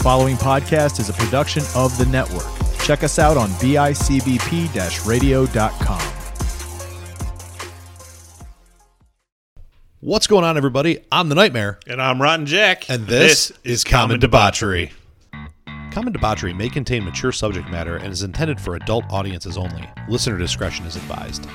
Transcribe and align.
following 0.00 0.36
podcast 0.36 0.98
is 0.98 1.08
a 1.08 1.12
production 1.12 1.62
of 1.74 1.96
the 1.98 2.06
network. 2.06 2.46
Check 2.84 3.04
us 3.04 3.18
out 3.18 3.36
on 3.36 3.48
bicbp 3.50 5.06
radio.com. 5.06 6.00
What's 10.00 10.26
going 10.26 10.44
on, 10.44 10.56
everybody? 10.56 11.04
I'm 11.12 11.28
the 11.28 11.34
Nightmare, 11.34 11.78
And 11.86 12.00
I'm 12.00 12.20
Rotten 12.22 12.46
Jack. 12.46 12.88
and 12.88 13.06
this, 13.06 13.52
is 13.64 13.84
Common 13.84 14.18
Debauchery. 14.18 14.92
Common 15.92 16.12
Debauchery 16.14 16.54
may 16.54 16.70
contain 16.70 17.04
mature 17.04 17.32
subject 17.32 17.68
matter 17.68 17.96
and 17.96 18.10
is 18.10 18.22
intended 18.22 18.58
for 18.58 18.76
adult 18.76 19.04
audiences 19.10 19.58
only. 19.58 19.86
Listener 20.08 20.38
discretion 20.38 20.86
is 20.86 20.96
advised. 20.96 21.46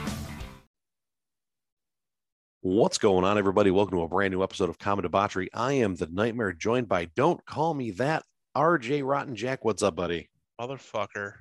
What's 2.61 2.97
going 2.99 3.23
on, 3.25 3.37
everybody? 3.37 3.71
Welcome 3.71 3.97
to 3.97 4.03
a 4.03 4.07
brand 4.07 4.31
new 4.31 4.43
episode 4.43 4.69
of 4.69 4.77
Common 4.77 5.03
Debauchery. 5.03 5.49
I 5.53 5.73
am 5.73 5.95
the 5.95 6.07
Nightmare, 6.07 6.51
joined 6.53 6.87
by 6.87 7.05
Don't 7.15 7.43
Call 7.45 7.73
Me 7.73 7.91
That, 7.91 8.23
RJ 8.55 9.05
Rotten 9.05 9.35
Jack. 9.35 9.65
What's 9.65 9.83
up, 9.83 9.95
buddy? 9.95 10.29
Motherfucker. 10.59 11.33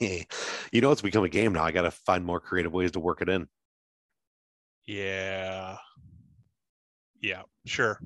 you 0.72 0.80
know, 0.80 0.90
it's 0.90 1.02
become 1.02 1.24
a 1.24 1.28
game 1.28 1.52
now. 1.52 1.64
I 1.64 1.70
got 1.70 1.82
to 1.82 1.90
find 1.90 2.24
more 2.24 2.40
creative 2.40 2.72
ways 2.72 2.92
to 2.92 3.00
work 3.00 3.22
it 3.22 3.28
in. 3.28 3.48
Yeah. 4.86 5.76
Yeah, 7.20 7.42
sure. 7.64 8.00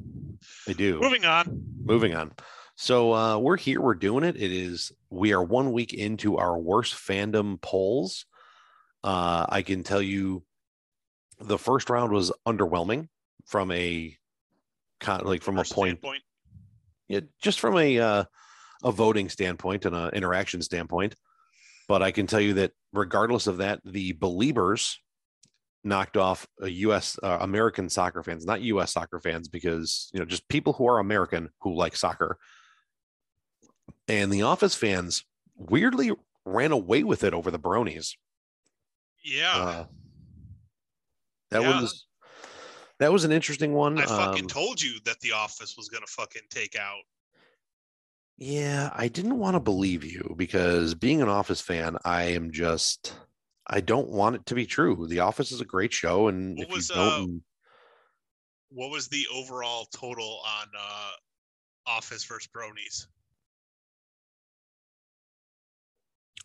I 0.68 0.72
do. 0.72 1.00
Moving 1.00 1.24
on. 1.24 1.64
moving 1.82 2.14
on 2.14 2.32
so 2.76 3.12
uh 3.12 3.36
we're 3.36 3.58
here 3.58 3.78
we're 3.80 3.94
doing 3.94 4.24
it 4.24 4.36
it 4.36 4.50
is 4.50 4.90
we 5.10 5.34
are 5.34 5.42
one 5.42 5.70
week 5.72 5.92
into 5.92 6.38
our 6.38 6.58
worst 6.58 6.94
fandom 6.94 7.60
polls 7.60 8.24
uh 9.04 9.44
i 9.50 9.60
can 9.60 9.82
tell 9.82 10.00
you 10.00 10.42
the 11.40 11.58
first 11.58 11.90
round 11.90 12.10
was 12.10 12.32
underwhelming 12.46 13.06
from 13.44 13.70
a 13.70 14.16
like 15.22 15.42
from 15.42 15.56
First 15.56 15.72
a 15.72 15.74
point 15.74 15.98
standpoint. 15.98 16.22
Yeah, 17.10 17.20
just 17.42 17.58
from 17.58 17.76
a 17.76 17.98
uh, 17.98 18.24
a 18.84 18.92
voting 18.92 19.28
standpoint 19.28 19.84
and 19.84 19.94
an 19.96 20.10
interaction 20.14 20.62
standpoint 20.62 21.14
but 21.88 22.02
i 22.02 22.10
can 22.10 22.26
tell 22.26 22.40
you 22.40 22.54
that 22.54 22.72
regardless 22.92 23.46
of 23.46 23.58
that 23.58 23.80
the 23.84 24.12
believers 24.12 24.98
knocked 25.82 26.16
off 26.16 26.46
a 26.62 26.68
us 26.70 27.18
uh, 27.22 27.38
american 27.40 27.88
soccer 27.88 28.22
fans 28.22 28.46
not 28.46 28.62
us 28.62 28.92
soccer 28.92 29.18
fans 29.18 29.48
because 29.48 30.08
you 30.14 30.20
know 30.20 30.24
just 30.24 30.48
people 30.48 30.72
who 30.72 30.86
are 30.86 30.98
american 30.98 31.50
who 31.60 31.74
like 31.74 31.96
soccer 31.96 32.38
and 34.08 34.32
the 34.32 34.42
office 34.42 34.74
fans 34.74 35.24
weirdly 35.56 36.12
ran 36.46 36.72
away 36.72 37.02
with 37.02 37.24
it 37.24 37.34
over 37.34 37.50
the 37.50 37.58
bronies 37.58 38.14
Yeah. 39.24 39.56
uh, 39.56 39.84
that 41.50 41.62
Yeah. 41.62 41.80
was 41.80 42.06
that 43.00 43.12
was 43.12 43.24
an 43.24 43.32
interesting 43.32 43.72
one 43.72 43.98
I 43.98 44.06
fucking 44.06 44.44
Um, 44.44 44.48
told 44.48 44.80
you 44.80 45.00
that 45.04 45.18
The 45.20 45.32
Office 45.32 45.76
was 45.76 45.88
going 45.88 46.04
to 46.04 46.12
fucking 46.12 46.42
take 46.50 46.76
out. 46.76 47.02
Yeah, 48.36 48.90
I 48.94 49.08
didn't 49.08 49.38
want 49.38 49.54
to 49.54 49.60
believe 49.60 50.04
you 50.04 50.34
because 50.36 50.94
being 50.94 51.20
an 51.20 51.28
Office 51.28 51.60
fan, 51.60 51.98
I 52.04 52.22
am 52.22 52.52
just 52.52 53.14
I 53.66 53.80
don't 53.80 54.08
want 54.08 54.36
it 54.36 54.46
to 54.46 54.54
be 54.54 54.66
true. 54.66 55.06
The 55.06 55.20
Office 55.20 55.52
is 55.52 55.60
a 55.60 55.64
great 55.66 55.92
show, 55.92 56.28
and 56.28 56.56
What 56.56 56.68
if 56.68 56.72
was, 56.72 56.88
you 56.88 56.94
don't, 56.96 57.42
What 58.70 58.90
was 58.90 59.08
the 59.08 59.26
overall 59.32 59.86
total 59.94 60.40
on 60.46 60.68
uh, 60.78 61.10
Office 61.86 62.24
versus 62.24 62.48
Bronies? 62.54 63.06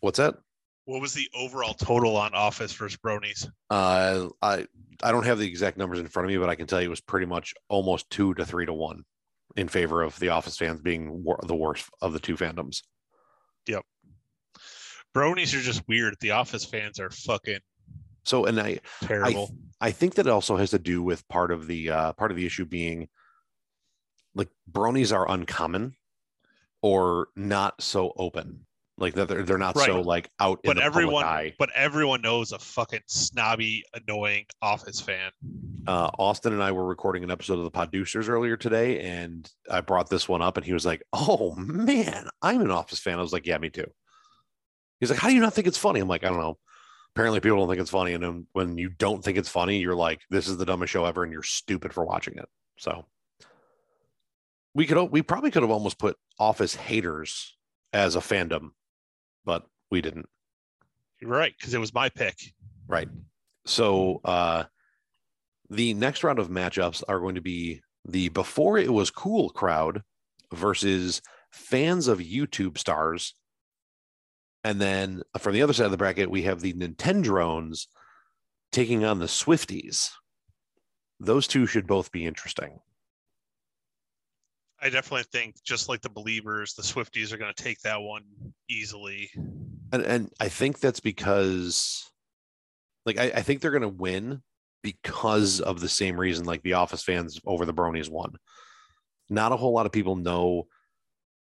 what's 0.00 0.18
that? 0.18 0.36
What 0.86 1.00
was 1.00 1.12
the 1.12 1.28
overall 1.36 1.74
total 1.74 2.16
on 2.16 2.32
Office 2.32 2.72
versus 2.72 2.96
Bronies? 2.96 3.46
Uh, 3.70 4.28
I 4.40 4.66
I 5.02 5.12
don't 5.12 5.26
have 5.26 5.38
the 5.38 5.46
exact 5.46 5.76
numbers 5.76 5.98
in 5.98 6.06
front 6.06 6.26
of 6.26 6.30
me, 6.30 6.38
but 6.38 6.48
I 6.48 6.54
can 6.54 6.66
tell 6.66 6.80
you 6.80 6.86
it 6.86 6.90
was 6.90 7.00
pretty 7.00 7.26
much 7.26 7.54
almost 7.68 8.08
two 8.08 8.34
to 8.34 8.46
three 8.46 8.66
to 8.66 8.72
one 8.72 9.04
in 9.56 9.68
favor 9.68 10.02
of 10.02 10.18
the 10.20 10.28
Office 10.28 10.56
fans 10.56 10.80
being 10.80 11.24
wor- 11.24 11.40
the 11.42 11.56
worst 11.56 11.88
of 12.00 12.12
the 12.12 12.20
two 12.20 12.36
fandoms. 12.36 12.82
Yep. 13.66 13.82
Bronies 15.14 15.54
are 15.58 15.62
just 15.62 15.82
weird. 15.88 16.14
The 16.20 16.30
Office 16.30 16.64
fans 16.64 17.00
are 17.00 17.10
fucking 17.10 17.60
So, 18.24 18.44
and 18.44 18.60
I 18.60 18.78
terrible. 19.02 19.50
I 19.80 19.90
think 19.90 20.14
that 20.14 20.28
also 20.28 20.56
has 20.56 20.70
to 20.70 20.78
do 20.78 21.02
with 21.02 21.26
part 21.28 21.50
of 21.50 21.66
the 21.66 21.90
uh, 21.90 22.12
part 22.12 22.30
of 22.30 22.36
the 22.36 22.46
issue 22.46 22.64
being 22.64 23.08
like 24.36 24.50
bronies 24.70 25.12
are 25.12 25.28
uncommon 25.28 25.96
or 26.82 27.28
not 27.34 27.82
so 27.82 28.12
open. 28.16 28.65
Like 28.98 29.14
that 29.14 29.28
they're 29.28 29.42
they're 29.42 29.58
not 29.58 29.78
so 29.78 30.00
like 30.00 30.30
out 30.40 30.60
in 30.64 30.70
but 30.70 30.76
the 30.76 30.82
everyone, 30.82 31.24
eye. 31.24 31.52
but 31.58 31.68
everyone 31.74 32.22
knows 32.22 32.52
a 32.52 32.58
fucking 32.58 33.02
snobby, 33.06 33.84
annoying 33.92 34.46
Office 34.62 35.00
fan. 35.00 35.32
Uh, 35.86 36.10
Austin 36.18 36.54
and 36.54 36.62
I 36.62 36.72
were 36.72 36.86
recording 36.86 37.22
an 37.22 37.30
episode 37.30 37.58
of 37.58 37.64
the 37.64 37.70
Producers 37.70 38.28
earlier 38.28 38.56
today, 38.56 39.00
and 39.00 39.50
I 39.70 39.82
brought 39.82 40.08
this 40.08 40.28
one 40.28 40.40
up, 40.40 40.56
and 40.56 40.64
he 40.64 40.72
was 40.72 40.86
like, 40.86 41.02
"Oh 41.12 41.54
man, 41.56 42.26
I'm 42.40 42.62
an 42.62 42.70
Office 42.70 42.98
fan." 42.98 43.18
I 43.18 43.22
was 43.22 43.34
like, 43.34 43.46
"Yeah, 43.46 43.58
me 43.58 43.68
too." 43.68 43.86
He's 44.98 45.10
like, 45.10 45.18
"How 45.18 45.28
do 45.28 45.34
you 45.34 45.42
not 45.42 45.52
think 45.52 45.66
it's 45.66 45.76
funny?" 45.76 46.00
I'm 46.00 46.08
like, 46.08 46.24
"I 46.24 46.28
don't 46.28 46.40
know." 46.40 46.56
Apparently, 47.14 47.40
people 47.40 47.58
don't 47.58 47.68
think 47.68 47.80
it's 47.82 47.90
funny, 47.90 48.14
and 48.14 48.22
then 48.22 48.46
when 48.52 48.78
you 48.78 48.88
don't 48.88 49.22
think 49.22 49.36
it's 49.36 49.48
funny, 49.50 49.78
you're 49.78 49.94
like, 49.94 50.22
"This 50.30 50.48
is 50.48 50.56
the 50.56 50.64
dumbest 50.64 50.92
show 50.92 51.04
ever," 51.04 51.22
and 51.22 51.32
you're 51.34 51.42
stupid 51.42 51.92
for 51.92 52.04
watching 52.04 52.38
it. 52.38 52.48
So 52.78 53.04
we 54.74 54.86
could, 54.86 55.04
we 55.10 55.20
probably 55.20 55.50
could 55.50 55.62
have 55.62 55.70
almost 55.70 55.98
put 55.98 56.16
Office 56.38 56.74
haters 56.74 57.56
as 57.92 58.16
a 58.16 58.20
fandom, 58.20 58.70
but 59.46 59.64
we 59.90 60.02
didn't. 60.02 60.28
You're 61.20 61.30
right, 61.30 61.54
because 61.58 61.72
it 61.72 61.78
was 61.80 61.94
my 61.94 62.10
pick. 62.10 62.36
Right. 62.86 63.08
So 63.64 64.20
uh 64.24 64.64
the 65.70 65.94
next 65.94 66.22
round 66.22 66.38
of 66.38 66.48
matchups 66.48 67.02
are 67.08 67.20
going 67.20 67.36
to 67.36 67.40
be 67.40 67.80
the 68.04 68.28
before 68.28 68.78
it 68.78 68.92
was 68.92 69.10
cool 69.10 69.48
crowd 69.50 70.02
versus 70.52 71.22
fans 71.50 72.06
of 72.06 72.18
YouTube 72.18 72.78
stars. 72.78 73.34
And 74.62 74.80
then 74.80 75.22
from 75.38 75.54
the 75.54 75.62
other 75.62 75.72
side 75.72 75.86
of 75.86 75.90
the 75.90 75.96
bracket, 75.96 76.30
we 76.30 76.42
have 76.42 76.60
the 76.60 76.72
Nintendrones 76.72 77.86
taking 78.72 79.04
on 79.04 79.18
the 79.18 79.26
Swifties. 79.26 80.10
Those 81.18 81.46
two 81.46 81.66
should 81.66 81.86
both 81.86 82.12
be 82.12 82.26
interesting. 82.26 82.80
I 84.80 84.90
definitely 84.90 85.24
think, 85.32 85.56
just 85.64 85.88
like 85.88 86.02
the 86.02 86.10
Believers, 86.10 86.74
the 86.74 86.82
Swifties 86.82 87.32
are 87.32 87.38
going 87.38 87.52
to 87.54 87.62
take 87.62 87.80
that 87.80 88.00
one 88.00 88.24
easily. 88.68 89.30
And 89.92 90.02
and 90.02 90.30
I 90.40 90.48
think 90.48 90.80
that's 90.80 91.00
because 91.00 92.04
like 93.06 93.18
I, 93.18 93.24
I 93.36 93.42
think 93.42 93.60
they're 93.60 93.70
gonna 93.70 93.88
win 93.88 94.42
because 94.82 95.60
of 95.60 95.80
the 95.80 95.88
same 95.88 96.18
reason 96.18 96.44
like 96.44 96.62
the 96.62 96.74
office 96.74 97.02
fans 97.02 97.40
over 97.46 97.64
the 97.64 97.72
bronies 97.74 98.10
won. 98.10 98.34
Not 99.30 99.52
a 99.52 99.56
whole 99.56 99.72
lot 99.72 99.86
of 99.86 99.92
people 99.92 100.16
know 100.16 100.66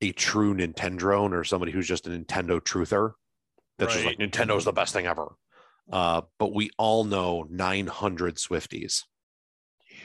a 0.01 0.13
true 0.13 0.55
Nintendrone 0.55 1.33
or 1.33 1.45
somebody 1.45 1.71
who's 1.73 1.87
just 1.87 2.07
a 2.07 2.11
Nintendo 2.11 2.61
truther. 2.61 3.13
That's 3.79 3.93
just 3.93 4.05
like 4.07 4.19
Right. 4.19 4.31
Nintendo's 4.31 4.65
the 4.65 4.73
best 4.73 4.93
thing 4.93 5.07
ever. 5.07 5.35
Uh, 5.93 6.23
but 6.39 6.55
we 6.55 6.71
all 6.79 7.05
know 7.05 7.47
900 7.51 8.37
Swifties. 8.37 9.05
Yeah. 9.91 9.97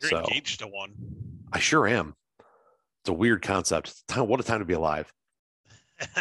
You're 0.00 0.10
So- 0.10 0.18
engaged 0.18 0.60
to 0.60 0.66
one. 0.68 0.94
I 1.52 1.58
sure 1.58 1.86
am. 1.86 2.14
It's 3.02 3.08
a 3.08 3.14
weird 3.14 3.42
concept. 3.42 3.94
What 4.14 4.40
a 4.40 4.42
time 4.42 4.60
to 4.60 4.64
be 4.64 4.74
alive. 4.74 5.12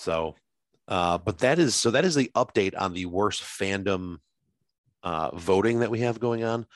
So, 0.00 0.34
uh, 0.88 1.18
but 1.18 1.38
that 1.38 1.58
is 1.58 1.74
so 1.74 1.90
that 1.90 2.06
is 2.06 2.14
the 2.14 2.30
update 2.34 2.72
on 2.76 2.94
the 2.94 3.04
worst 3.04 3.42
fandom 3.42 4.16
uh, 5.02 5.30
voting 5.36 5.80
that 5.80 5.90
we 5.90 6.00
have 6.00 6.18
going 6.18 6.42
on. 6.42 6.66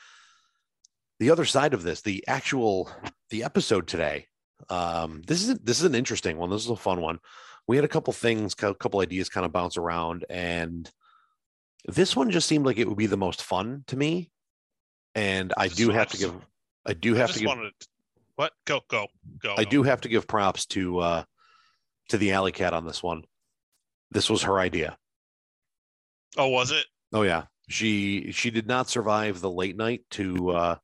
The 1.19 1.31
other 1.31 1.45
side 1.45 1.73
of 1.73 1.81
this, 1.81 2.01
the 2.01 2.23
actual 2.27 2.89
the 3.31 3.43
episode 3.43 3.87
today. 3.87 4.27
Um, 4.69 5.23
this 5.25 5.41
is 5.47 5.57
this 5.57 5.79
is 5.79 5.85
an 5.85 5.95
interesting 5.95 6.37
one. 6.37 6.51
This 6.51 6.63
is 6.63 6.69
a 6.69 6.75
fun 6.75 7.01
one. 7.01 7.19
We 7.67 7.77
had 7.77 7.85
a 7.85 7.89
couple 7.89 8.13
things, 8.13 8.53
a 8.61 8.75
couple 8.75 9.01
ideas, 9.01 9.29
kind 9.29 9.45
of 9.45 9.51
bounce 9.51 9.75
around, 9.75 10.23
and 10.29 10.89
this 11.87 12.15
one 12.15 12.29
just 12.29 12.47
seemed 12.47 12.65
like 12.65 12.77
it 12.77 12.87
would 12.87 12.97
be 12.97 13.07
the 13.07 13.17
most 13.17 13.41
fun 13.41 13.83
to 13.87 13.97
me. 13.97 14.29
And 15.15 15.51
I 15.57 15.67
do 15.67 15.89
have 15.89 16.09
to 16.09 16.17
give, 16.17 16.35
I 16.85 16.93
do 16.93 17.15
I 17.15 17.19
have 17.19 17.33
to 17.33 17.39
give 17.39 17.47
wanted. 17.47 17.73
What? 18.35 18.51
Go, 18.65 18.81
go, 18.87 19.07
go. 19.39 19.55
I 19.57 19.63
go. 19.63 19.69
do 19.69 19.83
have 19.83 20.01
to 20.01 20.09
give 20.09 20.27
props 20.27 20.65
to 20.67 20.99
uh 20.99 21.23
to 22.09 22.17
the 22.17 22.33
alley 22.33 22.51
cat 22.51 22.73
on 22.73 22.85
this 22.85 23.01
one. 23.01 23.23
This 24.11 24.29
was 24.29 24.43
her 24.43 24.59
idea. 24.59 24.97
Oh, 26.37 26.49
was 26.49 26.71
it? 26.71 26.85
Oh 27.13 27.23
yeah. 27.23 27.43
She 27.69 28.31
she 28.31 28.51
did 28.51 28.67
not 28.67 28.89
survive 28.89 29.41
the 29.41 29.49
late 29.49 29.77
night 29.77 30.01
to 30.11 30.51
uh 30.51 30.75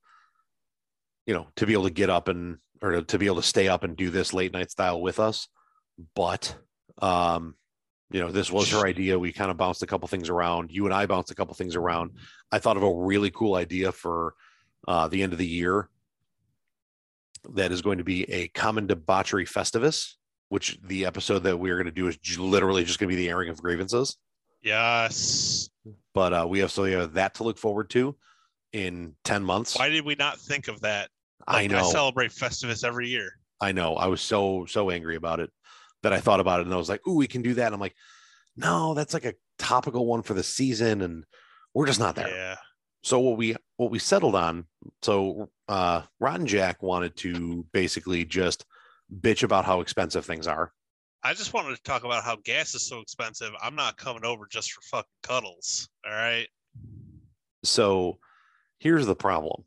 you 1.26 1.34
know, 1.34 1.48
to 1.58 1.66
be 1.66 1.74
able 1.74 1.84
to 1.84 1.92
get 1.92 2.10
up 2.10 2.28
and 2.28 2.58
or 2.82 3.02
to 3.02 3.20
be 3.20 3.28
able 3.28 3.36
to 3.36 3.44
stay 3.44 3.68
up 3.68 3.84
and 3.84 3.96
do 3.96 4.10
this 4.10 4.34
late 4.34 4.54
night 4.54 4.72
style 4.72 5.02
with 5.02 5.20
us. 5.20 5.48
But 6.16 6.56
um 7.02 7.56
you 8.10 8.20
know, 8.20 8.32
this 8.32 8.52
was 8.52 8.72
her 8.72 8.86
idea. 8.86 9.18
We 9.18 9.32
kind 9.32 9.52
of 9.52 9.56
bounced 9.56 9.84
a 9.84 9.88
couple 9.88 10.08
things 10.10 10.28
around. 10.28 10.70
You 10.70 10.84
and 10.86 10.94
I 10.94 11.06
bounced 11.06 11.32
a 11.32 11.36
couple 11.36 11.54
things 11.54 11.78
around. 11.78 12.12
I 12.52 12.60
thought 12.60 12.76
of 12.76 12.84
a 12.84 12.94
really 12.94 13.30
cool 13.30 13.56
idea 13.56 13.92
for 13.92 14.36
uh 14.88 15.10
the 15.10 15.22
end 15.22 15.34
of 15.34 15.40
the 15.40 15.48
year 15.48 15.90
that 17.50 17.72
is 17.72 17.82
going 17.82 17.98
to 17.98 18.04
be 18.04 18.24
a 18.32 18.48
common 18.50 18.88
debauchery 18.88 19.46
festivus, 19.46 20.14
which 20.50 20.80
the 20.84 21.06
episode 21.06 21.40
that 21.40 21.58
we're 21.58 21.76
going 21.76 21.86
to 21.86 21.92
do 21.92 22.08
is 22.08 22.18
literally 22.38 22.84
just 22.84 23.00
going 23.00 23.10
to 23.10 23.16
be 23.16 23.22
the 23.22 23.30
airing 23.30 23.50
of 23.50 23.62
grievances. 23.62 24.18
Yes. 24.62 25.70
But 26.14 26.34
uh, 26.34 26.46
we 26.48 26.60
have 26.60 26.72
so 26.72 26.84
we 26.84 26.92
have 26.92 27.14
that 27.14 27.36
to 27.36 27.44
look 27.44 27.58
forward 27.58 27.90
to 27.92 28.16
in 28.74 29.16
ten 29.24 29.44
months. 29.44 29.78
Why 29.78 29.90
did 29.90 30.06
we 30.06 30.16
not 30.16 30.40
think 30.40 30.68
of 30.68 30.82
that? 30.82 31.10
I 31.48 31.68
know, 31.68 31.80
I 31.80 31.92
celebrate 31.92 32.32
Festivus 32.32 32.84
every 32.84 33.08
year. 33.08 33.32
I 33.60 33.72
know. 33.72 33.96
I 33.96 34.08
was 34.08 34.22
so 34.22 34.66
so 34.66 34.90
angry 34.90 35.16
about 35.16 35.40
it 35.40 35.50
that 36.04 36.14
I 36.14 36.20
thought 36.20 36.40
about 36.40 36.60
it 36.60 36.66
and 36.66 36.74
I 36.74 36.78
was 36.78 36.90
like, 36.90 37.06
"Ooh, 37.08 37.16
we 37.16 37.28
can 37.28 37.42
do 37.42 37.56
that." 37.56 37.66
And 37.66 37.74
I'm 37.74 37.80
like, 37.80 37.96
"No, 38.56 38.94
that's 38.94 39.14
like 39.14 39.26
a 39.26 39.34
topical 39.58 40.06
one 40.06 40.22
for 40.22 40.34
the 40.34 40.44
season, 40.44 41.02
and 41.02 41.26
we're 41.74 41.88
just 41.88 42.00
not 42.00 42.16
there." 42.16 42.30
Yeah. 42.30 42.56
So 43.04 43.20
what 43.20 43.38
we 43.38 43.56
what 43.78 43.92
we 43.92 44.00
settled 44.00 44.36
on. 44.36 44.66
So 45.02 45.50
uh, 45.68 46.04
Rotten 46.20 46.46
Jack 46.46 46.84
wanted 46.84 47.16
to 47.18 47.66
basically 47.72 48.26
just 48.26 48.66
bitch 49.22 49.44
about 49.44 49.66
how 49.66 49.82
expensive 49.82 50.26
things 50.26 50.48
are. 50.48 50.72
I 51.24 51.34
just 51.34 51.54
wanted 51.54 51.76
to 51.76 51.84
talk 51.84 52.04
about 52.04 52.24
how 52.24 52.38
gas 52.44 52.74
is 52.74 52.88
so 52.88 53.00
expensive. 53.00 53.52
I'm 53.62 53.76
not 53.76 53.98
coming 53.98 54.26
over 54.26 54.48
just 54.50 54.72
for 54.72 54.82
fucking 54.82 55.10
cuddles. 55.24 55.88
All 56.06 56.12
right. 56.12 56.48
So 57.64 58.18
here's 58.80 59.06
the 59.06 59.16
problem. 59.16 59.64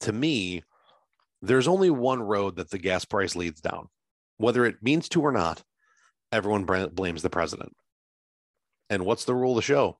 To 0.00 0.12
me, 0.12 0.62
there's 1.42 1.68
only 1.68 1.90
one 1.90 2.22
road 2.22 2.56
that 2.56 2.70
the 2.70 2.78
gas 2.78 3.04
price 3.04 3.34
leads 3.34 3.60
down. 3.60 3.88
Whether 4.36 4.64
it 4.66 4.82
means 4.82 5.08
to 5.10 5.22
or 5.22 5.32
not, 5.32 5.62
everyone 6.30 6.64
blames 6.64 7.22
the 7.22 7.30
president. 7.30 7.74
And 8.90 9.04
what's 9.04 9.24
the 9.24 9.34
rule 9.34 9.52
of 9.52 9.56
the 9.56 9.62
show? 9.62 9.98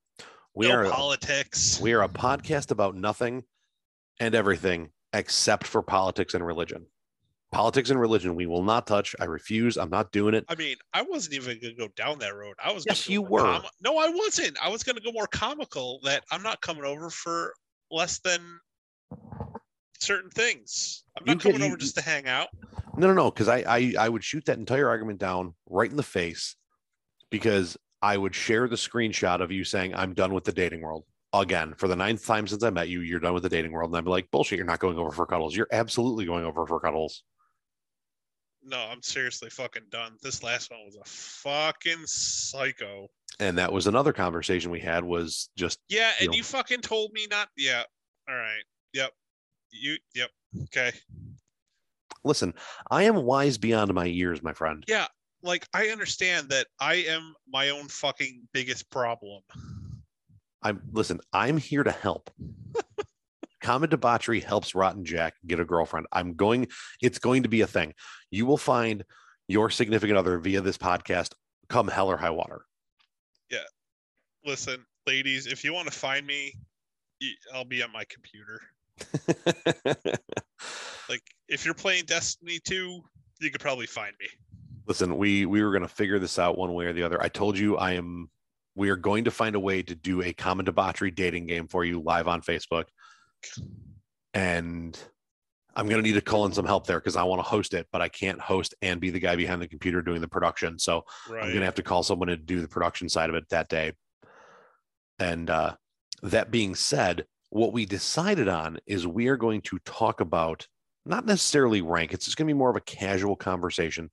We 0.54 0.68
no 0.68 0.74
are 0.76 0.88
politics. 0.90 1.80
we 1.80 1.92
are 1.94 2.02
a 2.02 2.08
podcast 2.08 2.70
about 2.70 2.94
nothing 2.94 3.42
and 4.20 4.34
everything 4.34 4.90
except 5.12 5.66
for 5.66 5.82
politics 5.82 6.34
and 6.34 6.46
religion. 6.46 6.86
Politics 7.52 7.90
and 7.90 8.00
religion 8.00 8.34
we 8.34 8.46
will 8.46 8.62
not 8.62 8.86
touch. 8.86 9.14
I 9.20 9.24
refuse. 9.24 9.76
I'm 9.76 9.90
not 9.90 10.10
doing 10.12 10.34
it. 10.34 10.44
I 10.48 10.54
mean, 10.56 10.76
I 10.92 11.02
wasn't 11.02 11.34
even 11.34 11.58
gonna 11.60 11.74
go 11.74 11.88
down 11.96 12.18
that 12.20 12.34
road. 12.34 12.54
I 12.62 12.72
was. 12.72 12.84
Yes, 12.86 13.08
you 13.08 13.22
were. 13.22 13.40
com- 13.40 13.62
no, 13.82 13.96
I 13.98 14.08
wasn't. 14.08 14.56
I 14.62 14.68
was 14.68 14.82
gonna 14.82 15.00
go 15.00 15.12
more 15.12 15.26
comical. 15.28 16.00
That 16.04 16.24
I'm 16.30 16.42
not 16.42 16.60
coming 16.60 16.84
over 16.84 17.10
for 17.10 17.54
less 17.90 18.18
than 18.20 18.40
certain 20.00 20.30
things. 20.30 21.04
I'm 21.18 21.24
not 21.24 21.40
can- 21.40 21.52
coming 21.52 21.60
you- 21.60 21.66
over 21.68 21.76
just 21.76 21.94
to 21.96 22.02
hang 22.02 22.26
out. 22.26 22.48
No, 22.96 23.06
no, 23.08 23.14
no. 23.14 23.30
Because 23.30 23.48
I, 23.48 23.64
I 23.66 23.94
I 23.98 24.08
would 24.08 24.22
shoot 24.24 24.44
that 24.46 24.58
entire 24.58 24.88
argument 24.88 25.18
down 25.18 25.54
right 25.68 25.90
in 25.90 25.96
the 25.96 26.02
face 26.02 26.56
because 27.30 27.76
I 28.04 28.18
would 28.18 28.34
share 28.34 28.68
the 28.68 28.76
screenshot 28.76 29.40
of 29.40 29.50
you 29.50 29.64
saying, 29.64 29.94
I'm 29.94 30.12
done 30.12 30.34
with 30.34 30.44
the 30.44 30.52
dating 30.52 30.82
world. 30.82 31.04
Again, 31.32 31.72
for 31.78 31.88
the 31.88 31.96
ninth 31.96 32.26
time 32.26 32.46
since 32.46 32.62
I 32.62 32.68
met 32.68 32.88
you, 32.90 33.00
you're 33.00 33.18
done 33.18 33.32
with 33.32 33.42
the 33.44 33.48
dating 33.48 33.72
world. 33.72 33.90
And 33.90 33.96
I'd 33.96 34.04
be 34.04 34.10
like, 34.10 34.30
bullshit, 34.30 34.58
you're 34.58 34.66
not 34.66 34.78
going 34.78 34.98
over 34.98 35.10
for 35.10 35.24
cuddles. 35.24 35.56
You're 35.56 35.68
absolutely 35.72 36.26
going 36.26 36.44
over 36.44 36.66
for 36.66 36.78
cuddles. 36.80 37.22
No, 38.62 38.76
I'm 38.76 39.02
seriously 39.02 39.48
fucking 39.48 39.84
done. 39.90 40.12
This 40.22 40.42
last 40.42 40.70
one 40.70 40.80
was 40.84 40.96
a 40.96 41.04
fucking 41.08 42.02
psycho. 42.04 43.08
And 43.40 43.56
that 43.56 43.72
was 43.72 43.86
another 43.86 44.12
conversation 44.12 44.70
we 44.70 44.80
had 44.80 45.02
was 45.02 45.48
just 45.56 45.78
Yeah, 45.88 46.12
and 46.20 46.28
Deal. 46.28 46.36
you 46.36 46.44
fucking 46.44 46.82
told 46.82 47.12
me 47.14 47.26
not. 47.30 47.48
Yeah. 47.56 47.84
All 48.28 48.36
right. 48.36 48.62
Yep. 48.92 49.12
You. 49.70 49.96
Yep. 50.14 50.30
Okay. 50.64 50.92
listen, 52.22 52.52
I 52.90 53.04
am 53.04 53.16
wise 53.24 53.56
beyond 53.56 53.92
my 53.94 54.04
years, 54.04 54.42
my 54.42 54.52
friend. 54.52 54.84
Yeah. 54.88 55.06
Like 55.44 55.66
I 55.74 55.88
understand 55.88 56.48
that 56.48 56.66
I 56.80 56.94
am 56.94 57.34
my 57.48 57.70
own 57.70 57.88
fucking 57.88 58.48
biggest 58.52 58.90
problem. 58.90 59.42
I'm 60.62 60.82
listen, 60.92 61.20
I'm 61.32 61.56
here 61.56 61.82
to 61.82 61.90
help. 61.90 62.30
Common 63.60 63.88
debauchery 63.88 64.40
helps 64.40 64.74
Rotten 64.74 65.04
Jack 65.04 65.34
get 65.46 65.60
a 65.60 65.64
girlfriend. 65.64 66.06
I'm 66.12 66.34
going, 66.34 66.68
it's 67.00 67.18
going 67.18 67.44
to 67.44 67.48
be 67.48 67.62
a 67.62 67.66
thing. 67.66 67.94
You 68.30 68.44
will 68.44 68.58
find 68.58 69.04
your 69.48 69.70
significant 69.70 70.18
other 70.18 70.38
via 70.38 70.60
this 70.60 70.76
podcast 70.76 71.32
come 71.68 71.88
hell 71.88 72.10
or 72.10 72.16
high 72.16 72.30
water. 72.30 72.62
Yeah. 73.50 73.58
Listen, 74.44 74.84
ladies, 75.06 75.46
if 75.46 75.64
you 75.64 75.72
want 75.72 75.86
to 75.86 75.98
find 75.98 76.26
me, 76.26 76.52
I'll 77.54 77.64
be 77.64 77.82
at 77.82 77.90
my 77.90 78.04
computer. 78.04 78.60
Like 81.08 81.22
if 81.48 81.64
you're 81.64 81.74
playing 81.74 82.04
Destiny 82.06 82.58
2, 82.64 83.00
you 83.40 83.50
could 83.50 83.60
probably 83.60 83.86
find 83.86 84.14
me. 84.18 84.26
Listen, 84.86 85.16
we 85.16 85.46
we 85.46 85.62
were 85.62 85.72
gonna 85.72 85.88
figure 85.88 86.18
this 86.18 86.38
out 86.38 86.58
one 86.58 86.72
way 86.74 86.86
or 86.86 86.92
the 86.92 87.02
other. 87.02 87.22
I 87.22 87.28
told 87.28 87.58
you 87.58 87.76
I 87.76 87.92
am 87.92 88.30
we 88.74 88.90
are 88.90 88.96
going 88.96 89.24
to 89.24 89.30
find 89.30 89.54
a 89.54 89.60
way 89.60 89.82
to 89.82 89.94
do 89.94 90.22
a 90.22 90.32
common 90.32 90.64
debauchery 90.64 91.10
dating 91.10 91.46
game 91.46 91.68
for 91.68 91.84
you 91.84 92.00
live 92.00 92.26
on 92.26 92.42
Facebook. 92.42 92.84
And 94.32 94.98
I'm 95.76 95.88
gonna 95.88 96.02
need 96.02 96.14
to 96.14 96.20
call 96.20 96.46
in 96.46 96.52
some 96.52 96.66
help 96.66 96.86
there 96.86 96.98
because 96.98 97.16
I 97.16 97.22
want 97.22 97.40
to 97.40 97.48
host 97.48 97.74
it, 97.74 97.86
but 97.92 98.00
I 98.00 98.08
can't 98.08 98.40
host 98.40 98.74
and 98.82 99.00
be 99.00 99.10
the 99.10 99.20
guy 99.20 99.36
behind 99.36 99.62
the 99.62 99.68
computer 99.68 100.02
doing 100.02 100.20
the 100.20 100.28
production. 100.28 100.78
So 100.78 101.04
Right. 101.28 101.44
I'm 101.44 101.52
gonna 101.52 101.64
have 101.64 101.74
to 101.76 101.82
call 101.82 102.02
someone 102.02 102.28
to 102.28 102.36
do 102.36 102.60
the 102.60 102.68
production 102.68 103.08
side 103.08 103.30
of 103.30 103.36
it 103.36 103.48
that 103.50 103.68
day. 103.68 103.92
And 105.18 105.48
uh, 105.48 105.76
that 106.22 106.50
being 106.50 106.74
said, 106.74 107.26
what 107.50 107.72
we 107.72 107.86
decided 107.86 108.48
on 108.48 108.78
is 108.86 109.06
we 109.06 109.28
are 109.28 109.36
going 109.36 109.60
to 109.62 109.78
talk 109.84 110.20
about 110.20 110.66
not 111.06 111.26
necessarily 111.26 111.82
rank. 111.82 112.12
It's 112.12 112.24
just 112.24 112.36
going 112.36 112.48
to 112.48 112.52
be 112.54 112.58
more 112.58 112.70
of 112.70 112.76
a 112.76 112.80
casual 112.80 113.36
conversation 113.36 114.10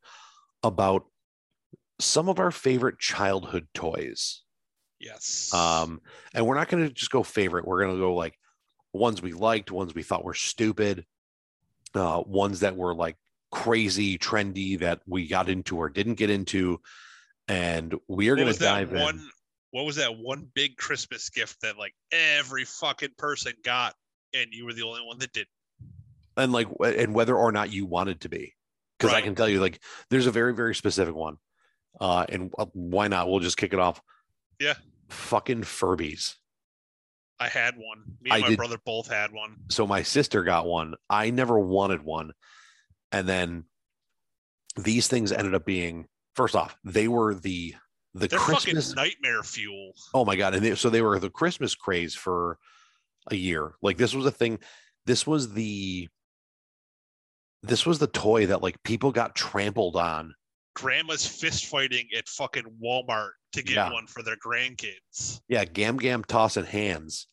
about 0.63 1.05
some 1.99 2.29
of 2.29 2.39
our 2.39 2.51
favorite 2.51 2.99
childhood 2.99 3.67
toys. 3.73 4.41
yes. 4.99 5.53
Um, 5.53 6.01
and 6.33 6.45
we're 6.45 6.55
not 6.55 6.69
going 6.69 6.87
to 6.87 6.93
just 6.93 7.11
go 7.11 7.23
favorite. 7.23 7.65
We're 7.65 7.83
going 7.83 7.95
to 7.95 8.01
go 8.01 8.15
like 8.15 8.37
ones 8.93 9.21
we 9.21 9.33
liked, 9.33 9.71
ones 9.71 9.93
we 9.93 10.03
thought 10.03 10.23
were 10.23 10.33
stupid, 10.33 11.05
uh, 11.93 12.23
ones 12.25 12.61
that 12.61 12.75
were 12.75 12.95
like 12.95 13.17
crazy, 13.51 14.17
trendy 14.17 14.79
that 14.79 15.01
we 15.07 15.27
got 15.27 15.49
into 15.49 15.77
or 15.77 15.89
didn't 15.89 16.15
get 16.15 16.29
into. 16.29 16.79
And 17.47 17.93
we 18.07 18.29
are 18.29 18.35
going 18.35 18.51
to 18.51 18.59
dive 18.59 18.93
in. 18.93 19.01
one? 19.01 19.29
What 19.71 19.85
was 19.85 19.95
that 19.97 20.17
one 20.17 20.47
big 20.53 20.77
Christmas 20.77 21.29
gift 21.29 21.61
that 21.61 21.77
like 21.77 21.93
every 22.11 22.65
fucking 22.65 23.11
person 23.17 23.53
got, 23.63 23.95
and 24.33 24.47
you 24.51 24.65
were 24.65 24.73
the 24.73 24.83
only 24.83 25.01
one 25.01 25.17
that 25.19 25.31
didn't? 25.33 25.47
and 26.37 26.51
like 26.51 26.67
and 26.83 27.13
whether 27.13 27.35
or 27.35 27.51
not 27.51 27.71
you 27.71 27.85
wanted 27.85 28.21
to 28.21 28.29
be 28.29 28.53
because 29.01 29.15
i 29.15 29.21
can 29.21 29.36
tell 29.36 29.50
you 29.50 29.59
like 29.59 29.81
there's 30.09 30.27
a 30.27 30.31
very 30.31 30.53
very 30.53 30.75
specific 30.75 31.15
one 31.15 31.38
uh 32.00 32.25
and 32.30 32.53
uh, 32.57 32.65
why 32.74 33.07
not 33.07 33.30
we'll 33.30 33.39
just 33.39 33.57
kick 33.57 33.74
it 33.74 33.80
off 33.80 34.01
Yeah. 34.59 34.75
fucking 35.09 35.62
furbies 35.62 36.36
I 37.39 37.48
had 37.48 37.74
one. 37.75 38.03
Me 38.21 38.30
I 38.30 38.36
and 38.36 38.42
my 38.44 38.50
did- 38.50 38.57
brother 38.57 38.77
both 38.86 39.07
had 39.09 39.31
one. 39.31 39.56
so 39.69 39.88
my 39.88 40.03
sister 40.03 40.44
got 40.44 40.65
one 40.68 40.94
i 41.09 41.31
never 41.31 41.57
wanted 41.59 42.03
one 42.03 42.31
and 43.12 43.27
then 43.27 43.63
these 44.77 45.07
things 45.07 45.31
ended 45.31 45.56
up 45.56 45.65
being 45.65 46.07
first 46.36 46.56
off 46.56 46.77
they 46.83 47.07
were 47.07 47.33
the 47.33 47.74
the 48.13 48.27
They're 48.27 48.39
christmas 48.39 48.95
nightmare 48.95 49.42
fuel. 49.44 49.94
oh 50.13 50.24
my 50.24 50.36
god 50.36 50.53
and 50.53 50.63
they, 50.65 50.75
so 50.75 50.89
they 50.89 51.01
were 51.01 51.18
the 51.19 51.30
christmas 51.30 51.74
craze 51.75 52.13
for 52.13 52.57
a 53.31 53.36
year 53.36 53.74
like 53.81 53.98
this 53.98 54.13
was 54.13 54.25
a 54.25 54.31
thing 54.31 54.59
this 55.06 55.25
was 55.25 55.53
the 55.53 56.07
this 57.63 57.85
was 57.85 57.99
the 57.99 58.07
toy 58.07 58.45
that 58.47 58.61
like 58.61 58.81
people 58.83 59.11
got 59.11 59.35
trampled 59.35 59.95
on 59.95 60.33
Grandma's 60.75 61.25
fist 61.25 61.65
fighting 61.65 62.07
at 62.17 62.27
fucking 62.29 62.63
Walmart 62.83 63.31
to 63.53 63.62
get 63.62 63.75
Yeah. 63.75 63.91
one 63.91 64.07
for 64.07 64.24
their 64.24 64.38
grandkids. 64.38 65.41
yeah, 65.47 65.65
gam 65.65 65.97
gam 65.97 66.24
tossing 66.24 66.65
hands 66.65 67.27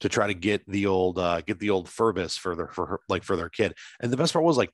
to 0.00 0.08
try 0.08 0.26
to 0.26 0.34
get 0.34 0.66
the 0.68 0.86
old 0.86 1.18
uh 1.18 1.40
get 1.40 1.58
the 1.58 1.70
old 1.70 1.86
Furbus 1.88 2.38
for 2.38 2.54
their 2.54 2.68
for 2.68 2.86
her, 2.86 3.00
like 3.08 3.24
for 3.24 3.36
their 3.36 3.48
kid. 3.48 3.74
And 4.00 4.12
the 4.12 4.16
best 4.16 4.32
part 4.32 4.44
was 4.44 4.56
like 4.56 4.70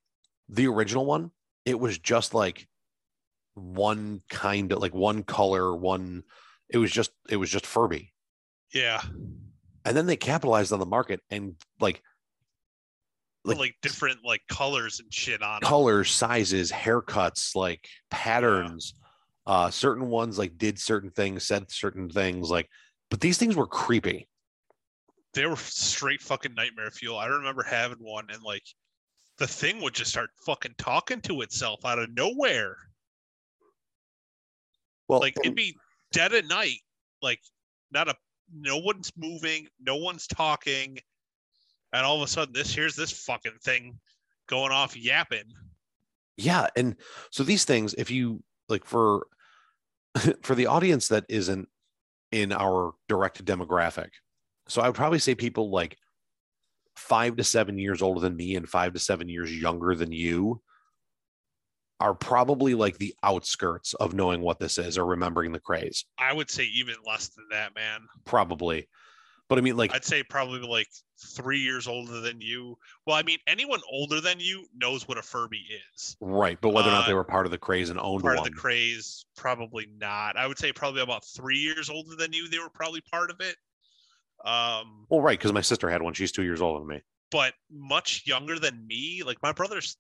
the 0.49 0.67
original 0.67 1.07
one, 1.07 1.31
it 1.65 1.79
was 1.79 1.99
just 1.99 2.35
like 2.35 2.67
one 3.55 4.21
kind 4.29 4.73
of 4.73 4.81
like 4.81 4.95
one 4.95 5.23
color, 5.23 5.75
one 5.75 6.23
it 6.69 6.79
was 6.79 6.91
just 6.91 7.11
it 7.29 7.37
was 7.37 7.51
just 7.51 7.67
Furby. 7.67 8.13
Yeah, 8.73 9.03
And 9.85 9.97
then 9.97 10.07
they 10.07 10.17
capitalized 10.17 10.73
on 10.73 10.79
the 10.79 10.87
market 10.87 11.21
and 11.31 11.57
like 11.81 12.03
like, 13.45 13.59
Like- 13.59 13.77
different 13.83 14.25
like 14.25 14.43
colors 14.49 15.01
and 15.01 15.13
shit 15.13 15.43
on 15.43 15.61
colors, 15.61 16.11
sizes, 16.11 16.71
haircuts, 16.71 17.55
like 17.55 17.89
patterns. 18.11 18.95
Uh 19.47 19.71
certain 19.71 20.07
ones 20.09 20.39
like 20.39 20.59
did 20.59 20.79
certain 20.79 21.11
things, 21.11 21.45
said 21.45 21.71
certain 21.71 22.09
things, 22.11 22.51
like 22.51 22.69
but 23.11 23.21
these 23.21 23.39
things 23.39 23.57
were 23.57 23.67
creepy. 23.67 24.29
They 25.33 25.47
were 25.47 25.57
straight 25.57 26.21
fucking 26.21 26.55
nightmare 26.55 26.91
fuel. 26.91 27.17
I 27.17 27.27
remember 27.27 27.63
having 27.63 27.99
one 27.99 28.27
and 28.31 28.43
like 28.43 28.65
the 29.39 29.47
thing 29.47 29.81
would 29.81 29.95
just 29.95 30.11
start 30.11 30.31
fucking 30.45 30.75
talking 30.77 31.21
to 31.23 31.41
itself 31.41 31.85
out 31.87 31.99
of 31.99 32.13
nowhere. 32.15 32.77
Well, 35.09 35.21
Like 35.21 35.37
it'd 35.43 35.55
be 35.55 35.77
dead 36.13 36.35
at 36.35 36.45
night, 36.47 36.81
like 37.23 37.41
not 37.91 38.09
a 38.09 38.15
no 38.53 38.79
one's 38.79 39.13
moving, 39.17 39.67
no 39.81 39.97
one's 39.97 40.27
talking, 40.27 40.99
and 41.93 42.05
all 42.05 42.17
of 42.17 42.23
a 42.23 42.27
sudden 42.27 42.53
this 42.53 42.75
here's 42.75 42.97
this 42.97 43.11
fucking 43.11 43.59
thing 43.63 43.99
going 44.49 44.73
off 44.73 44.97
yapping. 44.97 45.45
yeah 46.37 46.67
and 46.77 46.97
so 47.31 47.43
these 47.43 47.65
things 47.65 47.95
if 47.95 48.11
you 48.11 48.43
like 48.69 48.85
for 48.85 49.27
for 50.43 50.55
the 50.55 50.67
audience 50.67 51.09
that 51.09 51.25
isn't 51.29 51.69
in 52.33 52.53
our 52.53 52.93
direct 53.09 53.45
demographic 53.45 54.09
so 54.69 54.81
i 54.83 54.87
would 54.87 54.97
probably 54.97 55.19
say 55.19 55.35
people 55.35 55.71
like 55.71 55.97
five 56.97 57.37
to 57.37 57.45
seven 57.45 57.79
years 57.79 58.03
older 58.03 58.21
than 58.21 58.37
me 58.37 58.57
and 58.57 58.69
five 58.69 58.93
to 58.93 58.99
seven 58.99 59.29
years 59.29 59.55
younger 59.55 59.95
than 59.95 60.13
you 60.13 60.61
are 61.99 62.15
probably 62.15 62.75
like 62.75 62.97
the 62.99 63.15
outskirts 63.23 63.93
of 63.95 64.15
knowing 64.15 64.41
what 64.41 64.59
this 64.59 64.79
is 64.79 64.97
or 64.97 65.05
remembering 65.05 65.53
the 65.53 65.61
craze 65.61 66.05
I 66.19 66.33
would 66.33 66.51
say 66.51 66.65
even 66.65 66.95
less 67.07 67.29
than 67.29 67.45
that, 67.51 67.75
man. 67.75 68.01
probably 68.25 68.89
But 69.51 69.59
I 69.59 69.63
mean, 69.63 69.77
like, 69.77 69.93
I'd 69.93 70.05
say 70.05 70.23
probably 70.23 70.61
like 70.61 70.87
three 71.35 71.59
years 71.59 71.89
older 71.89 72.21
than 72.21 72.41
you. 72.41 72.79
Well, 73.05 73.17
I 73.17 73.25
mean, 73.25 73.39
anyone 73.49 73.81
older 73.91 74.21
than 74.21 74.39
you 74.39 74.65
knows 74.75 75.09
what 75.09 75.19
a 75.19 75.23
Furby 75.23 75.67
is. 75.93 76.17
right. 76.21 76.57
But 76.61 76.69
whether 76.69 76.89
or 76.89 76.93
not 76.93 77.07
they 77.07 77.13
uh, 77.13 77.17
were 77.17 77.25
part 77.25 77.47
of 77.47 77.53
the 77.53 77.59
craze 77.59 77.91
and 77.91 77.99
owned 77.99 78.23
Part 78.23 78.37
one, 78.37 78.47
of 78.47 78.53
the 78.55 78.57
craze, 78.57 79.27
probably 79.37 79.89
not. 79.99 80.37
I 80.37 80.47
would 80.47 80.57
say 80.57 80.73
probably 80.73 81.03
about 81.03 81.25
three 81.25 81.59
years 81.59 81.91
older 81.91 82.15
than 82.15 82.33
you. 82.33 82.49
They 82.49 82.61
were 82.61 82.71
probably 82.71 83.01
part 83.01 83.31
of 83.31 83.41
it. 83.41 83.57
Um, 84.45 85.07
well, 85.11 85.21
right, 85.21 85.37
because 85.37 85.53
my 85.53 85.61
sister 85.63 85.91
had 85.91 86.01
one. 86.01 86.15
She's 86.15 86.31
two 86.31 86.45
years 86.45 86.63
older 86.63 86.79
than 86.79 86.89
me. 86.89 87.03
but 87.33 87.53
much 87.71 88.23
younger 88.27 88.57
than 88.59 88.87
me. 88.87 89.23
Like 89.27 89.39
my 89.43 89.51
brother's 89.53 89.97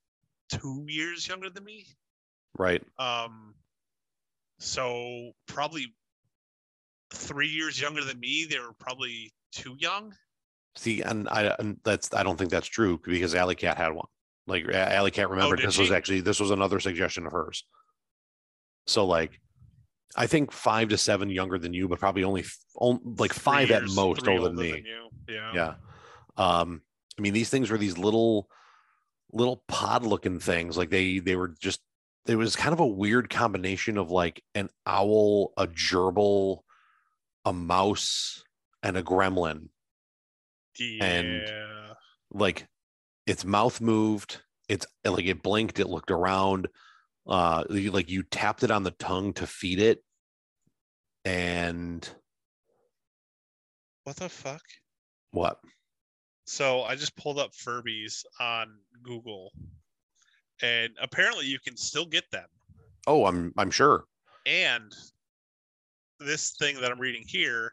two 0.48 0.84
years 0.88 1.26
younger 1.26 1.50
than 1.50 1.64
me. 1.64 1.86
Right. 2.56 2.82
Um, 3.00 3.54
so 4.60 5.32
probably 5.48 5.92
three 7.12 7.48
years 7.48 7.80
younger 7.80 8.04
than 8.04 8.20
me. 8.20 8.46
They 8.48 8.60
were 8.60 8.74
probably 8.78 9.32
too 9.52 9.76
young. 9.78 10.14
See, 10.76 11.02
and 11.02 11.28
I 11.28 11.54
and 11.58 11.78
that's 11.84 12.14
I 12.14 12.22
don't 12.22 12.36
think 12.38 12.50
that's 12.50 12.68
true 12.68 13.00
because 13.02 13.34
Alley 13.34 13.54
Cat 13.54 13.76
had 13.76 13.92
one. 13.92 14.06
Like 14.46 14.68
Alley 14.68 15.10
Cat 15.10 15.30
remembered 15.30 15.60
Oh, 15.60 15.66
this 15.66 15.78
was 15.78 15.90
actually 15.90 16.20
this 16.20 16.40
was 16.40 16.50
another 16.50 16.80
suggestion 16.80 17.26
of 17.26 17.32
hers. 17.32 17.64
So 18.86 19.06
like, 19.06 19.40
I 20.16 20.26
think 20.26 20.52
five 20.52 20.88
to 20.88 20.98
seven 20.98 21.28
younger 21.30 21.58
than 21.58 21.72
you, 21.72 21.86
but 21.88 21.98
probably 22.00 22.24
only 22.24 22.42
f- 22.42 22.58
on, 22.76 23.00
like 23.18 23.32
Three 23.34 23.42
five 23.42 23.70
at 23.70 23.84
most 23.90 24.24
three 24.24 24.32
older 24.38 24.48
than 24.48 24.56
me. 24.56 24.84
you. 24.86 25.34
Yeah. 25.34 25.52
yeah. 25.54 25.74
Um, 26.36 26.82
I 27.18 27.22
mean, 27.22 27.32
these 27.32 27.50
things 27.50 27.70
were 27.70 27.78
these 27.78 27.98
little, 27.98 28.48
little 29.32 29.62
pod 29.68 30.04
looking 30.04 30.40
things. 30.40 30.76
Like 30.76 30.90
they 30.90 31.18
they 31.18 31.36
were 31.36 31.48
just 31.60 31.80
it 32.26 32.36
was 32.36 32.56
kind 32.56 32.72
of 32.72 32.80
a 32.80 32.86
weird 32.86 33.30
combination 33.30 33.98
of 33.98 34.10
like 34.10 34.42
an 34.54 34.68
owl, 34.86 35.52
a 35.56 35.66
gerbil, 35.66 36.60
a 37.44 37.52
mouse, 37.52 38.42
and 38.82 38.96
a 38.96 39.02
gremlin. 39.02 39.68
Yeah. 40.78 41.04
And- 41.04 41.50
like 42.32 42.68
its 43.26 43.44
mouth 43.44 43.80
moved 43.80 44.40
it's 44.68 44.86
like 45.04 45.24
it 45.26 45.42
blinked 45.42 45.80
it 45.80 45.88
looked 45.88 46.12
around 46.12 46.68
uh 47.26 47.64
you, 47.68 47.90
like 47.90 48.08
you 48.08 48.22
tapped 48.22 48.62
it 48.62 48.70
on 48.70 48.84
the 48.84 48.92
tongue 48.92 49.32
to 49.32 49.48
feed 49.48 49.80
it 49.80 49.98
and 51.24 52.08
what 54.04 54.14
the 54.16 54.28
fuck? 54.28 54.62
what 55.32 55.58
So 56.46 56.82
I 56.82 56.94
just 56.94 57.16
pulled 57.16 57.38
up 57.38 57.50
Furbies 57.52 58.24
on 58.40 58.68
Google, 59.02 59.50
and 60.62 60.90
apparently 61.02 61.46
you 61.46 61.58
can 61.58 61.76
still 61.76 62.06
get 62.06 62.24
them. 62.30 62.46
oh 63.08 63.26
i'm 63.26 63.52
i'm 63.58 63.70
sure 63.72 64.04
And 64.46 64.92
this 66.20 66.54
thing 66.58 66.80
that 66.80 66.92
I'm 66.92 67.00
reading 67.00 67.24
here 67.26 67.72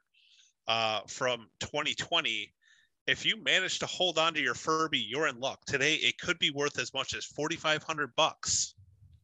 uh, 0.67 1.01
from 1.07 1.47
2020, 1.59 2.51
if 3.07 3.25
you 3.25 3.41
manage 3.43 3.79
to 3.79 3.85
hold 3.85 4.17
on 4.17 4.33
to 4.33 4.41
your 4.41 4.53
Furby, 4.53 4.99
you're 4.99 5.27
in 5.27 5.39
luck. 5.39 5.59
Today, 5.65 5.95
it 5.95 6.19
could 6.19 6.37
be 6.39 6.51
worth 6.51 6.77
as 6.79 6.93
much 6.93 7.13
as 7.13 7.23
4,500 7.25 8.13
bucks. 8.15 8.75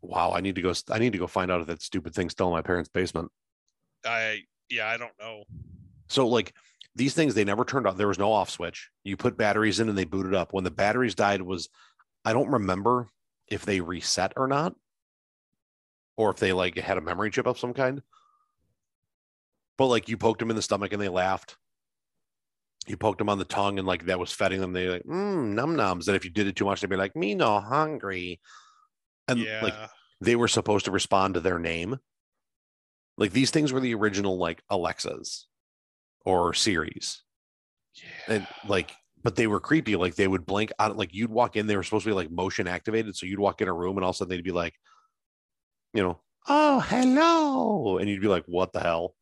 wow 0.02 0.32
i 0.34 0.42
need 0.42 0.56
to 0.56 0.62
go 0.62 0.74
i 0.90 1.00
need 1.00 1.12
to 1.14 1.18
go 1.18 1.28
find 1.28 1.50
out 1.52 1.62
if 1.62 1.68
that 1.68 1.82
stupid 1.82 2.14
thing's 2.14 2.32
still 2.34 2.48
in 2.48 2.54
my 2.54 2.62
parents 2.62 2.90
basement 2.90 3.32
I 4.06 4.42
yeah, 4.70 4.88
I 4.90 4.98
don't 4.98 5.14
know. 5.20 5.44
so 6.08 6.28
like 6.28 6.54
these 6.96 7.14
things 7.14 7.34
they 7.36 7.44
never 7.46 7.64
turned 7.64 7.88
off. 7.88 7.96
there 7.98 8.08
was 8.08 8.20
no 8.20 8.32
off 8.32 8.50
switch 8.50 8.90
you 9.04 9.16
put 9.16 9.38
batteries 9.38 9.80
in 9.80 9.88
and 9.90 9.98
they 9.98 10.04
booted 10.04 10.34
up 10.34 10.52
when 10.54 10.64
the 10.66 10.72
batteries 10.72 11.16
died 11.16 11.42
was 11.42 11.70
i 12.26 12.34
don't 12.34 12.50
remember 12.50 13.08
if 13.48 13.66
they 13.66 13.80
reset 13.82 14.34
or 14.36 14.48
not 14.48 14.76
or 16.18 16.30
if 16.32 16.38
they 16.38 16.52
like 16.54 16.78
had 16.78 16.98
a 16.98 17.02
memory 17.02 17.32
chip 17.32 17.48
of 17.48 17.58
some 17.60 17.74
kind 17.74 18.02
but 19.78 19.88
like 19.88 20.10
you 20.10 20.18
poked 20.18 20.40
them 20.40 20.50
in 20.50 20.56
the 20.56 20.62
stomach 20.62 20.94
and 20.94 21.02
they 21.02 21.10
laughed 21.10 21.58
you 22.86 22.98
poked 22.98 23.18
them 23.18 23.30
on 23.30 23.40
the 23.40 23.46
tongue 23.46 23.80
and 23.80 23.88
like 23.88 24.06
that 24.06 24.20
was 24.20 24.32
feeding 24.32 24.60
them 24.60 24.74
they 24.74 24.88
like 24.88 25.04
mm, 25.04 25.48
num 25.54 25.76
nums 25.76 26.08
and 26.08 26.16
if 26.16 26.26
you 26.26 26.32
did 26.32 26.48
it 26.48 26.56
too 26.56 26.66
much 26.66 26.82
they'd 26.82 26.90
be 26.90 26.96
like 26.96 27.16
me 27.16 27.34
no 27.34 27.60
hungry 27.60 28.40
and 29.28 29.40
yeah, 29.40 29.62
like 29.62 29.74
they 30.22 30.36
were 30.36 30.48
supposed 30.48 30.86
to 30.86 30.92
respond 30.92 31.34
to 31.34 31.40
their 31.40 31.60
name. 31.60 31.98
Like 33.18 33.32
these 33.32 33.52
things 33.52 33.72
were 33.72 33.80
the 33.80 33.94
original 33.94 34.38
like 34.38 34.62
Alexas 34.70 35.48
or 36.26 36.54
Siris. 36.54 37.24
yeah. 37.96 38.36
And 38.36 38.48
like, 38.68 38.92
but 39.24 39.36
they 39.36 39.48
were 39.48 39.60
creepy. 39.60 39.96
Like 39.96 40.16
they 40.16 40.28
would 40.28 40.46
blink 40.46 40.72
out 40.80 40.98
like 40.98 41.14
you'd 41.14 41.30
walk 41.30 41.56
in, 41.56 41.68
they 41.68 41.78
were 41.78 41.84
supposed 41.84 42.06
to 42.06 42.10
be 42.10 42.16
like 42.16 42.32
motion 42.32 42.68
activated. 42.68 43.16
So 43.16 43.26
you'd 43.26 43.40
walk 43.40 43.62
in 43.62 43.68
a 43.68 43.74
room 43.74 43.98
and 43.98 44.04
all 44.04 44.10
of 44.10 44.16
a 44.16 44.18
sudden 44.18 44.30
they'd 44.30 44.44
be 44.44 44.52
like, 44.52 44.74
you 45.94 46.04
know, 46.04 46.22
oh 46.48 46.80
hello. 46.80 47.98
And 47.98 48.10
you'd 48.10 48.22
be 48.22 48.28
like, 48.28 48.46
what 48.48 48.74
the 48.74 48.80
hell? 48.80 49.16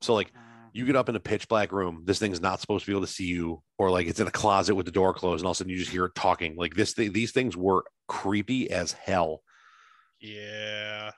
So 0.00 0.14
like 0.14 0.32
you 0.72 0.84
get 0.86 0.96
up 0.96 1.08
in 1.08 1.16
a 1.16 1.20
pitch 1.20 1.48
black 1.48 1.72
room, 1.72 2.02
this 2.04 2.18
thing's 2.18 2.40
not 2.40 2.60
supposed 2.60 2.84
to 2.84 2.90
be 2.90 2.96
able 2.96 3.06
to 3.06 3.12
see 3.12 3.26
you, 3.26 3.62
or 3.78 3.90
like 3.90 4.06
it's 4.06 4.20
in 4.20 4.26
a 4.26 4.32
closet 4.32 4.74
with 4.74 4.86
the 4.86 4.92
door 4.92 5.14
closed, 5.14 5.40
and 5.40 5.46
all 5.46 5.52
of 5.52 5.56
a 5.56 5.58
sudden 5.58 5.70
you 5.70 5.78
just 5.78 5.90
hear 5.90 6.06
it 6.06 6.14
talking. 6.14 6.56
Like 6.56 6.74
this, 6.74 6.94
th- 6.94 7.12
these 7.12 7.32
things 7.32 7.56
were 7.56 7.84
creepy 8.06 8.70
as 8.70 8.92
hell. 8.92 9.42
Yeah. 10.20 11.12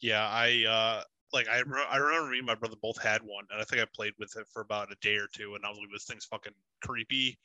Yeah, 0.00 0.28
I 0.28 0.64
uh 0.68 1.02
like 1.32 1.48
I 1.48 1.60
re- 1.60 1.86
I 1.90 1.96
remember 1.96 2.30
me 2.30 2.38
and 2.38 2.46
my 2.46 2.54
brother 2.54 2.76
both 2.80 3.00
had 3.02 3.22
one, 3.22 3.44
and 3.50 3.60
I 3.60 3.64
think 3.64 3.82
I 3.82 3.86
played 3.94 4.12
with 4.18 4.36
it 4.36 4.46
for 4.52 4.62
about 4.62 4.92
a 4.92 4.96
day 5.00 5.16
or 5.16 5.28
two, 5.32 5.54
and 5.54 5.64
I 5.64 5.68
was 5.68 5.78
like, 5.78 5.88
"This 5.92 6.04
thing's 6.04 6.24
fucking 6.26 6.52
creepy," 6.82 7.38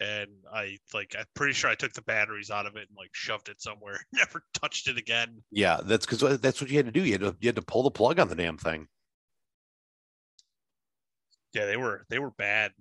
and 0.00 0.28
I 0.52 0.78
like 0.92 1.14
I'm 1.18 1.24
pretty 1.34 1.52
sure 1.54 1.70
I 1.70 1.74
took 1.74 1.92
the 1.92 2.02
batteries 2.02 2.50
out 2.50 2.66
of 2.66 2.76
it 2.76 2.88
and 2.88 2.96
like 2.96 3.10
shoved 3.12 3.48
it 3.48 3.60
somewhere, 3.60 3.98
never 4.12 4.42
touched 4.54 4.88
it 4.88 4.98
again. 4.98 5.42
Yeah, 5.50 5.80
that's 5.82 6.06
because 6.06 6.40
that's 6.40 6.60
what 6.60 6.70
you 6.70 6.76
had 6.76 6.86
to 6.86 6.92
do. 6.92 7.02
You 7.02 7.12
had 7.12 7.20
to 7.22 7.36
you 7.40 7.48
had 7.48 7.56
to 7.56 7.62
pull 7.62 7.82
the 7.82 7.90
plug 7.90 8.18
on 8.18 8.28
the 8.28 8.34
damn 8.34 8.58
thing. 8.58 8.86
Yeah, 11.54 11.66
they 11.66 11.76
were 11.76 12.04
they 12.10 12.18
were 12.18 12.32
bad. 12.32 12.72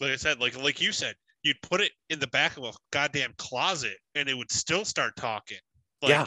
Like 0.00 0.12
I 0.12 0.16
said, 0.16 0.40
like 0.40 0.60
like 0.62 0.80
you 0.80 0.92
said, 0.92 1.14
you'd 1.42 1.60
put 1.62 1.80
it 1.80 1.92
in 2.10 2.20
the 2.20 2.28
back 2.28 2.56
of 2.56 2.64
a 2.64 2.72
goddamn 2.92 3.32
closet, 3.38 3.96
and 4.14 4.28
it 4.28 4.36
would 4.36 4.50
still 4.50 4.84
start 4.84 5.14
talking. 5.16 5.58
Like, 6.02 6.10
Yeah. 6.10 6.26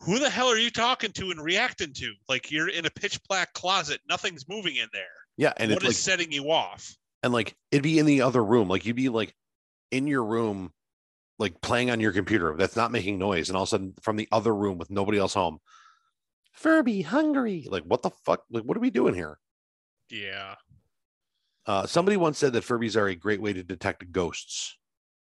Who 0.00 0.18
the 0.18 0.28
hell 0.28 0.48
are 0.48 0.58
you 0.58 0.70
talking 0.70 1.12
to 1.12 1.30
and 1.30 1.40
reacting 1.40 1.92
to? 1.94 2.12
Like 2.28 2.50
you're 2.50 2.68
in 2.68 2.84
a 2.84 2.90
pitch 2.90 3.18
black 3.28 3.52
closet, 3.54 4.00
nothing's 4.08 4.48
moving 4.48 4.76
in 4.76 4.88
there. 4.92 5.04
Yeah, 5.36 5.52
and 5.56 5.72
What 5.72 5.82
is 5.82 5.88
like 5.88 5.96
setting 5.96 6.32
you 6.32 6.50
off? 6.50 6.94
And 7.24 7.32
like 7.32 7.56
it'd 7.72 7.82
be 7.82 7.98
in 7.98 8.04
the 8.06 8.20
other 8.20 8.44
room. 8.44 8.68
Like 8.68 8.84
you'd 8.84 8.94
be 8.96 9.08
like 9.08 9.34
in 9.90 10.06
your 10.06 10.22
room, 10.22 10.72
like 11.38 11.60
playing 11.62 11.90
on 11.90 11.98
your 11.98 12.12
computer 12.12 12.54
that's 12.56 12.76
not 12.76 12.92
making 12.92 13.18
noise, 13.18 13.48
and 13.48 13.56
all 13.56 13.62
of 13.62 13.68
a 13.68 13.70
sudden 13.70 13.94
from 14.02 14.16
the 14.16 14.28
other 14.30 14.54
room 14.54 14.76
with 14.76 14.90
nobody 14.90 15.18
else 15.18 15.32
home, 15.32 15.58
Furby 16.52 17.00
hungry. 17.00 17.66
Like 17.68 17.82
what 17.84 18.02
the 18.02 18.10
fuck? 18.10 18.44
Like 18.50 18.64
what 18.64 18.76
are 18.76 18.80
we 18.80 18.90
doing 18.90 19.14
here? 19.14 19.38
Yeah. 20.10 20.56
Uh, 21.66 21.86
somebody 21.86 22.18
once 22.18 22.36
said 22.36 22.52
that 22.52 22.62
Furbies 22.64 22.94
are 22.94 23.08
a 23.08 23.14
great 23.14 23.40
way 23.40 23.54
to 23.54 23.64
detect 23.64 24.12
ghosts 24.12 24.76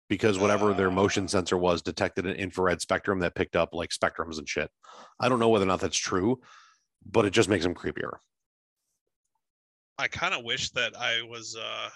because 0.10 0.38
whatever 0.38 0.74
their 0.74 0.92
motion 0.92 1.24
Uh. 1.24 1.28
sensor 1.28 1.58
was 1.58 1.82
detected 1.82 2.26
an 2.26 2.36
infrared 2.36 2.82
spectrum 2.82 3.20
that 3.20 3.34
picked 3.34 3.56
up 3.56 3.74
like 3.74 3.92
spectrums 3.92 4.38
and 4.38 4.50
shit. 4.50 4.70
I 5.22 5.30
don't 5.30 5.40
know 5.40 5.48
whether 5.48 5.64
or 5.64 5.70
not 5.70 5.80
that's 5.80 5.98
true, 5.98 6.42
but 7.10 7.24
it 7.24 7.30
just 7.30 7.48
makes 7.48 7.64
them 7.64 7.76
creepier. 7.76 8.18
I 10.00 10.08
kind 10.08 10.34
of 10.34 10.44
wish 10.44 10.70
that 10.72 10.96
I 10.98 11.22
was 11.24 11.56
uh 11.56 11.90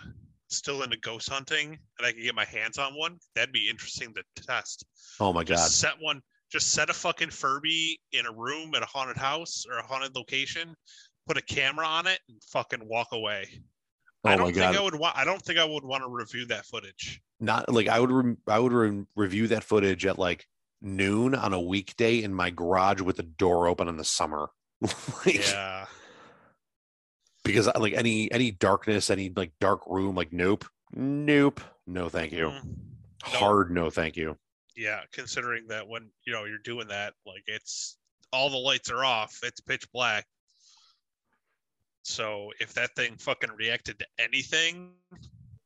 still 0.50 0.84
into 0.84 0.98
ghost 0.98 1.30
hunting 1.30 1.78
and 1.98 2.06
I 2.06 2.12
could 2.12 2.24
get 2.24 2.36
my 2.36 2.46
hands 2.46 2.78
on 2.78 2.94
one. 2.94 3.18
That'd 3.36 3.54
be 3.54 3.70
interesting 3.70 4.14
to 4.16 4.44
test. 4.44 4.86
Oh 5.20 5.32
my 5.32 5.44
Just 5.44 5.64
god. 5.84 5.90
set 5.92 6.04
one. 6.04 6.22
Just 6.52 6.72
set 6.74 6.90
a 6.90 6.94
fucking 6.94 7.30
Furby 7.30 7.98
in 8.12 8.26
a 8.26 8.32
room 8.34 8.76
at 8.76 8.84
a 8.84 8.86
haunted 8.86 9.16
house 9.18 9.66
or 9.70 9.78
a 9.78 9.84
haunted 9.84 10.16
location. 10.16 10.76
Put 11.28 11.38
a 11.38 11.42
camera 11.42 11.86
on 11.86 12.08
it 12.08 12.20
and 12.28 12.38
fucking 12.52 12.82
walk 12.90 13.10
away. 13.14 13.48
I 14.26 14.34
Oh 14.34 14.38
don't 14.38 14.48
my 14.48 14.52
think 14.52 14.58
god. 14.58 14.76
I 14.76 14.82
would 14.82 14.96
want. 14.96 15.18
I 15.18 15.24
don't 15.24 15.42
think 15.42 15.58
I 15.60 15.64
would 15.66 15.86
want 15.86 16.04
to 16.04 16.10
review 16.10 16.46
that 16.48 16.66
footage. 16.66 17.22
Not 17.40 17.72
like 17.72 17.88
I 17.88 18.00
would 18.00 18.12
re- 18.12 18.36
I 18.48 18.60
would 18.60 18.74
re- 18.74 19.06
review 19.16 19.48
that 19.48 19.64
footage 19.64 20.06
at 20.06 20.20
like 20.20 20.46
noon 20.82 21.34
on 21.36 21.54
a 21.54 21.62
weekday 21.62 22.22
in 22.24 22.34
my 22.34 22.50
garage 22.50 23.02
with 23.02 23.18
the 23.18 23.24
door 23.24 23.68
open 23.68 23.88
in 23.88 23.96
the 23.98 24.04
summer. 24.04 24.50
like, 24.82 25.48
Yeah. 25.48 25.86
Because 27.52 27.68
uh, 27.68 27.74
like 27.80 27.94
any 27.94 28.32
any 28.32 28.52
darkness, 28.52 29.10
any 29.10 29.32
like 29.36 29.52
dark 29.60 29.82
room, 29.88 30.16
like 30.16 30.32
nope, 30.34 30.66
nope, 30.94 31.62
no 31.88 32.10
thank 32.10 32.32
you, 32.32 32.48
Mm. 32.48 32.76
hard 33.24 33.72
no 33.72 33.90
thank 33.90 34.16
you. 34.18 34.38
Yeah. 34.76 35.02
Considering 35.12 35.68
that 35.68 35.88
when 35.88 36.10
you 36.26 36.34
know 36.34 36.46
you're 36.46 36.58
doing 36.60 36.88
that, 36.88 37.14
like 37.26 37.44
it's 37.48 37.98
all 38.34 38.50
the 38.50 38.58
lights 38.58 38.90
are 38.90 39.04
off. 39.04 39.40
It's 39.44 39.60
pitch 39.60 39.86
black. 39.92 40.26
So 42.04 42.52
if 42.60 42.74
that 42.74 42.96
thing 42.96 43.16
fucking 43.18 43.52
reacted 43.56 44.00
to 44.00 44.06
anything, 44.20 44.92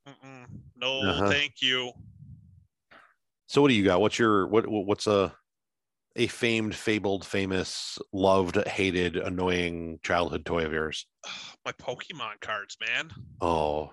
mm-mm, 0.07 0.45
no, 0.75 0.99
Uh-huh. 1.01 1.29
thank 1.29 1.61
you. 1.61 1.91
So 3.47 3.61
what 3.61 3.69
do 3.69 3.73
you 3.73 3.83
got? 3.85 4.01
What's 4.01 4.19
your 4.19 4.47
what 4.47 4.67
what- 4.67 4.85
what's 4.85 5.07
a 5.07 5.33
a 6.15 6.27
famed, 6.27 6.75
fabled, 6.75 7.25
famous, 7.25 7.99
loved, 8.13 8.57
hated, 8.67 9.17
annoying 9.17 9.99
childhood 10.03 10.45
toy 10.45 10.65
of 10.65 10.71
yours? 10.71 11.05
My 11.65 11.71
Pokemon 11.73 12.39
cards, 12.41 12.77
man. 12.85 13.11
Oh, 13.41 13.91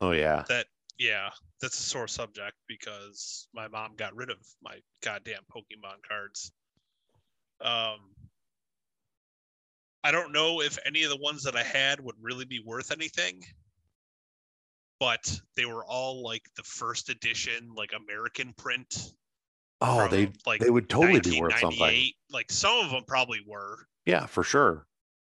oh 0.00 0.12
yeah. 0.12 0.44
That 0.48 0.66
yeah, 0.98 1.30
that's 1.60 1.78
a 1.78 1.82
sore 1.82 2.08
subject 2.08 2.54
because 2.68 3.48
my 3.52 3.68
mom 3.68 3.94
got 3.96 4.14
rid 4.14 4.30
of 4.30 4.38
my 4.62 4.78
goddamn 5.02 5.42
Pokemon 5.50 6.02
cards. 6.08 6.52
Um, 7.60 8.14
I 10.04 10.10
don't 10.10 10.32
know 10.32 10.62
if 10.62 10.78
any 10.84 11.04
of 11.04 11.10
the 11.10 11.16
ones 11.16 11.44
that 11.44 11.56
I 11.56 11.62
had 11.62 12.00
would 12.00 12.16
really 12.20 12.44
be 12.44 12.60
worth 12.64 12.90
anything, 12.90 13.42
but 14.98 15.40
they 15.56 15.64
were 15.64 15.84
all 15.84 16.22
like 16.22 16.42
the 16.56 16.62
first 16.62 17.08
edition, 17.08 17.72
like 17.76 17.92
American 17.92 18.52
print. 18.56 19.12
Oh, 19.84 20.08
they 20.08 20.30
like 20.46 20.60
they 20.60 20.70
would 20.70 20.88
totally 20.88 21.20
be 21.20 21.40
worth 21.40 21.58
something. 21.58 22.10
Like 22.30 22.50
some 22.50 22.84
of 22.84 22.90
them 22.90 23.04
probably 23.06 23.40
were. 23.46 23.86
Yeah, 24.06 24.26
for 24.26 24.42
sure. 24.44 24.86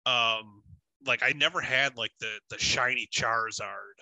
Um, 0.05 0.61
like 1.05 1.23
I 1.23 1.31
never 1.35 1.61
had 1.61 1.97
like 1.97 2.11
the 2.19 2.31
the 2.49 2.59
shiny 2.59 3.07
Charizard 3.13 3.97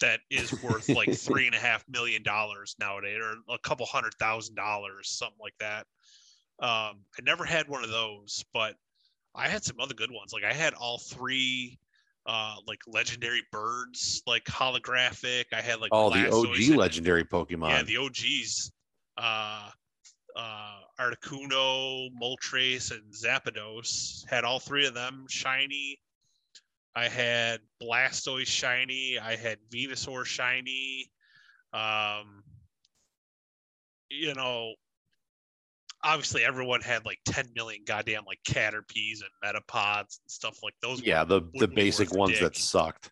that 0.00 0.20
is 0.30 0.62
worth 0.62 0.88
like 0.88 1.14
three 1.18 1.46
and 1.46 1.54
a 1.54 1.58
half 1.58 1.84
million 1.88 2.22
dollars 2.22 2.74
nowadays, 2.80 3.18
or 3.22 3.54
a 3.54 3.58
couple 3.58 3.86
hundred 3.86 4.14
thousand 4.14 4.56
dollars, 4.56 5.08
something 5.10 5.38
like 5.40 5.54
that. 5.60 5.86
Um, 6.60 7.04
I 7.18 7.22
never 7.22 7.44
had 7.44 7.68
one 7.68 7.84
of 7.84 7.90
those, 7.90 8.44
but 8.52 8.74
I 9.34 9.48
had 9.48 9.64
some 9.64 9.80
other 9.80 9.94
good 9.94 10.10
ones. 10.10 10.32
Like 10.32 10.44
I 10.44 10.52
had 10.52 10.74
all 10.74 10.98
three 10.98 11.78
uh 12.26 12.56
like 12.66 12.78
legendary 12.86 13.42
birds 13.52 14.22
like 14.26 14.44
holographic 14.44 15.44
i 15.52 15.60
had 15.60 15.78
like 15.80 15.90
Oh, 15.92 16.08
the 16.08 16.32
OG 16.32 16.74
legendary 16.74 17.22
Pokemon. 17.22 17.68
yeah 17.68 17.82
the 17.82 17.98
og's 17.98 18.72
uh 19.18 19.68
uh 20.36 20.80
articuno 21.00 22.08
moltres 22.20 22.90
and 22.90 23.12
zapdos 23.12 24.28
had 24.28 24.44
all 24.44 24.58
three 24.58 24.86
of 24.86 24.94
them 24.94 25.26
shiny. 25.28 25.98
I 26.96 27.08
had 27.08 27.60
blastoise 27.82 28.46
shiny. 28.46 29.18
I 29.18 29.36
had 29.36 29.58
venusaur 29.72 30.24
shiny. 30.24 31.10
Um 31.72 32.42
you 34.10 34.34
know 34.34 34.74
obviously 36.04 36.44
everyone 36.44 36.82
had 36.82 37.04
like 37.04 37.18
10 37.24 37.46
million 37.56 37.82
goddamn 37.86 38.24
like 38.26 38.38
caterpies 38.46 39.22
and 39.22 39.30
metapods 39.42 40.20
and 40.20 40.28
stuff 40.28 40.58
like 40.62 40.74
those 40.82 41.02
yeah, 41.02 41.24
the 41.24 41.40
the 41.54 41.66
basic 41.66 42.12
ones 42.12 42.38
that 42.40 42.56
sucked. 42.56 43.10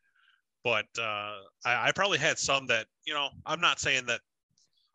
but 0.63 0.85
uh, 0.99 1.37
I, 1.65 1.89
I 1.89 1.93
probably 1.95 2.19
had 2.19 2.39
some 2.39 2.67
that 2.67 2.87
you 3.05 3.15
know 3.15 3.29
I'm 3.47 3.61
not 3.61 3.81
saying 3.81 4.07
that 4.07 4.21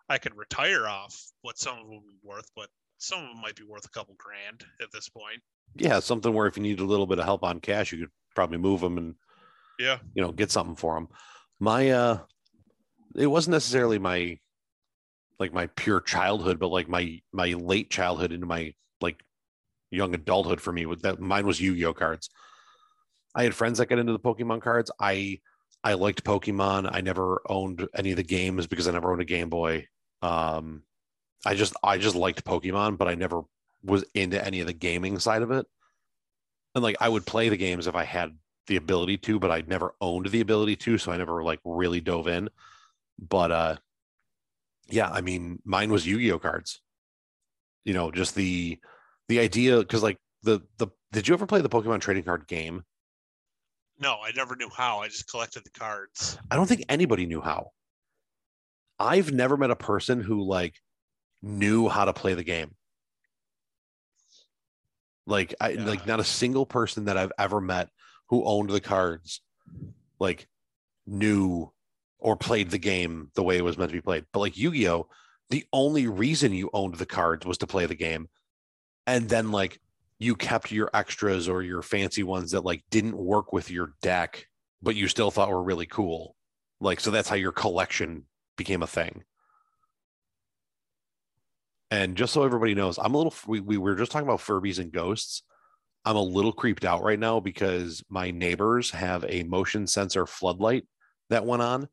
I 0.10 0.18
could 0.18 0.38
retire 0.38 0.88
off 0.88 1.32
what 1.42 1.58
some 1.58 1.78
of 1.78 1.86
them 1.86 1.96
would 1.96 2.08
be 2.08 2.28
worth, 2.28 2.50
but 2.56 2.70
some 2.98 3.20
of 3.20 3.30
them 3.30 3.42
might 3.42 3.56
be 3.56 3.64
worth 3.64 3.86
a 3.86 3.90
couple 3.90 4.16
grand 4.18 4.66
at 4.82 4.92
this 4.92 5.10
point. 5.10 5.42
Yeah, 5.76 6.00
something 6.00 6.34
where 6.34 6.48
if 6.48 6.58
you 6.58 6.64
need 6.64 6.80
a 6.80 6.86
little 6.86 7.08
bit 7.08 7.20
of 7.20 7.26
help 7.26 7.44
on 7.44 7.60
cash, 7.60 7.92
you 7.92 8.00
could 8.00 8.12
probably 8.36 8.58
move 8.58 8.82
them 8.82 8.98
and 8.98 9.16
Yeah, 9.80 10.00
you 10.14 10.22
know 10.22 10.32
get 10.32 10.52
something 10.52 10.76
for 10.76 10.96
them. 10.96 11.10
My 11.60 11.90
uh, 11.90 12.20
it 13.16 13.28
wasn't 13.28 13.54
necessarily 13.54 14.00
my 14.00 14.40
like 15.40 15.54
my 15.54 15.68
pure 15.68 16.02
childhood, 16.02 16.60
but 16.60 16.70
like 16.70 16.88
my 16.88 17.20
my 17.34 17.54
late 17.54 17.90
childhood 17.90 18.32
into 18.32 18.46
my 18.48 18.74
like 19.02 19.24
young 19.92 20.14
adulthood 20.16 20.62
for 20.62 20.72
me 20.72 20.86
with 20.86 21.02
that 21.02 21.20
mine 21.20 21.46
was 21.46 21.62
Yu-Gi-Oh 21.62 21.94
cards. 21.94 22.30
I 23.36 23.44
had 23.44 23.54
friends 23.54 23.78
that 23.78 23.88
got 23.88 24.00
into 24.00 24.14
the 24.14 24.20
Pokemon 24.20 24.62
cards. 24.62 24.90
I 25.00 25.40
I 25.84 25.94
liked 25.94 26.24
Pokemon. 26.24 26.90
I 26.92 27.02
never 27.02 27.42
owned 27.48 27.88
any 27.96 28.12
of 28.12 28.18
the 28.18 28.24
games 28.24 28.68
because 28.68 28.88
I 28.88 28.92
never 28.92 29.12
owned 29.12 29.22
a 29.22 29.26
Game 29.26 29.50
Boy. 29.50 29.88
Um, 30.22 30.84
I 31.46 31.56
just 31.56 31.74
I 31.84 31.98
just 31.98 32.16
liked 32.16 32.44
Pokemon, 32.46 32.98
but 32.98 33.08
I 33.08 33.16
never 33.16 33.42
was 33.84 34.04
into 34.14 34.44
any 34.44 34.60
of 34.60 34.68
the 34.68 34.74
gaming 34.74 35.20
side 35.20 35.42
of 35.42 35.52
it. 35.52 35.66
And 36.76 36.84
like 36.84 36.98
I 37.00 37.10
would 37.10 37.26
play 37.26 37.50
the 37.50 37.58
games 37.58 37.88
if 37.88 37.96
I 37.96 38.04
had 38.04 38.38
the 38.68 38.76
ability 38.76 39.18
to, 39.20 39.40
but 39.40 39.52
I 39.52 39.64
never 39.66 39.94
owned 40.02 40.28
the 40.28 40.42
ability 40.42 40.76
to, 40.78 40.98
so 40.98 41.12
I 41.12 41.18
never 41.18 41.44
like 41.44 41.60
really 41.64 42.02
dove 42.02 42.28
in. 42.28 42.50
But 43.20 43.52
uh 43.52 43.76
yeah, 44.90 45.10
I 45.10 45.22
mean, 45.22 45.60
mine 45.66 45.92
was 45.92 46.08
Yu-Gi-Oh 46.08 46.40
cards. 46.40 46.82
You 47.84 47.94
know, 47.94 48.12
just 48.12 48.36
the 48.36 48.80
the 49.30 49.40
idea 49.40 49.80
because 49.80 50.04
like 50.04 50.18
the 50.44 50.62
the 50.78 50.88
did 51.12 51.28
you 51.28 51.34
ever 51.34 51.46
play 51.46 51.62
the 51.62 51.70
Pokemon 51.70 52.02
trading 52.02 52.24
card 52.24 52.48
game? 52.48 52.84
no, 54.00 54.18
I 54.24 54.32
never 54.36 54.56
knew 54.56 54.70
how. 54.70 55.00
I 55.00 55.08
just 55.08 55.30
collected 55.30 55.64
the 55.64 55.72
cards. 55.72 56.38
I 56.52 56.56
don't 56.56 56.68
think 56.68 56.84
anybody 56.90 57.26
knew 57.26 57.42
how. 57.42 57.72
I've 59.00 59.32
never 59.32 59.58
met 59.58 59.72
a 59.72 59.76
person 59.76 60.22
who 60.22 60.44
like 60.44 60.76
knew 61.42 61.88
how 61.88 62.06
to 62.06 62.14
play 62.14 62.34
the 62.34 62.44
game. 62.44 62.76
Like 65.26 65.54
I 65.60 65.70
Yeah. 65.72 65.86
like 65.86 66.06
not 66.08 66.20
a 66.20 66.26
single 66.26 66.66
person 66.66 67.06
that 67.06 67.18
I've 67.18 67.32
ever 67.38 67.60
met 67.62 67.90
who 68.30 68.44
owned 68.46 68.70
the 68.70 68.82
cards 68.82 69.42
like 70.20 70.48
knew 71.06 71.72
or 72.20 72.36
played 72.36 72.72
the 72.72 72.78
game 72.80 73.30
the 73.36 73.44
way 73.44 73.58
it 73.58 73.64
was 73.64 73.78
meant 73.78 73.92
to 73.92 73.98
be 73.98 74.02
played. 74.02 74.26
But 74.32 74.40
like 74.40 74.58
Yu-Gi-Oh, 74.58 75.08
the 75.50 75.66
only 75.72 76.08
reason 76.08 76.54
you 76.54 76.70
owned 76.74 76.96
the 76.96 77.06
cards 77.06 77.46
was 77.46 77.58
to 77.60 77.68
play 77.68 77.86
the 77.86 77.96
game. 77.96 78.30
And 79.06 79.30
then 79.30 79.52
like 79.52 79.80
you 80.20 80.36
kept 80.36 80.72
your 80.72 80.90
extras 80.94 81.48
or 81.48 81.62
your 81.62 81.82
fancy 81.82 82.24
ones 82.24 82.52
that 82.52 82.66
like 82.66 82.84
didn't 82.90 83.16
work 83.16 83.54
with 83.54 83.70
your 83.70 83.94
deck, 84.02 84.48
but 84.82 84.96
you 84.96 85.08
still 85.08 85.30
thought 85.30 85.50
were 85.50 85.62
really 85.64 85.86
cool. 85.86 86.36
Like 86.82 87.00
so 87.00 87.12
that's 87.12 87.30
how 87.30 87.36
your 87.36 87.52
collection 87.52 88.26
became 88.58 88.84
a 88.84 88.88
thing. 88.88 89.24
And 91.90 92.18
just 92.18 92.34
so 92.34 92.44
everybody 92.44 92.76
knows, 92.76 92.98
I'm 92.98 93.14
a 93.14 93.18
little 93.18 93.34
we, 93.48 93.62
we 93.62 93.78
were 93.78 93.96
just 93.96 94.12
talking 94.12 94.28
about 94.28 94.42
Furbies 94.42 94.80
and 94.80 94.92
ghosts. 94.92 95.44
I'm 96.04 96.18
a 96.18 96.22
little 96.22 96.52
creeped 96.52 96.84
out 96.86 97.04
right 97.04 97.20
now 97.20 97.40
because 97.40 98.04
my 98.10 98.32
neighbors 98.32 98.92
have 98.92 99.26
a 99.28 99.44
motion 99.44 99.88
sensor 99.88 100.26
floodlight 100.26 100.86
that 101.30 101.46
went 101.46 101.62
on. 101.62 101.88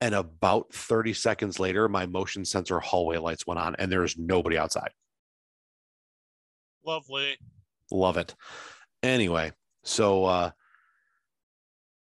And 0.00 0.14
about 0.14 0.72
30 0.74 1.14
seconds 1.14 1.58
later, 1.58 1.88
my 1.88 2.06
motion 2.06 2.44
sensor 2.44 2.78
hallway 2.80 3.16
lights 3.16 3.46
went 3.46 3.58
on 3.58 3.76
and 3.76 3.90
there's 3.90 4.16
nobody 4.18 4.58
outside. 4.58 4.90
Lovely. 6.84 7.36
Love 7.90 8.16
it. 8.16 8.34
Anyway, 9.02 9.52
so 9.84 10.24
uh 10.24 10.50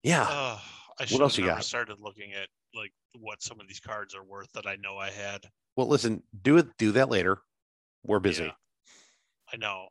yeah, 0.02 0.24
Uh, 0.30 0.60
I 1.00 1.06
should 1.06 1.22
else 1.22 1.38
you 1.38 1.46
got? 1.46 1.64
started 1.64 1.98
looking 2.02 2.34
at 2.34 2.50
like 2.76 2.92
what 3.20 3.42
some 3.42 3.60
of 3.60 3.68
these 3.68 3.80
cards 3.80 4.16
are 4.16 4.24
worth 4.24 4.52
that 4.54 4.68
I 4.68 4.76
know 4.78 4.98
I 4.98 5.10
had. 5.10 5.42
well 5.76 5.88
listen, 5.88 6.24
do 6.42 6.58
it 6.58 6.68
do 6.78 6.92
that 6.94 7.10
later. 7.10 7.40
We're 8.04 8.20
busy. 8.20 8.46
Yeah. 8.46 8.52
I 9.52 9.58
know. 9.58 9.88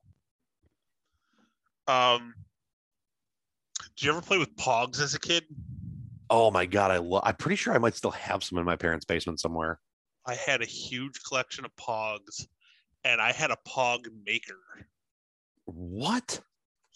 Um, 1.88 2.35
did 3.97 4.05
you 4.05 4.11
ever 4.12 4.21
play 4.21 4.38
with 4.38 4.55
Pogs 4.57 5.01
as 5.01 5.14
a 5.14 5.21
kid? 5.21 5.45
Oh 6.31 6.51
my 6.51 6.66
god, 6.66 6.90
I 6.90 6.99
love 6.99 7.23
I'm 7.25 7.37
pretty 7.37 7.57
sure 7.57 7.75
I 7.75 7.79
might 7.79 7.95
still 7.95 8.11
have 8.12 8.42
some 8.42 8.59
in 8.59 8.64
my 8.64 8.77
parents' 8.77 9.05
basement 9.05 9.40
somewhere. 9.40 9.81
I 10.27 10.35
had 10.35 10.62
a 10.62 10.66
huge 10.66 11.23
collection 11.25 11.64
of 11.64 11.75
Pogs, 11.77 12.47
and 13.05 13.21
I 13.21 13.33
had 13.33 13.51
a 13.51 13.57
Pog 13.66 14.07
maker. 14.25 14.59
What? 15.64 16.40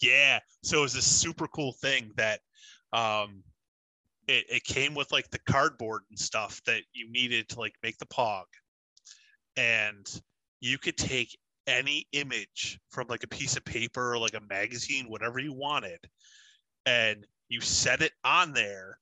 Yeah, 0.01 0.39
so 0.63 0.79
it 0.79 0.81
was 0.81 0.93
this 0.93 1.05
super 1.05 1.47
cool 1.47 1.73
thing 1.73 2.11
that, 2.17 2.39
um, 2.93 3.43
it 4.27 4.45
it 4.49 4.63
came 4.63 4.93
with 4.93 5.11
like 5.11 5.29
the 5.29 5.39
cardboard 5.39 6.03
and 6.09 6.19
stuff 6.19 6.61
that 6.65 6.83
you 6.93 7.09
needed 7.11 7.49
to 7.49 7.59
like 7.59 7.75
make 7.83 7.97
the 7.97 8.05
Pog, 8.05 8.45
and 9.55 10.05
you 10.59 10.77
could 10.77 10.97
take 10.97 11.37
any 11.67 12.07
image 12.13 12.79
from 12.89 13.07
like 13.09 13.23
a 13.23 13.27
piece 13.27 13.57
of 13.57 13.65
paper 13.65 14.13
or 14.13 14.17
like 14.17 14.33
a 14.33 14.41
magazine, 14.49 15.05
whatever 15.09 15.39
you 15.39 15.53
wanted, 15.53 15.99
and 16.85 17.25
you 17.49 17.61
set 17.61 18.01
it 18.01 18.13
on 18.23 18.53
there, 18.53 18.99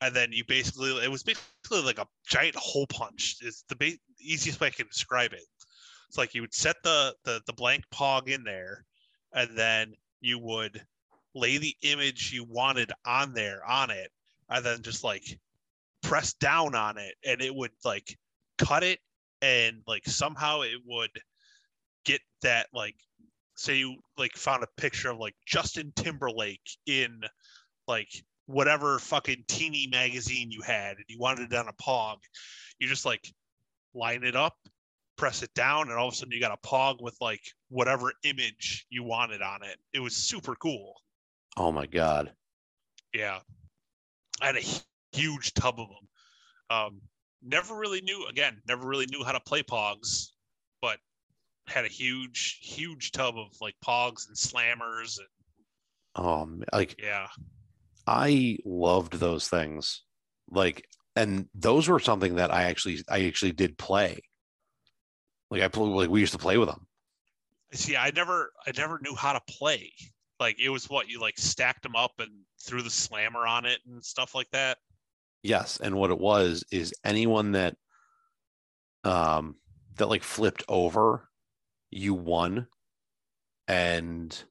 and 0.00 0.14
then 0.14 0.32
you 0.32 0.44
basically 0.46 0.90
it 1.02 1.10
was 1.10 1.22
basically 1.22 1.82
like 1.82 1.98
a 1.98 2.06
giant 2.26 2.56
hole 2.56 2.86
punch. 2.86 3.36
It's 3.40 3.64
the 3.68 3.76
ba- 3.76 3.98
easiest 4.20 4.60
way 4.60 4.68
I 4.68 4.70
can 4.70 4.86
describe 4.86 5.32
it. 5.32 5.44
It's 6.08 6.18
like 6.18 6.34
you 6.34 6.40
would 6.40 6.54
set 6.54 6.76
the 6.82 7.14
the 7.24 7.40
the 7.46 7.52
blank 7.52 7.84
Pog 7.92 8.28
in 8.28 8.44
there, 8.44 8.84
and 9.32 9.56
then 9.56 9.94
you 10.20 10.38
would 10.38 10.84
lay 11.34 11.58
the 11.58 11.74
image 11.82 12.32
you 12.32 12.44
wanted 12.44 12.92
on 13.04 13.32
there 13.32 13.64
on 13.68 13.90
it, 13.90 14.10
and 14.50 14.64
then 14.64 14.82
just 14.82 15.04
like 15.04 15.38
press 16.02 16.34
down 16.34 16.74
on 16.74 16.98
it, 16.98 17.14
and 17.26 17.40
it 17.40 17.54
would 17.54 17.72
like 17.84 18.16
cut 18.58 18.82
it, 18.82 18.98
and 19.42 19.82
like 19.86 20.06
somehow 20.06 20.62
it 20.62 20.78
would 20.86 21.10
get 22.04 22.20
that 22.42 22.66
like 22.72 22.96
say 23.56 23.76
you 23.76 23.96
like 24.16 24.32
found 24.34 24.62
a 24.62 24.80
picture 24.80 25.10
of 25.10 25.18
like 25.18 25.34
Justin 25.46 25.92
Timberlake 25.96 26.68
in 26.86 27.20
like 27.86 28.08
whatever 28.46 28.98
fucking 28.98 29.44
teeny 29.48 29.88
magazine 29.90 30.50
you 30.50 30.62
had 30.62 30.96
and 30.96 31.04
you 31.08 31.18
wanted 31.18 31.52
it 31.52 31.58
on 31.58 31.68
a 31.68 31.82
pog. 31.82 32.16
You 32.78 32.88
just 32.88 33.04
like 33.04 33.28
line 33.94 34.22
it 34.22 34.36
up 34.36 34.54
press 35.18 35.42
it 35.42 35.52
down 35.52 35.88
and 35.88 35.98
all 35.98 36.08
of 36.08 36.14
a 36.14 36.16
sudden 36.16 36.32
you 36.32 36.40
got 36.40 36.56
a 36.56 36.66
pog 36.66 37.02
with 37.02 37.16
like 37.20 37.42
whatever 37.68 38.12
image 38.22 38.86
you 38.88 39.02
wanted 39.02 39.42
on 39.42 39.62
it. 39.62 39.76
It 39.92 40.00
was 40.00 40.16
super 40.16 40.54
cool. 40.54 40.94
Oh 41.56 41.72
my 41.72 41.86
god. 41.86 42.32
yeah 43.12 43.40
i 44.40 44.46
had 44.46 44.56
a 44.56 44.64
huge 45.12 45.54
tub 45.54 45.78
of 45.80 45.88
them 45.88 46.08
um 46.70 47.00
never 47.42 47.76
really 47.76 48.00
knew 48.00 48.26
again 48.28 48.60
never 48.66 48.86
really 48.86 49.06
knew 49.06 49.24
how 49.24 49.32
to 49.32 49.40
play 49.40 49.62
pogs 49.62 50.28
but 50.82 50.98
had 51.66 51.84
a 51.84 51.88
huge 51.88 52.58
huge 52.62 53.12
tub 53.12 53.36
of 53.38 53.48
like 53.60 53.74
pogs 53.84 54.26
and 54.28 54.36
slammers 54.36 55.18
and 55.18 56.24
Um 56.24 56.62
like 56.72 56.96
yeah 57.02 57.28
I 58.06 58.56
loved 58.64 59.14
those 59.14 59.48
things. 59.48 60.02
Like 60.50 60.86
and 61.14 61.46
those 61.54 61.88
were 61.88 62.00
something 62.00 62.36
that 62.36 62.52
I 62.52 62.64
actually 62.64 62.98
I 63.08 63.26
actually 63.26 63.52
did 63.52 63.76
play. 63.76 64.22
Like 65.50 65.62
I 65.62 65.68
played 65.68 65.88
like 65.88 66.08
we 66.08 66.20
used 66.20 66.32
to 66.32 66.38
play 66.38 66.56
with 66.56 66.68
them. 66.70 66.86
see 67.72 67.96
i 67.96 68.10
never 68.10 68.50
i 68.66 68.72
never 68.76 68.98
knew 69.02 69.14
how 69.14 69.34
to 69.34 69.40
play 69.46 69.92
Like 70.40 70.58
it 70.58 70.70
was 70.70 70.88
what 70.88 71.08
you 71.08 71.20
like 71.20 71.38
stacked 71.38 71.82
them 71.82 71.96
up 71.96 72.12
and 72.18 72.30
threw 72.60 72.82
the 72.82 72.90
slammer 72.90 73.46
on 73.46 73.64
it 73.64 73.80
and 73.86 74.04
stuff 74.04 74.34
like 74.34 74.50
that. 74.50 74.78
Yes, 75.42 75.78
and 75.80 75.96
what 75.96 76.10
it 76.10 76.18
was 76.18 76.64
is 76.70 76.92
anyone 77.04 77.52
that 77.52 77.76
um 79.04 79.56
that 79.96 80.08
like 80.08 80.22
flipped 80.22 80.64
over, 80.68 81.28
you 81.90 82.14
won, 82.14 82.66
and 83.66 84.44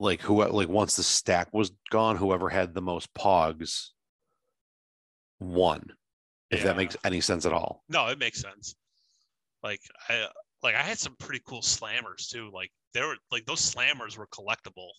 like 0.00 0.20
who 0.20 0.44
like 0.44 0.68
once 0.68 0.96
the 0.96 1.02
stack 1.02 1.48
was 1.52 1.70
gone, 1.90 2.16
whoever 2.16 2.48
had 2.48 2.74
the 2.74 2.82
most 2.82 3.12
pogs 3.14 3.90
won. 5.40 5.92
If 6.50 6.60
Yeah. 6.60 6.66
that 6.66 6.76
makes 6.76 6.96
any 7.04 7.20
sense 7.20 7.46
at 7.46 7.52
all. 7.52 7.84
No, 7.88 8.06
it 8.08 8.18
makes 8.18 8.40
sense. 8.40 8.74
Like 9.62 9.80
I 10.08 10.28
like 10.62 10.74
I 10.74 10.82
had 10.82 10.98
some 10.98 11.16
pretty 11.16 11.42
cool 11.46 11.62
slammers 11.62 12.28
too. 12.28 12.50
Like 12.52 12.70
there 12.92 13.06
were 13.06 13.16
like 13.30 13.46
those 13.46 13.60
slammers 13.60 14.16
were 14.16 14.26
collectible. 14.28 14.90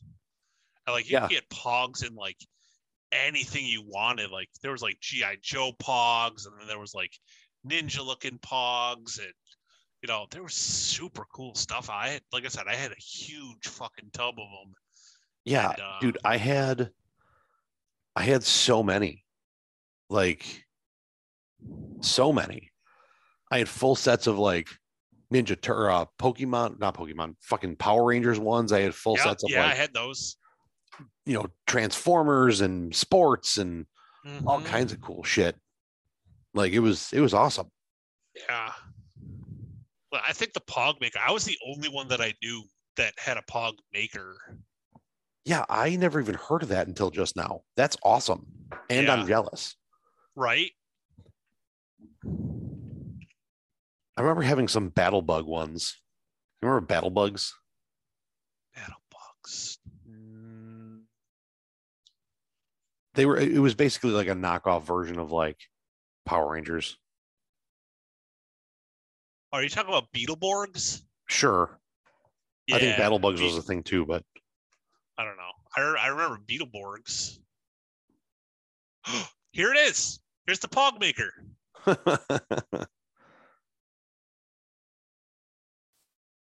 And, 0.87 0.93
like 0.93 1.09
you 1.09 1.13
Yeah. 1.13 1.21
could 1.21 1.31
get 1.31 1.49
pogs 1.49 2.05
in 2.07 2.15
like 2.15 2.37
anything 3.11 3.65
you 3.65 3.83
wanted. 3.85 4.31
Like 4.31 4.49
there 4.61 4.71
was 4.71 4.81
like 4.81 4.99
GI 4.99 5.37
Joe 5.41 5.71
pogs, 5.81 6.45
and 6.45 6.59
then 6.59 6.67
there 6.67 6.79
was 6.79 6.93
like 6.93 7.11
ninja 7.67 8.05
looking 8.05 8.37
pogs, 8.39 9.19
and 9.19 9.33
you 10.01 10.07
know 10.07 10.27
there 10.31 10.43
was 10.43 10.53
super 10.53 11.25
cool 11.33 11.55
stuff. 11.55 11.89
I 11.89 12.09
had, 12.09 12.21
like 12.31 12.45
I 12.45 12.49
said, 12.49 12.67
I 12.67 12.75
had 12.75 12.91
a 12.91 13.01
huge 13.01 13.67
fucking 13.67 14.09
tub 14.13 14.35
of 14.37 14.47
them. 14.49 14.73
Yeah, 15.43 15.71
And, 15.71 15.81
uh, 15.81 15.99
dude, 16.01 16.17
I 16.23 16.37
had 16.37 16.91
I 18.15 18.23
had 18.23 18.43
so 18.43 18.83
many. 18.83 19.23
Like 20.09 20.65
so 22.01 22.31
many. 22.31 22.71
I 23.51 23.57
had 23.59 23.69
full 23.69 23.95
sets 23.95 24.27
of 24.27 24.37
like 24.37 24.69
Ninja 25.33 25.59
Tur 25.59 25.89
uh 25.89 26.05
Pokemon, 26.19 26.79
not 26.79 26.95
Pokemon, 26.95 27.35
fucking 27.41 27.77
Power 27.77 28.05
Rangers 28.05 28.39
ones. 28.39 28.71
I 28.71 28.81
had 28.81 28.93
full 28.93 29.17
yeah, 29.17 29.23
sets 29.23 29.43
of 29.43 29.49
yeah, 29.49 29.65
I 29.65 29.73
had 29.73 29.93
those. 29.93 30.37
You 31.25 31.33
know, 31.33 31.47
Transformers 31.67 32.61
and 32.61 32.95
sports 32.95 33.57
and 33.57 33.85
all 34.45 34.59
Mhm. 34.61 34.65
kinds 34.65 34.91
of 34.93 35.01
cool 35.01 35.23
shit. 35.23 35.55
Like 36.53 36.71
it 36.73 36.79
was 36.79 37.11
it 37.13 37.19
was 37.21 37.33
awesome. 37.33 37.71
Yeah. 38.35 38.73
But 40.11 40.21
I 40.27 40.33
think 40.33 40.53
the 40.53 40.61
Pog 40.61 40.99
maker, 41.01 41.19
I 41.25 41.31
was 41.31 41.43
the 41.43 41.57
only 41.67 41.89
one 41.89 42.07
that 42.07 42.21
I 42.21 42.33
knew 42.41 42.63
that 42.95 43.13
had 43.17 43.37
a 43.37 43.41
Pog 43.43 43.73
maker. 43.93 44.57
Yeah, 45.43 45.65
I 45.69 45.95
never 45.97 46.19
even 46.19 46.35
heard 46.35 46.63
of 46.63 46.69
that 46.69 46.87
until 46.87 47.11
just 47.11 47.35
now. 47.35 47.61
That's 47.75 47.97
awesome. 48.03 48.47
And 48.89 49.09
I'm 49.09 49.27
jealous. 49.27 49.75
Right? 50.35 50.71
I 54.17 54.21
remember 54.21 54.41
having 54.43 54.67
some 54.67 54.89
Battle 54.89 55.21
Bug 55.21 55.45
ones. 55.45 56.01
You 56.61 56.69
remember 56.69 56.87
Battle 56.87 57.09
Bugs? 57.09 57.53
Battle 58.73 59.01
Bugs. 59.11 59.77
They 63.15 63.25
were 63.25 63.37
it 63.37 63.59
was 63.59 63.73
basically 63.75 64.11
like 64.11 64.27
a 64.27 64.33
knockoff 64.35 64.83
version 64.83 65.19
of 65.19 65.31
like 65.31 65.57
Power 66.25 66.51
Rangers. 66.53 66.97
Are 69.51 69.63
you 69.63 69.69
talking 69.69 69.89
about 69.89 70.11
Beetleborgs? 70.13 71.01
Sure. 71.27 71.79
I 72.71 72.79
think 72.79 72.91
Yeah, 72.91 72.97
Battle 72.97 73.19
Bugs 73.19 73.39
Be- 73.39 73.45
was 73.45 73.57
a 73.57 73.61
thing 73.61 73.83
too, 73.83 74.05
but 74.05 74.23
I 75.17 75.23
don't 75.23 75.37
know. 75.37 75.51
I, 75.77 75.81
re- 75.81 75.99
I 75.99 76.07
remember 76.07 76.39
Beetleborgs. 76.45 77.39
Here 79.51 79.71
it 79.71 79.77
is. 79.77 80.19
Here's 80.45 80.59
the 80.59 80.67
Pog 80.67 80.99
maker. 80.99 81.31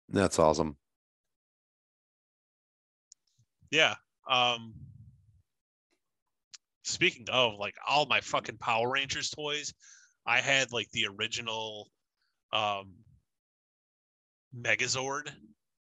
that's 0.10 0.40
awesome. 0.40 0.78
Yeah. 3.70 3.96
Um 4.30 4.74
speaking 6.88 7.26
of 7.30 7.56
like 7.60 7.76
all 7.88 8.06
my 8.06 8.22
fucking 8.22 8.58
Power 8.58 8.90
Rangers 8.90 9.30
toys, 9.30 9.74
I 10.26 10.42
had 10.42 10.72
like 10.72 10.90
the 10.92 11.08
original 11.08 11.90
um 12.54 12.94
Megazord, 14.56 15.32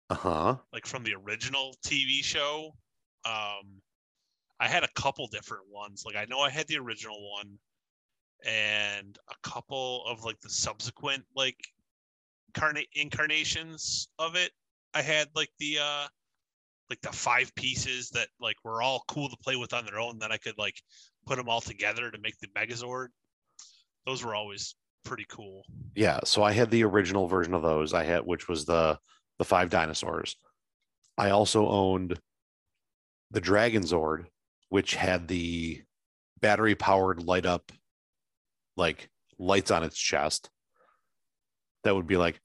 Uh-huh. 0.09 0.57
like 0.73 0.85
from 0.85 1.03
the 1.03 1.13
original 1.15 1.75
TV 1.85 2.23
show. 2.23 2.75
Um 3.25 3.81
I 4.59 4.67
had 4.67 4.83
a 4.83 4.89
couple 4.95 5.27
different 5.27 5.65
ones. 5.69 6.03
Like 6.05 6.15
I 6.15 6.25
know 6.25 6.39
I 6.39 6.49
had 6.49 6.67
the 6.67 6.77
original 6.77 7.31
one 7.31 7.59
and 8.43 9.17
a 9.29 9.35
couple 9.47 10.05
of 10.05 10.23
like 10.23 10.39
the 10.41 10.49
subsequent 10.49 11.25
like 11.35 11.59
carna- 12.53 12.81
incarnations 12.93 14.07
of 14.17 14.35
it. 14.35 14.51
I 14.93 15.01
had 15.03 15.29
like 15.35 15.51
the 15.59 15.79
uh 15.79 16.07
like 16.89 17.01
the 17.01 17.11
five 17.11 17.53
pieces 17.55 18.09
that 18.11 18.27
like 18.39 18.55
were 18.63 18.81
all 18.81 19.03
cool 19.07 19.29
to 19.29 19.37
play 19.37 19.55
with 19.55 19.73
on 19.73 19.85
their 19.85 19.99
own. 19.99 20.19
Then 20.19 20.31
I 20.31 20.37
could 20.37 20.57
like 20.57 20.75
put 21.25 21.37
them 21.37 21.49
all 21.49 21.61
together 21.61 22.09
to 22.09 22.17
make 22.19 22.37
the 22.39 22.47
Megazord. 22.47 23.07
Those 24.05 24.23
were 24.23 24.35
always 24.35 24.75
pretty 25.03 25.25
cool. 25.29 25.63
Yeah, 25.95 26.19
so 26.23 26.43
I 26.43 26.51
had 26.51 26.71
the 26.71 26.83
original 26.83 27.27
version 27.27 27.53
of 27.53 27.61
those. 27.61 27.93
I 27.93 28.03
had 28.03 28.21
which 28.21 28.47
was 28.47 28.65
the 28.65 28.97
the 29.37 29.45
five 29.45 29.69
dinosaurs. 29.69 30.35
I 31.17 31.31
also 31.31 31.67
owned 31.67 32.19
the 33.31 33.41
Dragon 33.41 33.83
Zord, 33.83 34.25
which 34.69 34.95
had 34.95 35.27
the 35.27 35.81
battery 36.39 36.75
powered 36.75 37.23
light 37.23 37.45
up 37.45 37.71
like 38.75 39.09
lights 39.39 39.71
on 39.71 39.83
its 39.83 39.97
chest. 39.97 40.49
That 41.83 41.95
would 41.95 42.07
be 42.07 42.17
like 42.17 42.39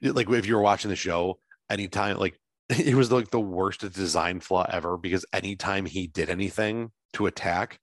like 0.00 0.28
if 0.30 0.46
you 0.46 0.56
were 0.56 0.62
watching 0.62 0.88
the 0.88 0.96
show, 0.96 1.38
anytime 1.70 2.16
like 2.18 2.38
it 2.78 2.94
was 2.94 3.12
like 3.12 3.30
the 3.30 3.40
worst 3.40 3.80
design 3.92 4.40
flaw 4.40 4.66
ever 4.68 4.96
because 4.96 5.24
anytime 5.32 5.84
he 5.84 6.06
did 6.06 6.30
anything 6.30 6.90
to 7.14 7.26
attack, 7.26 7.78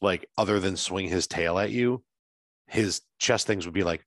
like 0.00 0.28
other 0.36 0.58
than 0.60 0.76
swing 0.76 1.08
his 1.08 1.26
tail 1.26 1.58
at 1.58 1.70
you, 1.70 2.02
his 2.66 3.02
chest 3.18 3.46
things 3.46 3.66
would 3.66 3.74
be 3.74 3.84
like, 3.84 4.04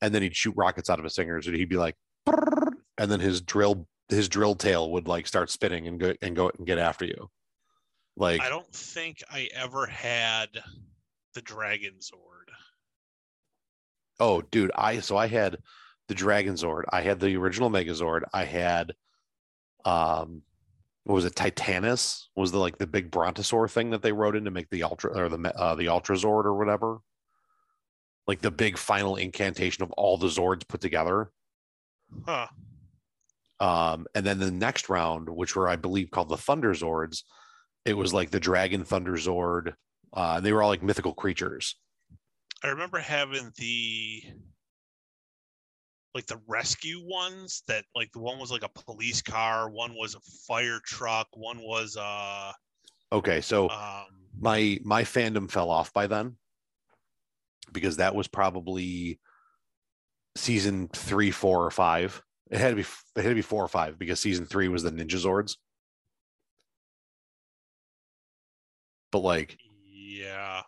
and 0.00 0.14
then 0.14 0.22
he'd 0.22 0.36
shoot 0.36 0.54
rockets 0.56 0.88
out 0.88 0.98
of 0.98 1.04
his 1.04 1.16
fingers, 1.16 1.46
and 1.46 1.56
he'd 1.56 1.68
be 1.68 1.76
like, 1.76 1.96
and 2.26 3.10
then 3.10 3.20
his 3.20 3.40
drill 3.40 3.86
his 4.08 4.28
drill 4.28 4.54
tail 4.54 4.90
would 4.92 5.08
like 5.08 5.26
start 5.26 5.50
spinning 5.50 5.86
and 5.86 6.00
go 6.00 6.14
and 6.22 6.36
go 6.36 6.50
and 6.56 6.66
get 6.66 6.78
after 6.78 7.04
you. 7.04 7.28
Like 8.16 8.40
I 8.40 8.48
don't 8.48 8.72
think 8.72 9.22
I 9.30 9.48
ever 9.54 9.86
had 9.86 10.48
the 11.34 11.42
Dragon 11.42 11.94
Zord. 12.00 12.52
Oh, 14.20 14.42
dude, 14.42 14.72
I 14.74 15.00
so 15.00 15.16
I 15.16 15.26
had 15.26 15.58
the 16.08 16.14
Dragon 16.14 16.54
Zord, 16.54 16.84
I 16.90 17.02
had 17.02 17.20
the 17.20 17.36
original 17.36 17.70
Megazord, 17.70 18.22
I 18.32 18.44
had 18.44 18.94
um 19.84 20.42
what 21.08 21.14
was 21.14 21.24
it, 21.24 21.34
Titanus 21.34 22.26
was 22.36 22.52
the 22.52 22.58
like 22.58 22.76
the 22.76 22.86
big 22.86 23.10
brontosaur 23.10 23.70
thing 23.70 23.90
that 23.90 24.02
they 24.02 24.12
wrote 24.12 24.36
in 24.36 24.44
to 24.44 24.50
make 24.50 24.68
the 24.68 24.82
ultra 24.82 25.10
or 25.18 25.30
the 25.30 25.58
uh, 25.58 25.74
the 25.74 25.88
Ultra 25.88 26.16
Zord 26.16 26.44
or 26.44 26.54
whatever. 26.54 26.98
Like 28.26 28.42
the 28.42 28.50
big 28.50 28.76
final 28.76 29.16
incantation 29.16 29.82
of 29.82 29.90
all 29.92 30.18
the 30.18 30.26
Zords 30.26 30.68
put 30.68 30.82
together. 30.82 31.30
Huh. 32.26 32.48
Um, 33.58 34.06
and 34.14 34.26
then 34.26 34.38
the 34.38 34.50
next 34.50 34.90
round, 34.90 35.30
which 35.30 35.56
were 35.56 35.66
I 35.66 35.76
believe 35.76 36.10
called 36.10 36.28
the 36.28 36.36
Thunder 36.36 36.74
Zords, 36.74 37.22
it 37.86 37.94
was 37.94 38.12
like 38.12 38.30
the 38.30 38.38
Dragon 38.38 38.84
Thunder 38.84 39.14
Zord. 39.14 39.72
Uh, 40.12 40.34
and 40.36 40.44
they 40.44 40.52
were 40.52 40.62
all 40.62 40.68
like 40.68 40.82
mythical 40.82 41.14
creatures. 41.14 41.74
I 42.62 42.68
remember 42.68 42.98
having 42.98 43.50
the 43.56 44.24
like 46.14 46.26
the 46.26 46.40
rescue 46.46 47.00
ones 47.04 47.62
that 47.68 47.84
like 47.94 48.10
the 48.12 48.20
one 48.20 48.38
was 48.38 48.50
like 48.50 48.64
a 48.64 48.82
police 48.82 49.22
car, 49.22 49.70
one 49.70 49.94
was 49.94 50.14
a 50.14 50.20
fire 50.46 50.80
truck, 50.84 51.28
one 51.34 51.58
was 51.58 51.96
uh 51.96 52.52
Okay, 53.12 53.40
so 53.40 53.68
um 53.70 54.06
my 54.40 54.78
my 54.84 55.02
fandom 55.02 55.50
fell 55.50 55.70
off 55.70 55.92
by 55.92 56.06
then 56.06 56.36
because 57.72 57.96
that 57.96 58.14
was 58.14 58.28
probably 58.28 59.18
season 60.36 60.88
three, 60.92 61.30
four, 61.30 61.64
or 61.64 61.70
five. 61.70 62.22
It 62.50 62.58
had 62.58 62.70
to 62.70 62.76
be 62.76 62.82
it 62.82 63.22
had 63.22 63.28
to 63.28 63.34
be 63.34 63.42
four 63.42 63.62
or 63.62 63.68
five 63.68 63.98
because 63.98 64.20
season 64.20 64.46
three 64.46 64.68
was 64.68 64.82
the 64.82 64.90
Ninja 64.90 65.22
Zords. 65.22 65.56
But 69.10 69.20
like, 69.20 69.58
yeah. 69.86 70.62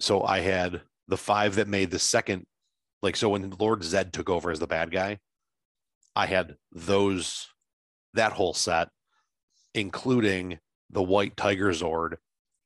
so 0.00 0.22
I 0.22 0.40
had 0.40 0.82
the 1.08 1.16
five 1.16 1.56
that 1.56 1.68
made 1.68 1.90
the 1.90 1.98
second, 1.98 2.46
like, 3.02 3.16
so 3.16 3.28
when 3.30 3.54
Lord 3.58 3.84
Zed 3.84 4.12
took 4.12 4.30
over 4.30 4.50
as 4.50 4.58
the 4.58 4.66
bad 4.66 4.90
guy, 4.90 5.18
I 6.14 6.26
had 6.26 6.56
those 6.72 7.48
that 8.14 8.32
whole 8.32 8.54
set, 8.54 8.88
including 9.74 10.58
the 10.90 11.02
White 11.02 11.36
Tiger 11.36 11.70
Zord, 11.70 12.16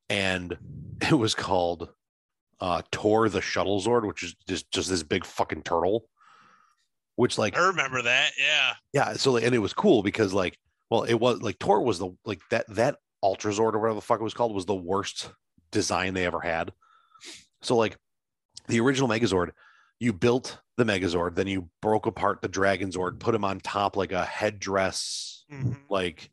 and 0.09 0.57
it 1.03 1.15
was 1.15 1.35
called 1.35 1.89
uh 2.61 2.83
Tor 2.93 3.29
the 3.29 3.41
Shuttle 3.41 3.81
Zord, 3.81 4.07
which 4.07 4.23
is 4.23 4.35
just 4.49 4.71
just 4.71 4.89
this 4.89 5.03
big 5.03 5.25
fucking 5.25 5.63
turtle. 5.63 6.05
Which 7.17 7.37
like 7.37 7.57
I 7.57 7.67
remember 7.67 8.01
that. 8.03 8.33
Yeah. 8.39 8.73
yeah, 8.93 9.13
so 9.15 9.37
and 9.37 9.55
it 9.55 9.59
was 9.59 9.75
cool 9.75 10.03
because 10.03 10.33
like 10.33 10.57
well, 10.91 11.03
it 11.03 11.15
was 11.15 11.41
like 11.43 11.59
Tor 11.59 11.83
was 11.83 11.99
the 11.99 12.11
like 12.25 12.41
that 12.51 12.67
that 12.75 12.97
Ultra 13.23 13.53
Zord 13.53 13.75
or 13.75 13.79
whatever 13.79 13.95
the 13.95 14.01
fuck 14.01 14.21
it 14.21 14.25
was 14.25 14.35
called 14.35 14.55
was 14.55 14.67
the 14.67 14.75
worst 14.75 15.31
design 15.71 16.15
they 16.15 16.27
ever 16.27 16.41
had. 16.41 16.73
So 17.63 17.77
like 17.77 17.97
the 18.69 18.81
original 18.81 19.09
Megazord, 19.09 19.51
you 20.01 20.13
built 20.13 20.59
the 20.77 20.85
Megazord, 20.85 21.35
then 21.37 21.47
you 21.47 21.69
broke 21.83 22.07
apart 22.07 22.41
the 22.43 22.49
Dragon 22.49 22.91
Zord, 22.91 23.21
put 23.21 23.35
him 23.35 23.45
on 23.45 23.61
top 23.61 23.97
like 23.97 24.13
a 24.13 24.25
headdress 24.25 25.45
Mhm. 25.53 25.77
like 25.89 26.31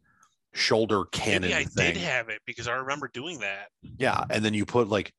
shoulder 0.54 1.06
cannon 1.06 1.50
Maybe 1.50 1.54
I 1.56 1.64
thing. 1.66 1.94
did 1.94 1.98
have 2.02 2.30
it 2.30 2.42
because 2.46 2.68
I 2.68 2.74
remember 2.76 3.10
doing 3.14 3.40
that. 3.40 3.68
Yeah, 3.84 4.24
and 4.30 4.44
then 4.44 4.54
you 4.54 4.66
put 4.66 4.88
like 4.88 5.14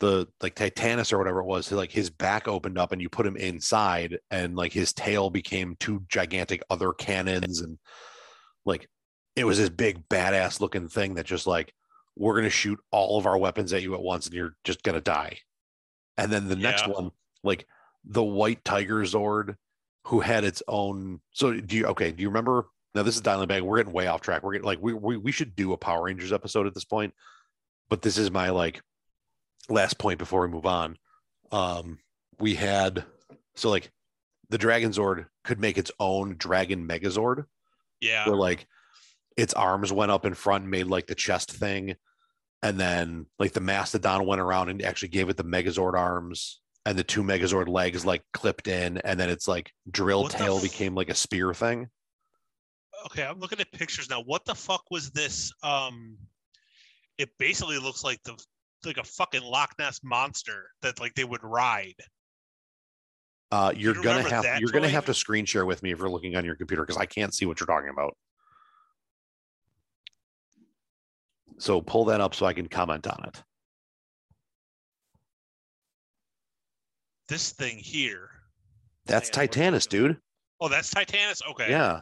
the 0.00 0.26
like 0.42 0.56
Titanus 0.56 1.12
or 1.12 1.18
whatever 1.18 1.40
it 1.40 1.46
was, 1.46 1.70
like 1.70 1.92
his 1.92 2.10
back 2.10 2.48
opened 2.48 2.76
up 2.78 2.90
and 2.92 3.00
you 3.00 3.08
put 3.08 3.26
him 3.26 3.36
inside, 3.36 4.18
and 4.30 4.56
like 4.56 4.72
his 4.72 4.92
tail 4.92 5.30
became 5.30 5.76
two 5.78 6.04
gigantic 6.08 6.62
other 6.68 6.92
cannons, 6.92 7.60
and 7.60 7.78
like 8.64 8.88
it 9.36 9.44
was 9.44 9.58
this 9.58 9.70
big 9.70 10.08
badass 10.08 10.60
looking 10.60 10.88
thing 10.88 11.14
that 11.14 11.26
just 11.26 11.46
like 11.46 11.72
we're 12.16 12.34
gonna 12.36 12.50
shoot 12.50 12.78
all 12.90 13.18
of 13.18 13.26
our 13.26 13.38
weapons 13.38 13.72
at 13.72 13.82
you 13.82 13.94
at 13.94 14.02
once, 14.02 14.26
and 14.26 14.34
you're 14.34 14.56
just 14.64 14.82
gonna 14.82 15.00
die. 15.00 15.38
And 16.18 16.32
then 16.32 16.48
the 16.48 16.56
next 16.56 16.88
one, 16.88 17.10
like 17.42 17.66
the 18.04 18.22
White 18.22 18.64
Tiger 18.64 19.00
Zord, 19.02 19.56
who 20.06 20.20
had 20.20 20.44
its 20.44 20.62
own. 20.68 21.20
So 21.32 21.52
do 21.58 21.76
you 21.76 21.86
okay? 21.86 22.12
Do 22.12 22.22
you 22.22 22.28
remember? 22.28 22.66
Now 22.94 23.02
this 23.02 23.14
is 23.16 23.20
dialing 23.22 23.48
back. 23.48 23.62
We're 23.62 23.78
getting 23.78 23.92
way 23.92 24.06
off 24.06 24.20
track. 24.20 24.42
We're 24.42 24.52
getting 24.52 24.66
like 24.66 24.78
we 24.80 24.92
we 24.92 25.16
we 25.16 25.32
should 25.32 25.56
do 25.56 25.72
a 25.72 25.76
Power 25.76 26.04
Rangers 26.04 26.32
episode 26.32 26.66
at 26.66 26.74
this 26.74 26.84
point, 26.84 27.14
but 27.88 28.02
this 28.02 28.18
is 28.18 28.30
my 28.30 28.50
like 28.50 28.80
last 29.68 29.98
point 29.98 30.18
before 30.18 30.42
we 30.42 30.48
move 30.48 30.66
on. 30.66 30.96
Um, 31.50 31.98
we 32.38 32.54
had 32.54 33.04
so 33.56 33.70
like 33.70 33.90
the 34.50 34.58
Dragon 34.58 34.90
Zord 34.92 35.26
could 35.42 35.58
make 35.58 35.78
its 35.78 35.90
own 35.98 36.36
Dragon 36.36 36.86
Megazord, 36.86 37.46
Yeah. 38.00 38.26
where 38.28 38.36
like 38.36 38.66
its 39.36 39.54
arms 39.54 39.92
went 39.92 40.10
up 40.12 40.24
in 40.24 40.34
front 40.34 40.62
and 40.62 40.70
made 40.70 40.86
like 40.86 41.06
the 41.06 41.14
chest 41.14 41.50
thing, 41.50 41.96
and 42.62 42.78
then 42.78 43.26
like 43.38 43.52
the 43.52 43.60
Mastodon 43.60 44.26
went 44.26 44.40
around 44.40 44.68
and 44.68 44.82
actually 44.82 45.08
gave 45.08 45.28
it 45.28 45.36
the 45.36 45.44
Megazord 45.44 45.94
arms. 45.94 46.60
And 46.86 46.98
the 46.98 47.04
two 47.04 47.22
Megazord 47.22 47.68
legs 47.68 48.04
like 48.04 48.22
clipped 48.34 48.68
in, 48.68 48.98
and 48.98 49.18
then 49.18 49.30
its 49.30 49.48
like 49.48 49.72
drill 49.90 50.24
What 50.24 50.32
tail 50.32 50.56
f- 50.56 50.62
became 50.62 50.94
like 50.94 51.08
a 51.08 51.14
spear 51.14 51.54
thing. 51.54 51.88
okay, 53.06 53.24
I'm 53.24 53.38
looking 53.38 53.60
at 53.60 53.72
pictures 53.72 54.10
now. 54.10 54.22
What 54.22 54.44
the 54.44 54.54
fuck 54.54 54.82
was 54.90 55.10
this? 55.10 55.50
Um, 55.62 56.18
it 57.18 57.30
basically 57.38 57.78
looks 57.78 58.04
like 58.04 58.22
the 58.24 58.38
like 58.84 58.98
a 58.98 59.04
fucking 59.04 59.42
Loch 59.42 59.70
Ness 59.78 60.00
monster 60.04 60.66
that 60.82 61.00
like 61.00 61.14
they 61.14 61.24
would 61.24 61.42
ride. 61.42 61.94
Uh, 63.50 63.72
you're 63.74 63.94
gonna 63.94 64.28
have 64.28 64.44
you're 64.60 64.70
gonna 64.70 64.88
have 64.88 65.06
to 65.06 65.14
screen 65.14 65.46
share 65.46 65.64
with 65.64 65.82
me 65.82 65.90
if 65.92 65.98
you're 65.98 66.10
looking 66.10 66.36
on 66.36 66.44
your 66.44 66.56
computer 66.56 66.82
because 66.82 66.98
I 66.98 67.06
can't 67.06 67.32
see 67.32 67.46
what 67.46 67.60
you're 67.60 67.66
talking 67.66 67.90
about. 67.90 68.16
So 71.58 71.80
pull 71.80 72.04
that 72.06 72.20
up 72.20 72.34
so 72.34 72.46
I 72.46 72.52
can 72.52 72.66
comment 72.66 73.06
on 73.06 73.24
it. 73.28 73.42
This 77.28 77.52
thing 77.52 77.78
here. 77.78 78.28
That's 79.06 79.34
Man, 79.36 79.48
Titanus, 79.48 79.88
dude. 79.88 80.16
Oh, 80.60 80.68
that's 80.68 80.92
Titanus. 80.92 81.40
Okay. 81.50 81.70
Yeah. 81.70 82.00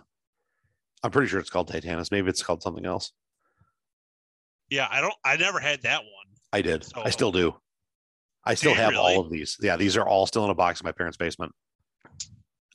I'm 1.02 1.10
pretty 1.10 1.28
sure 1.28 1.40
it's 1.40 1.50
called 1.50 1.68
Titanus. 1.70 2.10
Maybe 2.10 2.28
it's 2.28 2.42
called 2.42 2.62
something 2.62 2.86
else. 2.86 3.12
Yeah. 4.70 4.88
I 4.90 5.00
don't. 5.00 5.14
I 5.24 5.36
never 5.36 5.58
had 5.58 5.82
that 5.82 5.98
one. 6.00 6.36
I 6.52 6.62
did. 6.62 6.86
I 6.96 7.10
still 7.10 7.32
do. 7.32 7.54
I 8.44 8.54
still 8.54 8.74
have 8.74 8.90
really? 8.90 9.14
all 9.14 9.20
of 9.20 9.30
these. 9.30 9.56
Yeah, 9.60 9.76
these 9.76 9.96
are 9.96 10.06
all 10.06 10.26
still 10.26 10.44
in 10.44 10.50
a 10.50 10.54
box 10.54 10.80
in 10.80 10.84
my 10.84 10.92
parents' 10.92 11.16
basement. 11.16 11.52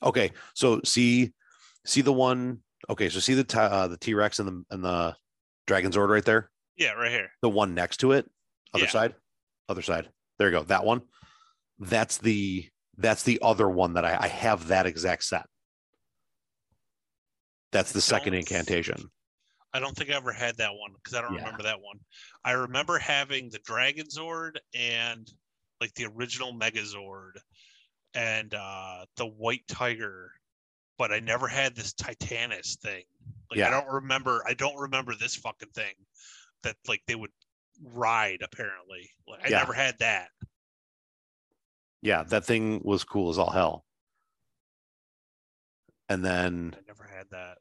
Okay, 0.02 0.30
so 0.54 0.80
see, 0.84 1.32
see 1.84 2.00
the 2.00 2.12
one. 2.12 2.60
Okay, 2.88 3.10
so 3.10 3.20
see 3.20 3.34
the 3.34 3.44
t- 3.44 3.58
uh, 3.58 3.86
the 3.86 3.98
T 3.98 4.14
Rex 4.14 4.38
and 4.38 4.48
the 4.48 4.64
and 4.70 4.82
the 4.82 5.14
Dragon 5.66 5.92
Zord 5.92 6.08
right 6.08 6.24
there. 6.24 6.50
Yeah, 6.78 6.92
right 6.92 7.10
here. 7.10 7.28
the 7.42 7.50
one 7.50 7.74
next 7.74 7.98
to 7.98 8.12
it 8.12 8.30
other 8.72 8.84
Yeah. 8.84 8.90
side 8.90 9.14
other 9.68 9.82
side 9.82 10.08
there 10.38 10.48
you 10.48 10.52
go 10.56 10.62
that 10.64 10.84
one 10.84 11.02
that's 11.78 12.18
the 12.18 12.68
that's 12.96 13.22
the 13.22 13.38
other 13.42 13.68
one 13.68 13.94
that 13.94 14.04
i, 14.04 14.16
I 14.20 14.28
have 14.28 14.68
that 14.68 14.86
exact 14.86 15.24
set 15.24 15.46
that's 17.72 17.92
the 17.92 18.00
second 18.00 18.34
incantation 18.34 19.10
I 19.74 19.80
don't 19.80 19.94
think 19.94 20.08
I 20.10 20.14
ever 20.14 20.32
had 20.32 20.56
that 20.56 20.70
one 20.74 20.92
because 20.94 21.12
I 21.14 21.20
don't 21.20 21.34
Yeah. 21.34 21.40
remember 21.40 21.62
that 21.64 21.78
one. 21.82 21.98
I 22.42 22.52
remember 22.52 22.98
having 22.98 23.50
the 23.50 23.58
Dragon 23.58 24.06
Zord 24.06 24.56
and 24.74 25.30
like 25.78 25.92
the 25.92 26.06
original 26.06 26.54
Megazord 26.54 27.32
and 28.14 28.54
uh 28.54 29.04
the 29.18 29.26
White 29.26 29.68
Tiger, 29.68 30.32
but 30.96 31.12
I 31.12 31.20
never 31.20 31.46
had 31.46 31.76
this 31.76 31.92
Titanus 31.92 32.78
thing. 32.78 33.04
Like 33.50 33.58
Yeah. 33.58 33.68
I 33.68 33.70
don't 33.70 33.92
remember. 33.92 34.42
I 34.48 34.54
don't 34.54 34.78
remember 34.78 35.14
this 35.14 35.36
fucking 35.36 35.68
thing 35.74 35.92
that 36.62 36.76
like 36.88 37.02
they 37.06 37.14
would 37.14 37.30
ride. 37.84 38.40
Apparently, 38.40 39.10
like 39.26 39.44
I 39.44 39.48
Yeah. 39.48 39.58
never 39.58 39.74
had 39.74 39.98
that. 39.98 40.30
Yeah 42.02 42.22
that 42.24 42.44
thing 42.44 42.80
was 42.84 43.04
cool 43.04 43.30
as 43.30 43.38
all 43.38 43.50
hell 43.50 43.84
and 46.08 46.24
then 46.24 46.74
I 46.76 46.80
never 46.86 47.04
had 47.04 47.26
that. 47.30 47.58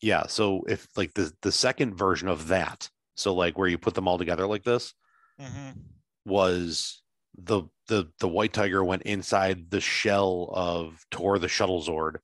yeah 0.00 0.26
so 0.26 0.62
if 0.68 0.86
like 0.96 1.14
the 1.14 1.32
the 1.42 1.52
second 1.52 1.94
version 1.96 2.28
of 2.28 2.48
that 2.48 2.90
so 3.14 3.34
like 3.34 3.56
where 3.56 3.68
you 3.68 3.78
put 3.78 3.94
them 3.94 4.08
all 4.08 4.18
together 4.18 4.46
like 4.46 4.64
this 4.64 4.94
Mm-hmm. 5.40 5.80
was 6.24 7.02
the 7.36 7.64
the 7.88 8.08
the 8.20 8.28
white 8.28 8.54
tiger 8.54 8.82
went 8.82 9.02
inside 9.02 9.70
the 9.70 9.82
shell 9.82 10.50
of 10.54 11.04
Tor 11.10 11.38
the 11.38 11.46
shuttle 11.46 11.82
Zord, 11.82 12.16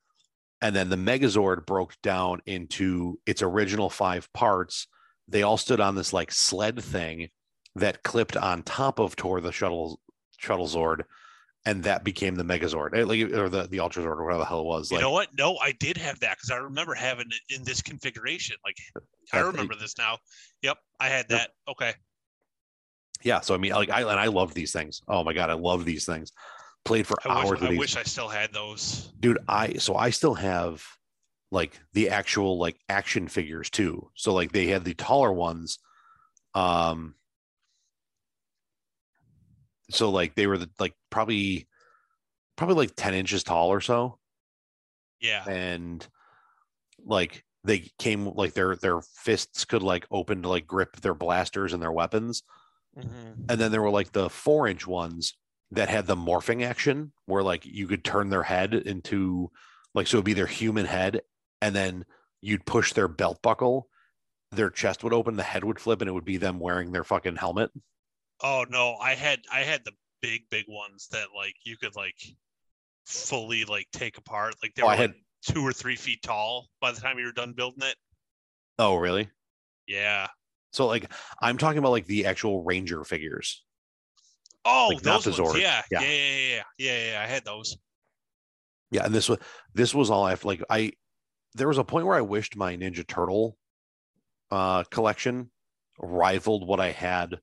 and 0.62 0.74
then 0.74 0.88
the 0.88 0.96
Megazord 0.96 1.66
broke 1.66 1.94
down 2.02 2.40
into 2.46 3.20
its 3.26 3.42
original 3.42 3.90
five 3.90 4.32
parts. 4.32 4.86
They 5.28 5.42
all 5.42 5.58
stood 5.58 5.78
on 5.78 5.94
this 5.94 6.14
like 6.14 6.32
sled 6.32 6.82
thing 6.82 7.28
that 7.74 8.02
clipped 8.02 8.36
on 8.36 8.62
top 8.62 8.98
of 8.98 9.16
Tor 9.16 9.40
the 9.40 9.52
shuttle 9.52 10.00
shuttle 10.38 10.66
Zord, 10.68 11.02
and 11.64 11.82
that 11.84 12.04
became 12.04 12.34
the 12.34 12.44
Megazord, 12.44 12.96
eh, 12.96 13.04
like 13.04 13.20
or 13.32 13.48
the 13.48 13.66
the 13.66 13.80
Ultra 13.80 14.02
Zord 14.02 14.18
or 14.18 14.24
whatever 14.24 14.40
the 14.40 14.44
hell 14.46 14.60
it 14.60 14.66
was. 14.66 14.90
You 14.90 14.96
Like, 14.98 15.02
know 15.04 15.10
what? 15.10 15.28
No, 15.36 15.56
I 15.58 15.72
did 15.72 15.96
have 15.96 16.20
that 16.20 16.36
because 16.36 16.50
I 16.50 16.56
remember 16.56 16.94
having 16.94 17.28
it 17.28 17.54
in 17.54 17.64
this 17.64 17.80
configuration. 17.82 18.56
Like 18.64 18.76
I 19.32 19.40
remember 19.40 19.74
this 19.74 19.96
now. 19.98 20.18
Yep, 20.62 20.78
I 21.00 21.08
had 21.08 21.26
Yep. 21.30 21.38
that. 21.38 21.50
Okay. 21.68 21.94
yeah. 23.22 23.40
So 23.40 23.54
I 23.54 23.58
mean, 23.58 23.72
like 23.72 23.90
I 23.90 24.00
and 24.00 24.10
I 24.20 24.26
love 24.26 24.54
these 24.54 24.72
things. 24.72 25.00
Oh 25.08 25.24
my 25.24 25.32
god, 25.32 25.50
I 25.50 25.54
love 25.54 25.84
these 25.84 26.04
things. 26.04 26.32
Played 26.84 27.06
for 27.06 27.16
I 27.24 27.28
hours 27.32 27.50
wish, 27.52 27.60
with 27.60 27.62
I 27.68 27.70
these. 27.70 27.78
wish 27.78 27.96
I 27.96 28.02
still 28.02 28.28
had 28.28 28.52
those. 28.52 29.12
dude 29.20 29.38
i 29.46 29.74
so 29.74 29.94
i 29.94 30.10
still 30.10 30.34
have 30.34 30.84
like 31.52 31.78
the 31.92 32.08
actual 32.10 32.58
like 32.58 32.76
action 32.88 33.28
figures 33.28 33.70
too 33.70 34.10
so 34.16 34.34
like 34.34 34.50
they 34.50 34.66
had 34.66 34.84
the 34.84 34.94
taller 34.94 35.32
ones 35.32 35.78
um 36.54 37.14
so 39.94 40.10
like 40.10 40.34
they 40.34 40.46
were 40.46 40.58
the, 40.58 40.70
like 40.78 40.94
probably 41.10 41.68
probably 42.56 42.76
like 42.76 42.94
10 42.96 43.14
inches 43.14 43.44
tall 43.44 43.68
or 43.68 43.80
so 43.80 44.18
Yeah. 45.20 45.44
and 45.48 46.06
like 47.04 47.44
they 47.64 47.90
came 47.98 48.26
like 48.26 48.54
their 48.54 48.76
their 48.76 49.00
fists 49.00 49.64
could 49.64 49.82
like 49.82 50.06
open 50.10 50.42
to 50.42 50.48
like 50.48 50.66
grip 50.66 50.96
their 50.96 51.14
blasters 51.14 51.72
and 51.72 51.82
their 51.82 51.92
weapons 51.92 52.42
Mhm. 52.96 53.46
and 53.50 53.58
then 53.60 53.72
there 53.72 53.80
were 53.80 53.90
like 53.90 54.12
the 54.12 54.28
four 54.28 54.68
inch 54.68 54.86
ones 54.86 55.34
that 55.70 55.88
had 55.88 56.06
the 56.06 56.14
morphing 56.16 56.62
action 56.62 57.12
where 57.24 57.42
like 57.42 57.64
you 57.64 57.86
could 57.86 58.04
turn 58.04 58.28
their 58.28 58.42
head 58.42 58.74
into 58.74 59.50
like 59.94 60.06
so 60.06 60.18
it'd 60.18 60.26
be 60.26 60.34
their 60.34 60.46
human 60.46 60.84
head 60.84 61.22
and 61.62 61.74
then 61.74 62.04
you'd 62.42 62.66
push 62.66 62.92
their 62.92 63.08
belt 63.08 63.40
buckle 63.42 63.88
their 64.50 64.68
chest 64.68 65.02
would 65.02 65.14
open 65.14 65.36
the 65.36 65.42
head 65.42 65.64
would 65.64 65.80
flip 65.80 66.02
and 66.02 66.08
it 66.10 66.12
would 66.12 66.24
be 66.26 66.36
them 66.36 66.58
wearing 66.60 66.92
their 66.92 67.04
fucking 67.04 67.36
helmet 67.36 67.70
Oh 68.42 68.64
no, 68.68 68.96
I 68.96 69.14
had 69.14 69.40
I 69.52 69.60
had 69.60 69.84
the 69.84 69.92
big 70.20 70.42
big 70.50 70.64
ones 70.68 71.08
that 71.12 71.28
like 71.36 71.54
you 71.64 71.76
could 71.76 71.94
like 71.96 72.16
fully 73.06 73.64
like 73.64 73.86
take 73.92 74.18
apart. 74.18 74.54
Like 74.62 74.74
they 74.74 74.82
Oh, 74.82 74.86
were 74.86 74.92
I 74.92 74.96
had- 74.96 75.10
like, 75.10 75.18
two 75.44 75.60
or 75.66 75.72
three 75.72 75.96
feet 75.96 76.22
tall 76.22 76.68
by 76.80 76.92
the 76.92 77.00
time 77.00 77.18
you 77.18 77.24
were 77.24 77.32
done 77.32 77.52
building 77.52 77.82
it. 77.82 77.96
oh 78.78 78.94
really 78.94 79.28
Yeah. 79.88 80.28
so 80.72 80.86
like 80.86 81.12
i'm 81.40 81.58
talking 81.58 81.78
about 81.78 81.90
like 81.90 82.06
the 82.06 82.26
actual 82.26 82.62
ranger 82.62 83.02
figures 83.02 83.64
Oh, 84.64 84.90
Like, 84.94 85.04
not 85.04 85.24
those 85.24 85.36
the 85.36 85.42
ones. 85.42 85.56
Zord. 85.56 85.60
Yeah. 85.60 85.82
Yeah. 85.90 86.00
Yeah. 86.00 86.06
Yeah. 86.06 86.14
Yeah. 86.14 86.46
Yeah. 86.46 86.62
Yeah. 86.78 87.10
yeah, 87.14 87.20
I 87.22 87.26
had 87.26 87.44
those. 87.44 87.76
yeah 88.92 89.04
and 89.04 89.12
this 89.12 89.28
was 89.28 89.38
this 89.74 89.92
was 89.92 90.10
all 90.10 90.22
i 90.22 90.30
have 90.30 90.44
like 90.44 90.62
i 90.70 90.92
there 91.54 91.66
was 91.66 91.78
a 91.78 91.82
point 91.84 92.06
where 92.06 92.16
i 92.16 92.20
wished 92.20 92.54
my 92.54 92.76
ninja 92.76 93.04
turtle 93.04 93.56
uh 94.52 94.84
collection 94.84 95.50
rivaled 95.98 96.64
what 96.68 96.78
i 96.78 96.92
had 96.92 97.40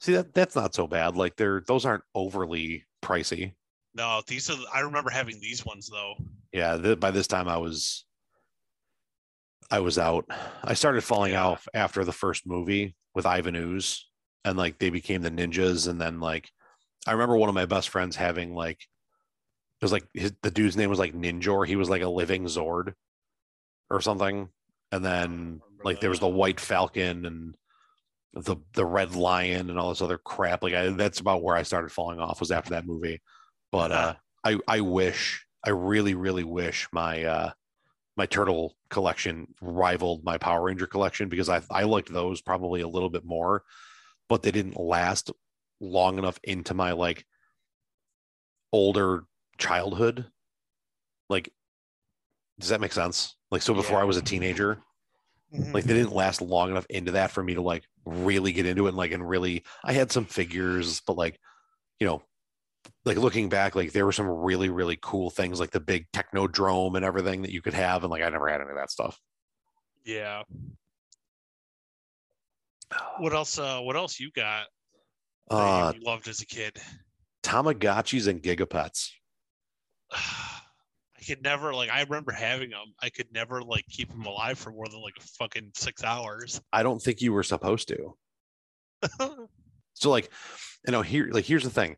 see 0.00 0.12
that 0.14 0.32
that's 0.34 0.54
not 0.56 0.74
so 0.74 0.86
bad 0.86 1.16
like 1.16 1.36
they're 1.36 1.62
those 1.66 1.84
aren't 1.84 2.04
overly 2.14 2.84
pricey 3.02 3.52
No, 3.94 4.20
these 4.26 4.48
are. 4.50 4.56
I 4.72 4.80
remember 4.80 5.10
having 5.10 5.40
these 5.40 5.64
ones 5.66 5.88
though. 5.90 6.14
yeah 6.52 6.76
th- 6.76 7.00
by 7.00 7.10
this 7.10 7.26
time 7.26 7.48
i 7.48 7.56
was 7.56 8.04
i 9.70 9.80
was 9.80 9.98
out 9.98 10.24
i 10.64 10.74
started 10.74 11.02
falling 11.02 11.32
Yeah. 11.32 11.44
off 11.44 11.68
after 11.74 12.04
the 12.04 12.12
first 12.12 12.46
movie 12.46 12.94
with 13.14 13.26
ivan 13.26 13.56
ooze 13.56 14.06
and 14.44 14.56
like 14.56 14.78
they 14.78 14.90
became 14.90 15.22
the 15.22 15.30
ninjas 15.30 15.88
and 15.88 16.00
then 16.00 16.20
like 16.20 16.48
i 17.06 17.12
remember 17.12 17.36
one 17.36 17.48
of 17.48 17.54
my 17.54 17.66
best 17.66 17.88
friends 17.90 18.16
having 18.16 18.54
like 18.54 18.78
it 19.80 19.84
was 19.84 19.92
like 19.92 20.04
his, 20.14 20.32
the 20.42 20.50
dude's 20.50 20.76
name 20.76 20.90
was 20.90 20.98
like 20.98 21.14
ninjor 21.14 21.66
he 21.66 21.76
was 21.76 21.90
like 21.90 22.02
a 22.02 22.08
living 22.08 22.44
zord 22.44 22.94
or 23.90 24.00
something 24.00 24.48
and 24.92 25.04
then 25.04 25.60
like 25.84 26.00
there 26.00 26.10
was 26.10 26.20
the 26.20 26.26
white 26.28 26.58
falcon 26.60 27.26
and 27.26 27.54
the 28.34 28.56
the 28.74 28.86
red 28.86 29.14
lion 29.14 29.70
and 29.70 29.78
all 29.78 29.88
this 29.88 30.02
other 30.02 30.18
crap 30.18 30.62
like 30.62 30.74
I, 30.74 30.88
that's 30.90 31.20
about 31.20 31.42
where 31.42 31.56
i 31.56 31.62
started 31.62 31.90
falling 31.90 32.20
off 32.20 32.40
was 32.40 32.50
after 32.50 32.70
that 32.70 32.86
movie 32.86 33.20
but 33.72 33.90
uh 33.90 34.14
i 34.44 34.58
i 34.68 34.80
wish 34.80 35.46
I 35.64 35.70
really, 35.70 36.14
really 36.14 36.44
wish 36.44 36.88
my 36.92 37.24
uh 37.24 37.50
my 38.16 38.26
turtle 38.26 38.76
collection 38.90 39.48
rivaled 39.60 40.24
my 40.24 40.38
Power 40.38 40.62
Ranger 40.62 40.86
collection 40.86 41.28
because 41.28 41.48
I 41.48 41.62
I 41.70 41.84
liked 41.84 42.12
those 42.12 42.40
probably 42.40 42.80
a 42.80 42.88
little 42.88 43.10
bit 43.10 43.24
more, 43.24 43.64
but 44.28 44.42
they 44.42 44.50
didn't 44.50 44.78
last 44.78 45.30
long 45.80 46.18
enough 46.18 46.38
into 46.42 46.74
my 46.74 46.92
like 46.92 47.26
older 48.72 49.24
childhood. 49.58 50.26
Like, 51.28 51.52
does 52.58 52.70
that 52.70 52.80
make 52.80 52.92
sense? 52.92 53.36
Like, 53.50 53.62
so 53.62 53.74
before 53.74 53.98
Yeah. 53.98 54.02
I 54.02 54.06
was 54.06 54.16
a 54.16 54.22
teenager, 54.22 54.78
Mhm. 55.54 55.72
like 55.72 55.84
they 55.84 55.94
didn't 55.94 56.12
last 56.14 56.42
long 56.42 56.70
enough 56.70 56.86
into 56.90 57.12
that 57.12 57.30
for 57.30 57.42
me 57.42 57.54
to 57.54 57.62
like 57.62 57.84
really 58.04 58.52
get 58.52 58.66
into 58.66 58.86
it 58.86 58.90
and 58.90 58.96
like 58.98 59.12
and 59.12 59.26
really 59.28 59.64
I 59.84 59.92
had 59.94 60.12
some 60.12 60.26
figures, 60.26 61.00
but 61.00 61.16
like, 61.16 61.38
you 61.98 62.06
know, 62.06 62.22
like 63.04 63.16
looking 63.16 63.48
back, 63.48 63.74
like 63.74 63.92
there 63.92 64.04
were 64.06 64.12
some 64.12 64.28
really, 64.28 64.68
really 64.68 64.98
cool 65.00 65.30
things 65.30 65.60
like 65.60 65.70
the 65.70 65.80
big 65.80 66.06
technodrome 66.12 66.96
and 66.96 67.04
everything 67.04 67.42
that 67.42 67.50
you 67.52 67.62
could 67.62 67.74
have, 67.74 68.04
and 68.04 68.10
like 68.10 68.22
I 68.22 68.28
never 68.28 68.48
had 68.48 68.60
any 68.60 68.70
of 68.70 68.76
that 68.76 68.90
stuff. 68.90 69.20
yeah. 70.04 70.42
What 73.18 73.34
else? 73.34 73.58
Uh, 73.58 73.80
what 73.80 73.96
else 73.96 74.18
you 74.18 74.30
got? 74.30 74.66
Uh 75.50 75.92
you 75.94 76.00
loved 76.02 76.28
as 76.28 76.40
a 76.40 76.46
kid. 76.46 76.78
Tamagotchis 77.42 78.28
and 78.28 78.42
Gigapets. 78.42 79.10
I 81.18 81.24
could 81.24 81.42
never 81.42 81.74
like. 81.74 81.90
I 81.90 82.02
remember 82.02 82.32
having 82.32 82.70
them. 82.70 82.94
I 83.02 83.10
could 83.10 83.32
never 83.32 83.62
like 83.62 83.86
keep 83.88 84.08
them 84.08 84.24
alive 84.24 84.58
for 84.58 84.70
more 84.70 84.86
than 84.88 85.00
like 85.00 85.16
a 85.18 85.22
fucking 85.22 85.72
six 85.74 86.04
hours. 86.04 86.60
I 86.72 86.82
don't 86.82 87.02
think 87.02 87.20
you 87.20 87.32
were 87.32 87.42
supposed 87.42 87.88
to. 87.88 88.16
So 89.98 90.10
like, 90.10 90.30
you 90.86 90.92
know, 90.92 91.02
here 91.02 91.28
like 91.30 91.44
here's 91.44 91.64
the 91.64 91.70
thing. 91.70 91.96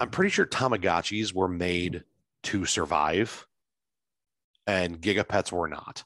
I'm 0.00 0.10
pretty 0.10 0.30
sure 0.30 0.46
Tamagotchis 0.46 1.34
were 1.34 1.48
made 1.48 2.04
to 2.44 2.66
survive 2.66 3.46
and 4.66 5.00
Gigapets 5.00 5.50
were 5.50 5.66
not. 5.66 6.04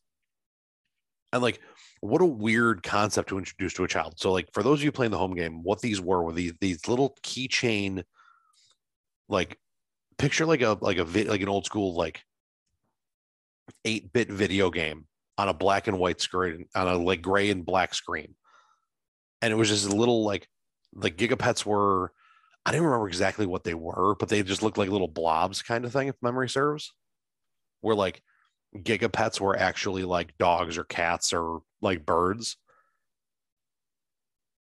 And 1.33 1.43
like 1.43 1.61
what 2.01 2.23
a 2.23 2.27
weird 2.27 2.83
concept 2.83 3.29
to 3.31 3.39
introduce 3.39 3.75
to 3.75 3.85
a 3.85 3.89
child. 3.89 4.15
So 4.19 4.33
like 4.33 4.53
for 4.53 4.63
those 4.63 4.81
of 4.81 4.85
you 4.85 4.93
playing 4.93 5.11
the 5.11 5.19
home 5.19 5.35
game, 5.35 5.63
what 5.63 5.81
these 5.81 6.01
were 6.01 6.23
were 6.23 6.33
these 6.33 6.53
these 6.61 6.87
little 6.89 7.17
keychain 7.23 8.05
like 9.29 9.59
picture 10.17 10.47
like 10.47 10.63
a 10.63 10.79
like 10.81 10.99
a 10.99 11.05
like 11.05 11.41
an 11.41 11.49
old 11.49 11.67
school 11.67 11.95
like 11.95 12.23
8-bit 13.85 14.31
video 14.31 14.71
game 14.71 15.07
on 15.39 15.49
a 15.49 15.55
black 15.55 15.89
and 15.89 15.99
white 15.99 16.21
screen 16.21 16.67
on 16.75 16.89
a 16.89 16.97
like 16.97 17.23
gray 17.23 17.51
and 17.51 17.65
black 17.65 17.95
screen. 17.95 18.35
And 19.41 19.53
it 19.53 19.57
was 19.57 19.69
just 19.69 19.91
a 19.91 19.97
little 19.97 20.25
like 20.25 20.49
like 20.95 21.17
gigapets 21.17 21.65
were 21.65 22.13
I 22.65 22.71
didn't 22.71 22.87
remember 22.87 23.09
exactly 23.09 23.47
what 23.47 23.65
they 23.65 23.75
were, 23.75 24.15
but 24.15 24.29
they 24.29 24.43
just 24.43 24.63
looked 24.63 24.79
like 24.79 24.89
little 24.89 25.09
blobs 25.09 25.63
kind 25.63 25.85
of 25.85 25.93
thing, 25.93 26.09
if 26.09 26.15
memory 26.23 26.49
serves. 26.49 26.93
Where 27.81 27.97
like 27.97 28.23
gigapets 28.77 29.41
were 29.41 29.59
actually 29.59 30.05
like 30.05 30.37
dogs 30.39 30.79
or 30.79 30.85
cats 30.85 31.33
or 31.33 31.63
like 31.81 32.07
birds. 32.07 32.57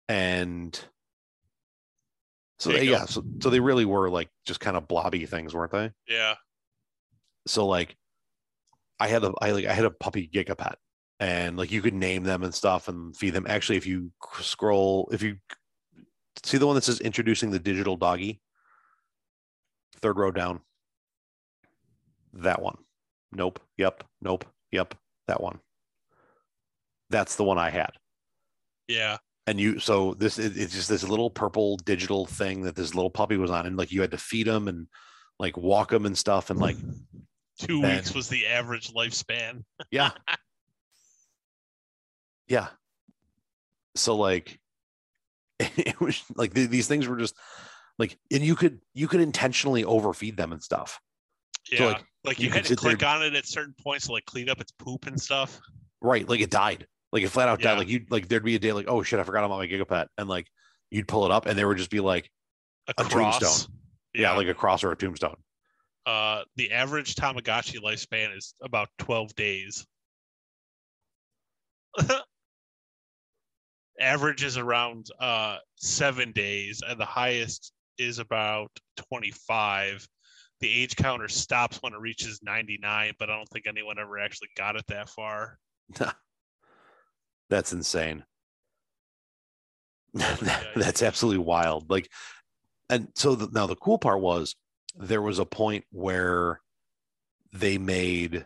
And 0.09 0.79
so 2.57 2.71
they, 2.71 2.85
yeah, 2.85 3.05
so, 3.05 3.23
so 3.41 3.49
they 3.49 3.59
really 3.59 3.85
were 3.85 4.09
like 4.09 4.29
just 4.45 4.59
kind 4.59 4.75
of 4.75 4.87
blobby 4.87 5.25
things, 5.25 5.53
weren't 5.53 5.71
they? 5.71 5.91
yeah. 6.07 6.35
so 7.45 7.67
like 7.67 7.95
i 9.03 9.07
had 9.07 9.23
a 9.23 9.33
i 9.41 9.51
like 9.51 9.65
i 9.65 9.73
had 9.73 9.85
a 9.85 9.91
puppy 9.91 10.29
gigapet 10.33 10.75
and 11.19 11.57
like 11.57 11.71
you 11.71 11.81
could 11.81 11.93
name 11.93 12.23
them 12.23 12.43
and 12.43 12.53
stuff 12.53 12.87
and 12.87 13.15
feed 13.15 13.33
them. 13.33 13.45
Actually 13.47 13.77
if 13.77 13.87
you 13.87 14.11
scroll 14.41 15.09
if 15.11 15.21
you 15.21 15.37
see 16.43 16.57
the 16.57 16.67
one 16.67 16.75
that 16.75 16.83
says 16.83 16.99
introducing 16.99 17.51
the 17.51 17.59
digital 17.59 17.95
doggy? 17.95 18.41
Third 20.01 20.17
row 20.17 20.31
down. 20.31 20.59
That 22.33 22.61
one. 22.61 22.77
Nope. 23.31 23.59
Yep. 23.77 24.03
Nope. 24.21 24.45
Yep. 24.71 24.95
That 25.27 25.41
one. 25.41 25.59
That's 27.09 27.35
the 27.35 27.43
one 27.43 27.57
i 27.57 27.69
had. 27.69 27.91
Yeah. 28.87 29.17
and 29.47 29.59
you 29.59 29.79
so 29.79 30.15
this 30.15 30.37
it, 30.39 30.57
it's 30.57 30.73
just 30.73 30.89
this 30.89 31.07
little 31.07 31.29
purple 31.29 31.77
digital 31.77 32.25
thing 32.25 32.63
that 32.63 32.75
this 32.75 32.95
little 32.95 33.09
puppy 33.09 33.37
was 33.37 33.51
on 33.51 33.65
and 33.65 33.77
like 33.77 33.91
you 33.93 34.01
had 34.01 34.11
to 34.11 34.17
feed 34.17 34.47
him 34.47 34.67
and 34.67 34.87
like 35.39 35.55
walk 35.55 35.93
him 35.93 36.05
and 36.05 36.17
stuff 36.17 36.49
and 36.49 36.59
like 36.59 36.77
Two 37.59 37.81
weeks 37.81 38.13
was 38.13 38.27
the 38.29 38.47
average 38.47 38.91
lifespan. 38.93 39.63
Yeah. 39.91 40.11
yeah. 42.47 42.67
So 43.95 44.15
like 44.15 44.59
it 45.59 45.99
was 46.01 46.23
like 46.35 46.53
th- 46.53 46.69
these 46.69 46.87
things 46.87 47.07
were 47.07 47.17
just 47.17 47.35
like 47.99 48.17
and 48.31 48.43
you 48.43 48.55
could 48.55 48.79
you 48.93 49.07
could 49.07 49.21
intentionally 49.21 49.83
overfeed 49.83 50.35
them 50.37 50.51
and 50.51 50.61
stuff. 50.63 50.99
Yeah. 51.71 51.77
So, 51.77 51.87
like, 51.87 52.03
like, 52.25 52.39
you, 52.39 52.47
you 52.47 52.51
had 52.53 52.63
to 52.63 52.69
sit 52.69 52.81
there- 52.81 52.91
click 52.95 53.07
on 53.07 53.23
it 53.23 53.35
at 53.35 53.45
certain 53.45 53.75
points 53.81 54.07
to 54.07 54.13
like 54.13 54.25
clean 54.25 54.49
up 54.49 54.59
its 54.59 54.71
poop 54.71 55.05
and 55.07 55.19
stuff. 55.21 55.59
Right. 56.01 56.27
Like 56.27 56.41
it 56.41 56.49
died. 56.49 56.87
Like 57.11 57.23
it 57.23 57.29
flat 57.29 57.47
out 57.49 57.61
Yeah. 57.61 57.71
died. 57.71 57.77
Like 57.79 57.87
you 57.89 58.05
like 58.09 58.27
there'd 58.27 58.43
be 58.43 58.55
a 58.55 58.59
day 58.59 58.73
like, 58.73 58.87
oh 58.89 59.03
shit, 59.03 59.19
I 59.19 59.23
forgot 59.23 59.43
about 59.43 59.57
my 59.59 59.67
gigapet. 59.67 60.07
And 60.17 60.27
like 60.27 60.47
you'd 60.89 61.07
pull 61.07 61.25
it 61.25 61.31
up 61.31 61.45
and 61.45 61.57
there 61.57 61.67
would 61.67 61.77
just 61.77 61.91
be 61.91 61.99
like, 61.99 62.29
A, 62.87 62.93
A 62.97 63.03
cross. 63.05 63.39
tombstone. 63.39 63.75
yeah, 64.15 64.33
like 64.33 64.47
a 64.47 64.53
cross 64.53 64.83
or 64.83 64.91
a 64.91 64.95
tombstone. 64.97 65.35
Uh 66.05 66.43
the 66.55 66.71
average 66.71 67.15
Tamagotchi 67.15 67.79
lifespan 67.81 68.35
is 68.35 68.53
about 68.61 68.89
12 68.99 69.35
days. 69.35 69.85
average 73.99 74.43
is 74.43 74.57
around 74.57 75.07
uh 75.19 75.57
7 75.77 76.31
days 76.31 76.81
and 76.87 76.99
the 76.99 77.05
highest 77.05 77.73
is 77.97 78.19
about 78.19 78.71
25. 79.09 80.07
The 80.59 80.81
age 80.81 80.95
counter 80.95 81.27
stops 81.27 81.79
when 81.81 81.93
it 81.93 81.99
reaches 81.99 82.39
99, 82.41 83.13
but 83.19 83.29
I 83.29 83.35
don't 83.35 83.49
think 83.49 83.67
anyone 83.67 83.99
ever 83.99 84.17
actually 84.19 84.49
got 84.55 84.75
it 84.75 84.85
that 84.87 85.09
far. 85.09 85.57
That's 87.49 87.73
insane. 87.73 88.23
That's 90.13 91.01
absolutely 91.01 91.43
wild. 91.43 91.89
Like, 91.89 92.09
and 92.89 93.09
so 93.15 93.35
the, 93.35 93.49
now 93.51 93.65
the 93.67 93.75
cool 93.75 93.97
part 93.97 94.21
was 94.21 94.55
there 94.95 95.21
was 95.21 95.39
a 95.39 95.45
point 95.45 95.85
where 95.91 96.61
they 97.51 97.77
made 97.77 98.45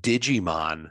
Digimon 0.00 0.90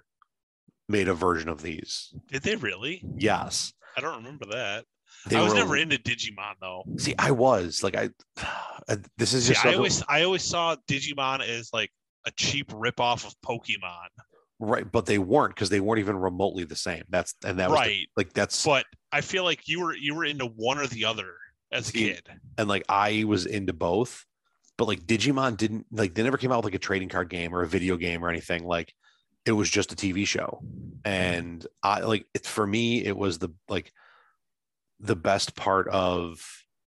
made 0.90 1.08
a 1.08 1.14
version 1.14 1.50
of 1.50 1.62
these. 1.62 2.14
Did 2.32 2.44
they 2.44 2.56
really? 2.56 3.04
Yes, 3.18 3.74
I 3.98 4.02
don't 4.02 4.18
remember 4.18 4.46
that. 4.52 4.86
they 5.28 5.38
I 5.38 5.42
was 5.44 5.54
were- 5.54 5.60
never 5.60 5.78
into 5.78 5.98
Digimon 5.98 6.56
though. 6.60 6.84
See, 6.98 7.16
I 7.18 7.32
was 7.32 7.84
like, 7.84 7.96
I. 7.96 8.10
uh, 8.90 8.98
This 9.18 9.34
is 9.34 9.46
See, 9.46 9.54
just 9.54 9.62
I 9.62 9.64
something- 9.70 9.78
always 9.78 10.04
I 10.10 10.24
always 10.24 10.44
saw 10.44 10.76
Digimon 10.90 11.42
as 11.48 11.70
like 11.74 11.92
a 12.26 12.32
cheap 12.32 12.70
ripoff 12.70 13.26
of 13.26 13.34
Pokemon. 13.46 14.08
right, 14.60 14.90
but 14.92 15.06
they 15.06 15.20
weren't 15.20 15.56
because 15.56 15.70
they 15.70 15.80
weren't 15.80 16.00
even 16.00 16.18
remotely 16.18 16.64
the 16.66 16.76
same. 16.76 17.04
That's 17.10 17.36
and 17.46 17.60
that 17.60 17.70
was 17.70 17.80
the- 17.80 17.86
right. 17.86 18.08
like 18.18 18.34
that's 18.34 18.66
But 18.66 18.86
I 19.12 19.22
feel 19.22 19.44
like 19.44 19.68
you 19.68 19.82
were 19.82 19.96
you 19.96 20.16
were 20.16 20.26
into 20.26 20.46
one 20.46 20.78
or 20.80 20.88
the 20.88 21.06
other 21.06 21.34
as 21.74 21.90
a 21.90 21.94
kid. 21.94 22.30
and 22.58 22.70
like 22.70 22.84
I 22.88 23.24
was 23.26 23.46
into 23.46 23.74
both, 23.74 24.26
but 24.78 24.88
like 24.88 25.02
Digimon 25.02 25.58
didn't 25.58 25.88
like 25.92 26.14
they 26.14 26.24
never 26.24 26.38
came 26.38 26.52
out 26.52 26.58
with 26.58 26.66
like 26.66 26.76
a 26.76 26.80
trading 26.80 27.10
card 27.10 27.30
game 27.30 27.54
or 27.54 27.64
a 27.64 27.68
video 27.68 27.98
game 27.98 28.24
or 28.24 28.30
anything. 28.30 28.64
Like 28.64 28.94
it 29.46 29.52
was 29.52 29.70
just 29.70 29.92
a 29.92 29.96
TV 29.96 30.26
show, 30.26 30.62
and 31.04 31.66
I 31.82 32.02
like 32.02 32.26
it 32.34 32.46
for 32.46 32.66
me. 32.66 33.04
It 33.04 33.18
was 33.18 33.40
the 33.40 33.50
like 33.68 33.92
the 35.00 35.16
best 35.16 35.56
part 35.56 35.88
of 35.90 36.42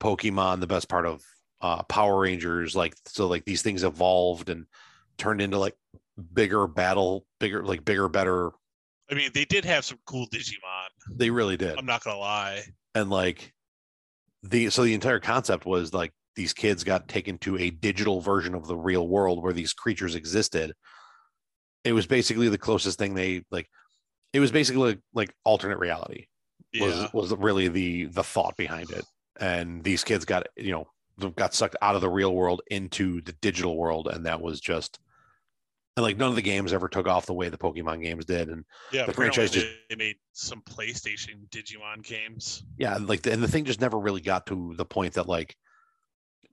Pokemon, 0.01 0.61
the 0.61 0.67
best 0.67 0.89
part 0.89 1.07
of 1.07 1.23
uh, 1.61 1.83
Power 1.85 2.21
Rangers. 2.21 2.75
Like 2.75 2.95
so, 3.07 3.29
like 3.29 3.45
these 3.45 3.63
things 3.63 3.85
evolved 3.85 4.49
and 4.49 4.67
turned 5.19 5.41
into 5.41 5.59
like 5.59 5.77
bigger 6.33 6.67
battle, 6.67 7.27
bigger 7.39 7.63
like 7.65 7.85
bigger, 7.85 8.09
better. 8.09 8.51
I 9.11 9.15
mean, 9.15 9.31
they 9.35 9.45
did 9.45 9.65
have 9.65 9.85
some 9.85 9.99
cool 10.07 10.27
Digimon. 10.29 10.89
They 11.15 11.31
really 11.31 11.57
did. 11.57 11.77
I'm 11.79 11.87
not 11.87 12.03
gonna 12.03 12.19
lie. 12.19 12.63
and 12.95 13.11
like 13.11 13.53
the 14.43 14.71
so 14.71 14.83
the 14.83 14.95
entire 14.95 15.21
concept 15.21 15.67
was 15.67 15.93
like 15.93 16.13
these 16.37 16.53
kids 16.53 16.85
got 16.85 17.09
taken 17.09 17.39
to 17.39 17.59
a 17.59 17.71
digital 17.71 18.21
version 18.21 18.55
of 18.55 18.67
the 18.67 18.77
real 18.77 19.07
world 19.07 19.43
where 19.43 19.53
these 19.53 19.73
creatures 19.73 20.15
existed. 20.15 20.73
It 21.85 21.93
was 21.93 22.07
basically 22.07 22.49
the 22.49 22.59
closest 22.59 22.99
thing 22.99 23.15
they 23.15 23.45
like 23.51 23.69
it 24.33 24.41
was 24.41 24.53
basically 24.53 24.91
like, 24.93 25.01
like 25.13 25.35
alternate 25.45 25.79
reality 25.79 26.27
Yeah. 26.73 26.87
was 26.87 27.13
was 27.13 27.33
really 27.39 27.69
the 27.69 28.07
the 28.07 28.23
thought 28.25 28.57
behind 28.57 28.91
it. 28.91 29.05
And 29.39 29.83
these 29.83 30.05
kids 30.05 30.25
got 30.25 30.47
you 30.57 30.73
know 30.73 31.31
got 31.37 31.53
sucked 31.55 31.77
out 31.83 31.95
of 31.95 32.01
the 32.01 32.09
real 32.09 32.35
world 32.35 32.63
into 32.71 33.21
the 33.23 33.33
digital 33.33 33.77
world. 33.77 34.09
And 34.09 34.25
that 34.27 34.41
was 34.41 34.61
just 34.61 34.99
and 35.97 36.05
like 36.05 36.17
none 36.17 36.29
of 36.29 36.37
the 36.37 36.43
games 36.43 36.73
ever 36.73 36.89
took 36.89 37.07
off 37.07 37.27
the 37.27 37.35
way 37.35 37.49
the 37.49 37.59
pokemon 37.59 38.03
games 38.03 38.25
did 38.25 38.49
and 38.49 38.65
yeah. 38.93 39.07
the 39.07 39.13
franchise 39.13 39.51
just 39.51 39.67
they 39.89 39.97
made 39.97 40.17
some 40.33 40.63
PlayStation 40.63 41.49
Digimon 41.51 42.03
games. 42.03 42.65
yeah 42.79 42.97
like 43.01 43.23
the, 43.23 43.33
and 43.33 43.43
the 43.43 43.49
thing 43.49 43.65
just 43.65 43.81
never 43.81 43.99
really 43.99 44.21
got 44.21 44.47
to 44.47 44.75
the 44.77 44.85
point 44.85 45.15
that 45.15 45.29
like 45.29 45.57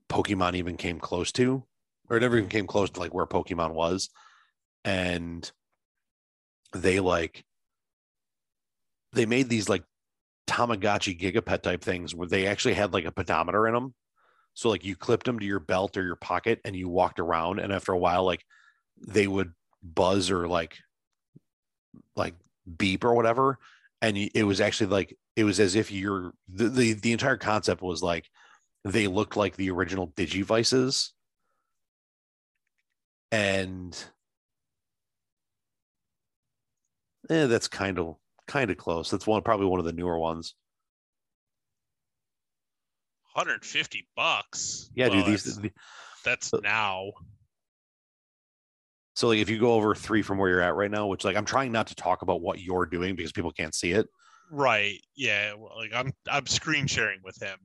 pokemon 0.10 0.56
even 0.56 0.78
came 0.78 1.00
close 1.00 1.32
to 1.32 1.64
or 2.10 2.18
it 2.18 2.22
never 2.22 2.38
even 2.38 2.50
came 2.50 2.68
close 2.68 2.90
to 2.90 3.00
like 3.00 3.14
where 3.14 3.26
pokemon 3.26 3.74
was 3.74 4.10
and 4.86 5.52
they 6.74 7.00
like 7.00 7.44
they 9.14 9.26
made 9.26 9.50
these 9.50 9.70
like 9.70 9.84
tamagotchi 10.48 11.20
gigapet 11.20 11.62
type 11.62 11.84
things 11.84 12.16
where 12.16 12.28
they 12.28 12.48
actually 12.48 12.74
had 12.74 12.94
like 12.94 13.06
a 13.06 13.12
pedometer 13.12 13.68
in 13.68 13.74
them 13.74 13.94
So 14.54 14.70
like 14.70 14.86
you 14.86 14.96
clipped 14.96 15.26
them 15.26 15.40
to 15.40 15.46
your 15.46 15.60
belt 15.60 15.98
or 15.98 16.04
your 16.04 16.16
pocket 16.16 16.62
and 16.64 16.76
you 16.76 16.88
walked 16.88 17.20
around 17.20 17.60
and 17.60 17.74
after 17.74 17.92
a 17.92 17.98
while 17.98 18.24
like 18.24 18.44
they 19.06 19.28
would 19.28 19.54
buzz 19.84 20.32
or 20.32 20.48
like 20.48 20.78
like 22.16 22.34
beep 22.78 23.04
or 23.04 23.14
whatever 23.14 23.60
and 24.02 24.18
it 24.18 24.44
was 24.44 24.60
actually 24.62 24.88
like 24.88 25.16
it 25.36 25.44
was 25.44 25.60
as 25.60 25.76
if 25.76 25.92
you're 25.92 26.34
the, 26.50 26.68
the 26.70 26.94
the 26.94 27.12
entire 27.12 27.38
concept 27.38 27.82
was 27.82 28.02
like 28.02 28.26
they 28.84 29.08
looked 29.08 29.36
like 29.38 29.56
the 29.56 29.70
original 29.70 30.08
digivices 30.10 31.12
and 33.32 34.06
eh, 37.30 37.46
that's 37.46 37.68
kind 37.68 38.00
of 38.00 38.16
kind 38.48 38.72
of 38.72 38.78
close 38.78 39.10
that's 39.10 39.28
one 39.28 39.42
probably 39.42 39.66
one 39.66 39.80
of 39.80 39.86
the 39.86 39.94
newer 39.94 40.18
ones 40.18 40.56
150 43.34 44.08
bucks. 44.16 44.90
yeah 44.96 45.08
Well, 45.10 45.18
dude 45.18 45.26
these 45.28 45.44
that's, 45.44 45.58
the- 45.58 45.72
that's 46.26 46.52
now. 46.64 47.12
So 49.18 49.28
like 49.28 49.40
if 49.40 49.50
you 49.50 49.60
go 49.60 49.74
over 49.74 49.96
three 49.96 50.22
from 50.22 50.38
where 50.38 50.50
you're 50.50 50.62
at 50.62 50.76
right 50.76 50.92
now 50.92 51.08
which 51.08 51.26
like 51.26 51.36
i'm 51.36 51.46
trying 51.46 51.72
not 51.72 51.88
to 51.88 51.96
talk 51.96 52.22
about 52.22 52.42
what 52.42 52.60
you're 52.60 52.86
doing 52.86 53.16
because 53.16 53.32
people 53.32 53.52
can't 53.52 53.76
see 53.76 53.92
it 53.92 54.08
Right. 54.50 55.00
Yeah. 55.16 55.54
Like 55.76 55.92
I'm 55.94 56.14
I'm 56.30 56.46
screen 56.46 56.88
sharing 56.88 57.20
with 57.24 57.42
him 57.42 57.58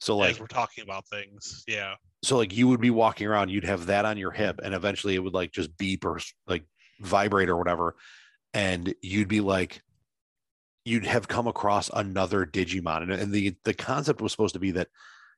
so 0.00 0.16
like 0.16 0.38
we're 0.38 0.46
talking 0.46 0.84
about 0.84 1.06
things. 1.08 1.64
Yeah. 1.66 1.94
so 2.22 2.36
like 2.36 2.54
you 2.54 2.68
would 2.68 2.80
be 2.80 2.90
walking 2.90 3.26
around 3.26 3.50
you'd 3.50 3.64
have 3.64 3.86
that 3.86 4.04
on 4.04 4.18
your 4.18 4.32
hip 4.32 4.60
and 4.62 4.74
eventually 4.74 5.14
it 5.14 5.20
would 5.20 5.34
like 5.34 5.52
just 5.52 5.76
beep 5.78 6.04
or 6.04 6.20
like 6.46 6.64
vibrate 7.00 7.48
or 7.48 7.56
whatever 7.56 7.96
and 8.52 8.94
you'd 9.02 9.28
be 9.28 9.40
like 9.40 9.82
you'd 10.84 11.06
have 11.06 11.28
come 11.28 11.46
across 11.46 11.90
another 11.94 12.44
digimon 12.44 13.02
and, 13.02 13.12
and 13.12 13.32
the 13.32 13.54
the 13.64 13.74
concept 13.74 14.20
was 14.20 14.32
supposed 14.32 14.54
to 14.54 14.60
be 14.60 14.72
that 14.72 14.88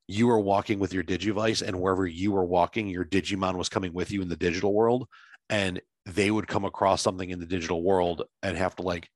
you 0.09 0.27
were 0.27 0.41
walking 0.41 0.79
with 0.79 0.93
your 0.93 1.05
digivice 1.05 1.63
and 1.63 1.79
wherever 1.79 2.07
you 2.07 2.33
were 2.33 2.45
walking 2.45 2.89
your 2.89 3.05
digimon 3.05 3.57
was 3.57 3.69
coming 3.69 3.93
with 3.93 4.11
you 4.11 4.23
in 4.23 4.29
the 4.29 4.37
digital 4.37 4.73
world 4.73 5.07
and 5.51 5.81
they 6.07 6.31
would 6.31 6.47
come 6.47 6.65
across 6.65 7.03
something 7.03 7.31
in 7.31 7.41
the 7.41 7.47
digital 7.47 7.83
world 7.83 8.23
and 8.43 8.57
have 8.57 8.77
to 8.77 8.83
like 8.83 9.09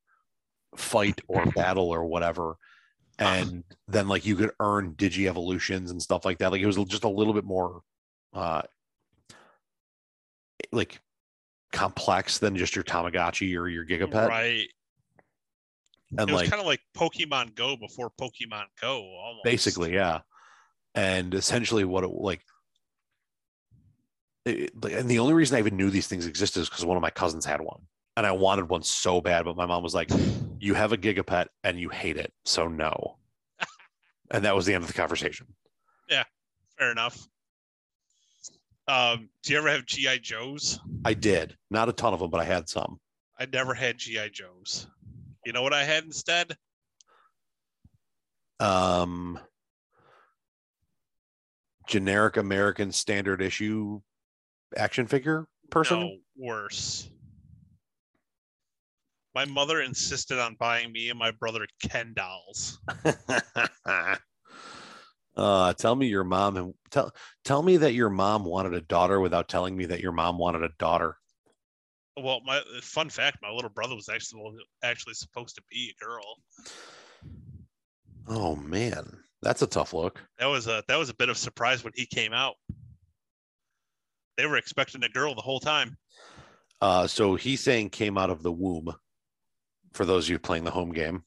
fight 0.76 1.20
or 1.28 1.45
battle 1.55 1.89
or 1.91 2.05
whatever 2.05 2.57
and 3.18 3.64
then 3.87 4.09
like 4.09 4.24
you 4.24 4.35
could 4.35 4.51
earn 4.61 4.95
digi 4.95 5.28
evolutions 5.28 5.91
and 5.91 6.01
stuff 6.01 6.24
like 6.24 6.39
that 6.39 6.51
like 6.51 6.61
it 6.62 6.66
was 6.66 6.76
just 6.87 7.05
a 7.05 7.09
little 7.09 7.35
bit 7.35 7.45
more 7.45 7.83
uh 8.33 8.62
like 10.72 11.01
complex 11.72 12.39
than 12.39 12.57
just 12.57 12.74
your 12.74 12.85
tamagotchi 12.85 13.57
or 13.59 13.68
your 13.68 13.85
gigapet 13.87 14.28
Right. 14.28 14.68
and 16.18 16.28
it 16.28 16.33
was 16.33 16.43
like 16.43 16.51
kind 16.51 16.61
of 16.61 16.66
like 16.66 16.81
Pokemon 16.97 17.55
Go 17.55 17.76
before 17.76 18.11
Pokemon 18.20 18.64
Go, 18.81 19.01
almost. 19.03 19.45
basically 19.45 19.93
yeah 19.95 20.20
and 20.95 21.35
essentially 21.35 21.85
what 21.85 22.05
it 22.05 22.11
like 22.11 22.41
it, 24.47 24.72
and 24.91 25.09
the 25.09 25.18
only 25.18 25.34
reason 25.34 25.57
i 25.57 25.59
even 25.59 25.76
knew 25.76 25.91
these 25.91 26.07
things 26.07 26.26
existed 26.26 26.61
is 26.61 26.68
because 26.68 26.84
one 26.84 26.97
of 26.97 27.03
my 27.03 27.11
cousins 27.11 27.45
had 27.45 27.61
one 27.61 27.80
and 28.16 28.26
i 28.26 28.32
wanted 28.32 28.68
one 28.68 28.82
so 28.82 29.20
bad 29.20 29.45
but 29.45 29.57
my 29.57 29.66
mom 29.66 29.82
was 29.82 29.95
like 29.95 30.11
you 30.59 30.74
have 30.74 30.93
a 30.93 30.97
gigapet 30.97 31.47
and 31.64 31.78
you 31.78 31.88
hate 31.88 32.16
it 32.16 32.32
so 32.45 32.66
no 32.68 33.16
and 34.30 34.45
that 34.45 34.55
was 34.55 34.66
the 34.66 34.74
end 34.74 34.82
of 34.82 34.88
the 34.88 34.95
conversation 34.95 35.47
Yeah, 36.09 36.24
Fair 36.78 36.91
enough. 36.91 37.18
Um, 38.88 39.28
do 39.45 39.53
you 39.53 39.59
ever 39.59 39.68
have 39.68 39.86
GI 39.86 40.18
Joes? 40.20 40.80
i 41.05 41.14
did 41.14 41.57
not 41.70 41.88
a 41.88 41.93
ton 41.93 42.12
of 42.14 42.20
them 42.20 42.30
but 42.30 42.41
i 42.41 42.45
had 42.45 42.68
some 42.68 42.99
I 43.38 43.47
never 43.47 43.72
had 43.72 43.97
GI 43.97 44.28
Joes. 44.30 44.86
You 45.47 45.53
know 45.55 45.62
what 45.62 45.72
I 45.72 45.82
had 45.84 46.05
instead? 46.05 46.55
um 48.59 49.38
generic 51.88 52.36
american 52.36 52.93
standard 52.93 53.41
issue 53.41 54.01
action 54.77 55.07
figure 55.07 55.47
person 55.71 56.01
No, 56.01 56.16
worse. 56.37 57.09
My 59.35 59.45
mother 59.45 59.81
insisted 59.81 60.39
on 60.39 60.57
buying 60.59 60.93
me 60.93 61.09
and 61.11 61.18
my 61.18 61.31
brother 61.31 61.66
Ken 61.89 62.12
dolls. 62.14 62.81
uh, 65.37 65.73
tell 65.75 65.95
me 65.95 66.09
your 66.09 66.25
mom 66.25 66.57
and 66.57 66.75
tell 66.91 67.12
tell 67.45 67.62
me 67.62 67.77
that 67.77 67.95
your 67.95 68.11
mom 68.11 68.45
wanted 68.45 68.75
a 68.75 68.81
daughter 68.81 69.21
without 69.21 69.49
telling 69.49 69.77
me 69.77 69.87
that 69.87 70.01
your 70.01 70.12
mom 70.12 70.37
wanted 70.37 70.64
a 70.64 70.71
daughter. 70.79 71.16
Well, 72.16 72.41
my 72.45 72.61
fun 72.83 73.09
fact: 73.09 73.39
my 73.41 73.51
little 73.51 73.71
brother 73.71 73.95
was 73.95 74.09
actually 74.09 74.43
actually 74.83 75.14
supposed 75.14 75.55
to 75.55 75.62
be 75.71 75.93
a 75.95 76.05
girl. 76.05 76.43
Oh 78.27 78.57
man, 78.57 79.16
that's 79.43 79.62
a 79.62 79.66
tough 79.66 79.95
look. 79.95 80.21
That 80.39 80.47
was 80.47 80.66
a 80.66 80.83
that 80.89 80.99
was 80.99 81.09
a 81.09 81.14
bit 81.14 81.29
of 81.29 81.39
surprise 81.39 81.85
when 81.85 81.93
he 81.95 82.05
came 82.05 82.33
out. 82.33 82.57
They 84.37 84.47
were 84.47 84.57
expecting 84.57 85.03
a 85.05 85.09
girl 85.09 85.35
the 85.35 85.43
whole 85.43 85.61
time. 85.61 85.97
Uh, 86.81 87.07
so 87.07 87.35
he's 87.35 87.61
saying 87.61 87.91
came 87.91 88.16
out 88.16 88.31
of 88.31 88.43
the 88.43 88.53
womb. 88.53 88.95
For 89.93 90.05
those 90.07 90.26
of 90.26 90.31
you 90.31 90.39
playing 90.39 90.62
the 90.64 90.70
home 90.70 90.93
game, 90.93 91.24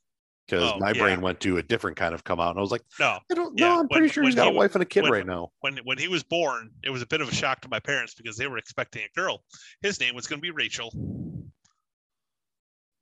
because 0.47 0.71
Oh, 0.73 0.79
my 0.79 0.91
yeah. 0.93 1.01
brain 1.01 1.19
went 1.21 1.41
to 1.41 1.57
a 1.57 1.63
different 1.63 1.97
kind 1.97 2.13
of 2.15 2.23
come 2.23 2.39
out, 2.39 2.51
and 2.51 2.57
I 2.59 2.61
was 2.61 2.71
like, 2.71 2.81
No, 2.97 3.19
I 3.29 3.33
don't 3.35 3.59
Yeah, 3.59 3.67
know. 3.67 3.79
I'm 3.81 3.87
pretty 3.89 4.03
when- 4.03 4.09
sure 4.09 4.23
he's 4.23 4.35
got 4.35 4.45
he 4.47 4.53
a 4.53 4.57
wife 4.57 4.73
and 4.75 4.81
a 4.81 4.85
kid 4.85 5.03
when- 5.03 5.11
right 5.11 5.25
now. 5.27 5.51
when 5.59 5.77
when 5.83 5.97
he 5.97 6.07
was 6.07 6.23
born, 6.23 6.71
it 6.81 6.89
was 6.89 7.01
a 7.01 7.05
bit 7.05 7.19
of 7.19 7.27
a 7.27 7.33
shock 7.35 7.59
to 7.61 7.67
my 7.69 7.79
parents 7.81 8.13
because 8.15 8.37
they 8.37 8.47
were 8.47 8.57
expecting 8.57 9.03
a 9.03 9.09
girl. 9.19 9.43
His 9.81 9.99
name 9.99 10.15
was 10.15 10.27
going 10.27 10.39
to 10.39 10.41
be 10.41 10.51
Rachel. 10.51 10.91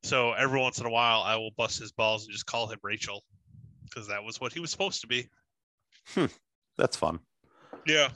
So 0.04 0.32
every 0.34 0.60
once 0.60 0.80
in 0.80 0.88
a 0.88 0.90
while, 0.90 1.22
I 1.22 1.36
will 1.36 1.52
bust 1.52 1.80
his 1.80 1.92
balls 1.92 2.24
and 2.26 2.34
just 2.34 2.48
call 2.48 2.68
him 2.68 2.80
Rachel 2.82 3.24
because 3.84 4.08
that 4.08 4.24
was 4.24 4.42
what 4.42 4.52
he 4.52 4.60
was 4.60 4.72
supposed 4.72 5.02
to 5.02 5.08
be. 5.08 5.30
Hmm. 6.16 6.26
That's 6.78 6.98
fun. 6.98 7.20
Yeah, 7.86 8.10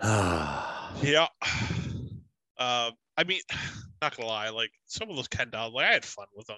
yeah. 0.04 0.64
yeah. 1.02 1.26
Uh, 2.58 2.90
I 3.16 3.24
mean, 3.24 3.40
not 4.02 4.16
gonna 4.16 4.28
lie, 4.28 4.48
like 4.50 4.70
some 4.86 5.10
of 5.10 5.16
those 5.16 5.28
Ken 5.28 5.50
dolls, 5.50 5.74
like 5.74 5.86
I 5.86 5.92
had 5.92 6.04
fun 6.04 6.26
with 6.34 6.46
them 6.46 6.56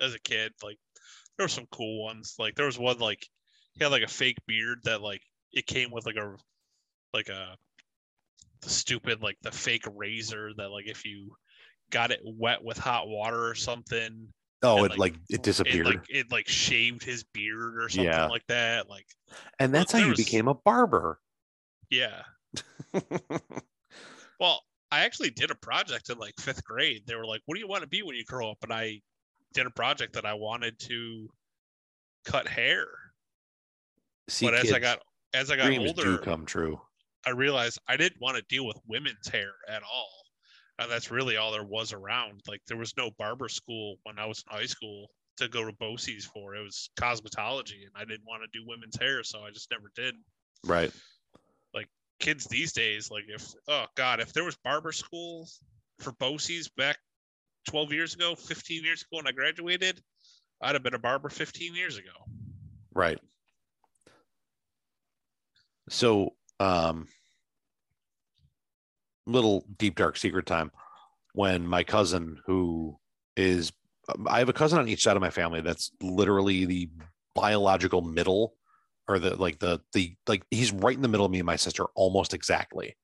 as 0.00 0.14
a 0.14 0.20
kid. 0.20 0.52
Like 0.62 0.78
there 1.36 1.44
were 1.44 1.48
some 1.48 1.66
cool 1.70 2.02
ones. 2.04 2.34
Like 2.38 2.54
there 2.54 2.66
was 2.66 2.78
one 2.78 2.98
like 2.98 3.26
he 3.74 3.84
had 3.84 3.92
like 3.92 4.02
a 4.02 4.08
fake 4.08 4.38
beard 4.46 4.78
that 4.84 5.00
like 5.02 5.22
it 5.52 5.66
came 5.66 5.90
with 5.90 6.06
like 6.06 6.16
a 6.16 6.36
like 7.14 7.28
a 7.28 7.56
the 8.62 8.70
stupid 8.70 9.22
like 9.22 9.36
the 9.42 9.50
fake 9.50 9.84
razor 9.94 10.50
that 10.56 10.70
like 10.70 10.86
if 10.86 11.04
you 11.04 11.34
got 11.90 12.10
it 12.10 12.20
wet 12.24 12.62
with 12.64 12.78
hot 12.78 13.08
water 13.08 13.46
or 13.48 13.54
something 13.54 14.28
Oh, 14.64 14.84
and, 14.84 14.92
it 14.92 14.98
like 14.98 15.14
it 15.28 15.42
disappeared, 15.42 15.86
it 15.88 15.90
like 15.90 16.04
it 16.08 16.30
like 16.30 16.48
shaved 16.48 17.02
his 17.02 17.24
beard 17.24 17.76
or 17.82 17.88
something 17.88 18.04
Yeah. 18.04 18.26
like 18.28 18.46
that 18.46 18.88
like 18.88 19.06
and 19.58 19.74
that's 19.74 19.90
how 19.92 19.98
you 19.98 20.10
was- 20.10 20.16
became 20.18 20.46
a 20.48 20.54
barber. 20.54 21.18
yeah 21.90 22.22
well 24.40 24.60
i 24.90 25.00
actually 25.00 25.30
did 25.30 25.50
a 25.50 25.54
project 25.56 26.10
in 26.10 26.18
like 26.18 26.34
fifth 26.38 26.64
grade 26.64 27.02
they 27.06 27.14
were 27.14 27.26
like 27.26 27.40
what 27.46 27.54
do 27.54 27.60
you 27.60 27.68
want 27.68 27.82
to 27.82 27.88
be 27.88 28.02
when 28.02 28.16
you 28.16 28.24
grow 28.24 28.50
up 28.50 28.58
and 28.62 28.72
i 28.72 29.00
did 29.54 29.66
a 29.66 29.70
project 29.70 30.14
that 30.14 30.24
i 30.24 30.34
wanted 30.34 30.78
to 30.78 31.28
cut 32.24 32.46
hair 32.46 32.86
See, 34.28 34.46
but 34.46 34.54
as 34.54 34.72
i 34.72 34.78
got 34.78 35.00
as 35.34 35.50
i 35.50 35.56
got 35.56 35.70
older 35.76 36.18
come 36.18 36.46
true. 36.46 36.80
I 37.26 37.30
realized 37.30 37.78
I 37.88 37.96
didn't 37.96 38.20
want 38.20 38.36
to 38.36 38.42
deal 38.48 38.66
with 38.66 38.78
women's 38.86 39.28
hair 39.28 39.52
at 39.68 39.82
all. 39.82 40.10
And 40.78 40.90
that's 40.90 41.10
really 41.10 41.36
all 41.36 41.52
there 41.52 41.64
was 41.64 41.92
around. 41.92 42.40
Like 42.48 42.60
there 42.66 42.76
was 42.76 42.96
no 42.96 43.10
barber 43.18 43.48
school 43.48 43.96
when 44.02 44.18
I 44.18 44.26
was 44.26 44.42
in 44.50 44.56
high 44.56 44.66
school 44.66 45.08
to 45.36 45.48
go 45.48 45.64
to 45.64 45.72
BOCES 45.72 46.24
for. 46.24 46.54
It 46.54 46.62
was 46.62 46.90
cosmetology 46.98 47.82
and 47.84 47.92
I 47.94 48.04
didn't 48.04 48.26
want 48.26 48.42
to 48.42 48.58
do 48.58 48.64
women's 48.66 48.98
hair, 48.98 49.22
so 49.22 49.40
I 49.40 49.50
just 49.50 49.70
never 49.70 49.90
did. 49.94 50.14
Right. 50.64 50.92
Kids 52.22 52.46
these 52.46 52.72
days, 52.72 53.10
like 53.10 53.24
if 53.26 53.44
oh 53.66 53.84
god, 53.96 54.20
if 54.20 54.32
there 54.32 54.44
was 54.44 54.56
barber 54.62 54.92
school 54.92 55.48
for 55.98 56.12
BOCES 56.12 56.68
back 56.76 56.96
12 57.68 57.92
years 57.92 58.14
ago, 58.14 58.36
15 58.36 58.84
years 58.84 59.02
ago 59.02 59.18
when 59.18 59.26
I 59.26 59.32
graduated, 59.32 60.00
I'd 60.62 60.76
have 60.76 60.84
been 60.84 60.94
a 60.94 61.00
barber 61.00 61.28
15 61.28 61.74
years 61.74 61.98
ago. 61.98 62.12
Right. 62.94 63.18
So, 65.88 66.34
um, 66.60 67.08
little 69.26 69.66
deep 69.76 69.96
dark 69.96 70.16
secret 70.16 70.46
time 70.46 70.70
when 71.34 71.66
my 71.66 71.82
cousin, 71.82 72.38
who 72.46 72.98
is, 73.36 73.72
I 74.26 74.38
have 74.38 74.48
a 74.48 74.52
cousin 74.52 74.78
on 74.78 74.88
each 74.88 75.02
side 75.02 75.16
of 75.16 75.22
my 75.22 75.30
family 75.30 75.60
that's 75.60 75.90
literally 76.00 76.66
the 76.66 76.88
biological 77.34 78.00
middle 78.00 78.54
or 79.08 79.18
the 79.18 79.36
like 79.36 79.58
the 79.58 79.80
the 79.92 80.14
like 80.26 80.44
he's 80.50 80.72
right 80.72 80.96
in 80.96 81.02
the 81.02 81.08
middle 81.08 81.26
of 81.26 81.32
me 81.32 81.38
and 81.38 81.46
my 81.46 81.56
sister 81.56 81.84
almost 81.94 82.34
exactly 82.34 82.96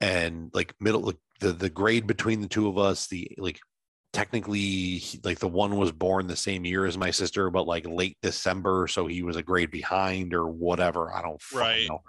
and 0.00 0.50
like 0.54 0.74
middle 0.80 1.00
like 1.00 1.18
the 1.40 1.52
the 1.52 1.70
grade 1.70 2.06
between 2.06 2.40
the 2.40 2.48
two 2.48 2.68
of 2.68 2.78
us 2.78 3.08
the 3.08 3.28
like 3.38 3.58
technically 4.12 5.02
like 5.24 5.38
the 5.38 5.48
one 5.48 5.76
was 5.76 5.92
born 5.92 6.26
the 6.26 6.36
same 6.36 6.64
year 6.64 6.86
as 6.86 6.96
my 6.96 7.10
sister 7.10 7.50
but 7.50 7.66
like 7.66 7.86
late 7.86 8.16
december 8.22 8.86
so 8.86 9.06
he 9.06 9.22
was 9.22 9.36
a 9.36 9.42
grade 9.42 9.70
behind 9.70 10.32
or 10.34 10.46
whatever 10.48 11.12
i 11.12 11.20
don't 11.20 11.40
Right. 11.52 11.88
know 11.88 12.02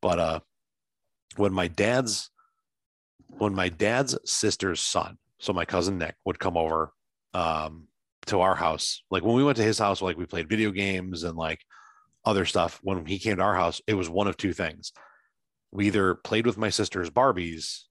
but 0.00 0.18
uh 0.18 0.40
when 1.36 1.52
my 1.52 1.68
dad's 1.68 2.30
when 3.28 3.54
my 3.54 3.68
dad's 3.68 4.18
sister's 4.24 4.80
son 4.80 5.18
so 5.38 5.52
my 5.52 5.64
cousin 5.64 5.98
nick 5.98 6.16
would 6.24 6.38
come 6.38 6.56
over 6.56 6.92
um 7.34 7.88
to 8.26 8.40
our 8.40 8.54
house 8.54 9.02
like 9.10 9.24
when 9.24 9.34
we 9.34 9.42
went 9.42 9.56
to 9.56 9.64
his 9.64 9.78
house 9.78 10.00
like 10.00 10.16
we 10.16 10.26
played 10.26 10.48
video 10.48 10.70
games 10.70 11.24
and 11.24 11.36
like 11.36 11.60
other 12.24 12.44
stuff. 12.44 12.80
When 12.82 13.04
he 13.06 13.18
came 13.18 13.36
to 13.36 13.42
our 13.42 13.54
house, 13.54 13.80
it 13.86 13.94
was 13.94 14.08
one 14.08 14.28
of 14.28 14.36
two 14.36 14.52
things. 14.52 14.92
We 15.70 15.86
either 15.86 16.14
played 16.14 16.46
with 16.46 16.58
my 16.58 16.70
sister's 16.70 17.10
Barbies 17.10 17.82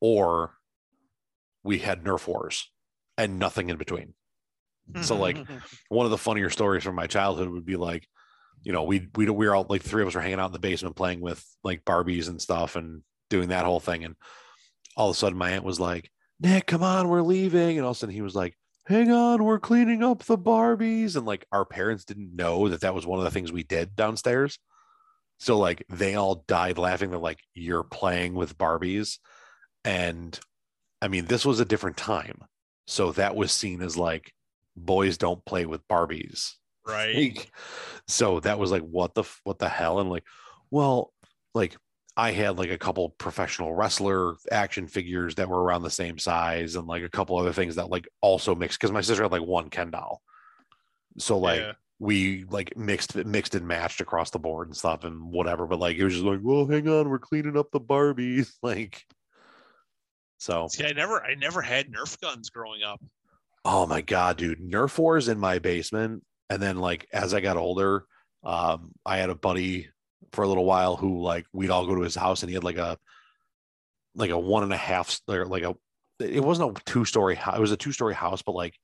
or 0.00 0.54
we 1.62 1.78
had 1.78 2.04
Nerf 2.04 2.26
wars 2.26 2.70
and 3.16 3.38
nothing 3.38 3.70
in 3.70 3.76
between. 3.76 4.14
So, 5.00 5.16
like, 5.16 5.38
one 5.88 6.04
of 6.04 6.10
the 6.10 6.18
funnier 6.18 6.50
stories 6.50 6.84
from 6.84 6.94
my 6.94 7.06
childhood 7.06 7.48
would 7.48 7.64
be 7.64 7.76
like, 7.76 8.06
you 8.62 8.72
know, 8.72 8.84
we 8.84 9.08
we 9.14 9.28
we 9.30 9.46
were 9.46 9.54
all 9.54 9.66
like 9.68 9.82
three 9.82 10.02
of 10.02 10.08
us 10.08 10.14
were 10.14 10.20
hanging 10.20 10.40
out 10.40 10.46
in 10.46 10.52
the 10.52 10.58
basement 10.58 10.96
playing 10.96 11.20
with 11.20 11.44
like 11.62 11.84
Barbies 11.84 12.28
and 12.28 12.40
stuff 12.40 12.76
and 12.76 13.02
doing 13.30 13.48
that 13.48 13.64
whole 13.64 13.80
thing. 13.80 14.04
And 14.04 14.16
all 14.96 15.10
of 15.10 15.16
a 15.16 15.18
sudden, 15.18 15.38
my 15.38 15.50
aunt 15.50 15.64
was 15.64 15.80
like, 15.80 16.10
"Nick, 16.40 16.66
come 16.66 16.82
on, 16.82 17.08
we're 17.08 17.22
leaving." 17.22 17.76
And 17.76 17.84
all 17.84 17.92
of 17.92 17.96
a 17.96 17.98
sudden, 17.98 18.14
he 18.14 18.22
was 18.22 18.34
like, 18.34 18.56
"Hang 18.86 19.10
on, 19.10 19.44
we're 19.44 19.58
cleaning 19.58 20.02
up 20.02 20.24
the 20.24 20.38
Barbies." 20.38 21.16
And 21.16 21.26
like 21.26 21.46
our 21.52 21.64
parents 21.64 22.04
didn't 22.04 22.34
know 22.34 22.68
that 22.68 22.80
that 22.82 22.94
was 22.94 23.06
one 23.06 23.18
of 23.18 23.24
the 23.24 23.30
things 23.30 23.52
we 23.52 23.62
did 23.62 23.96
downstairs. 23.96 24.58
So 25.38 25.58
like 25.58 25.84
they 25.88 26.14
all 26.14 26.44
died 26.46 26.78
laughing. 26.78 27.10
They're 27.10 27.18
like, 27.18 27.40
"You're 27.54 27.84
playing 27.84 28.34
with 28.34 28.58
Barbies," 28.58 29.18
and 29.84 30.38
I 31.02 31.08
mean, 31.08 31.26
this 31.26 31.44
was 31.44 31.60
a 31.60 31.64
different 31.64 31.96
time, 31.96 32.40
so 32.86 33.12
that 33.12 33.36
was 33.36 33.52
seen 33.52 33.82
as 33.82 33.96
like 33.96 34.32
boys 34.76 35.18
don't 35.18 35.44
play 35.44 35.66
with 35.66 35.86
Barbies. 35.88 36.54
right. 36.86 37.46
So 38.06 38.40
that 38.40 38.58
was 38.58 38.70
like, 38.70 38.82
what 38.82 39.14
the 39.14 39.24
what 39.44 39.58
the 39.58 39.68
hell? 39.68 40.00
And 40.00 40.10
like, 40.10 40.24
well, 40.70 41.12
like 41.54 41.76
I 42.16 42.30
had 42.30 42.58
like 42.58 42.70
a 42.70 42.78
couple 42.78 43.10
professional 43.10 43.74
wrestler 43.74 44.34
action 44.52 44.86
figures 44.86 45.34
that 45.34 45.48
were 45.48 45.62
around 45.62 45.82
the 45.82 45.90
same 45.90 46.18
size, 46.18 46.76
and 46.76 46.86
like 46.86 47.02
a 47.02 47.08
couple 47.08 47.36
other 47.36 47.52
things 47.52 47.74
that 47.76 47.90
like 47.90 48.08
also 48.20 48.54
mixed 48.54 48.78
because 48.80 48.92
my 48.92 49.00
sister 49.00 49.24
had 49.24 49.32
like 49.32 49.42
one 49.42 49.68
Ken 49.70 49.90
doll. 49.90 50.22
So 51.18 51.38
like 51.38 51.60
Yeah. 51.60 51.72
we 51.98 52.44
like 52.44 52.76
mixed 52.76 53.14
mixed 53.16 53.54
and 53.56 53.66
matched 53.66 54.00
across 54.00 54.30
the 54.30 54.38
board 54.38 54.68
and 54.68 54.76
stuff 54.76 55.02
and 55.04 55.32
whatever. 55.32 55.66
But 55.66 55.80
like 55.80 55.96
it 55.96 56.04
was 56.04 56.14
just 56.14 56.24
like, 56.24 56.40
well, 56.42 56.66
hang 56.66 56.88
on, 56.88 57.08
we're 57.08 57.18
cleaning 57.18 57.56
up 57.56 57.70
the 57.72 57.80
Barbies. 57.80 58.52
Like, 58.62 59.04
so 60.38 60.68
See, 60.68 60.84
I 60.84 60.92
never, 60.92 61.22
I 61.22 61.34
never 61.34 61.62
had 61.62 61.90
Nerf 61.90 62.20
guns 62.20 62.50
growing 62.50 62.82
up. 62.82 63.00
Oh 63.64 63.86
my 63.86 64.02
god, 64.02 64.36
dude! 64.36 64.60
Nerf 64.60 64.98
wars 64.98 65.28
in 65.28 65.38
my 65.38 65.58
basement, 65.58 66.22
and 66.50 66.60
then 66.62 66.76
like 66.78 67.08
as 67.12 67.32
I 67.32 67.40
got 67.40 67.56
older, 67.56 68.04
um, 68.42 68.92
I 69.06 69.16
had 69.16 69.30
a 69.30 69.34
buddy 69.34 69.88
for 70.34 70.42
a 70.42 70.48
little 70.48 70.64
while 70.64 70.96
who 70.96 71.22
like 71.22 71.46
we'd 71.52 71.70
all 71.70 71.86
go 71.86 71.94
to 71.94 72.02
his 72.02 72.14
house, 72.14 72.42
and 72.42 72.50
he 72.50 72.54
had 72.54 72.64
like 72.64 72.78
a 72.78 72.98
like 74.14 74.30
a 74.30 74.38
one 74.38 74.62
and 74.62 74.72
a 74.72 74.76
half 74.76 75.20
or 75.28 75.46
like 75.46 75.62
a 75.62 75.74
it 76.20 76.42
wasn't 76.42 76.78
a 76.78 76.82
two 76.84 77.04
story 77.04 77.34
house. 77.34 77.56
It 77.56 77.60
was 77.60 77.72
a 77.72 77.76
two 77.76 77.92
story 77.92 78.14
house, 78.14 78.42
but 78.42 78.54
like 78.54 78.74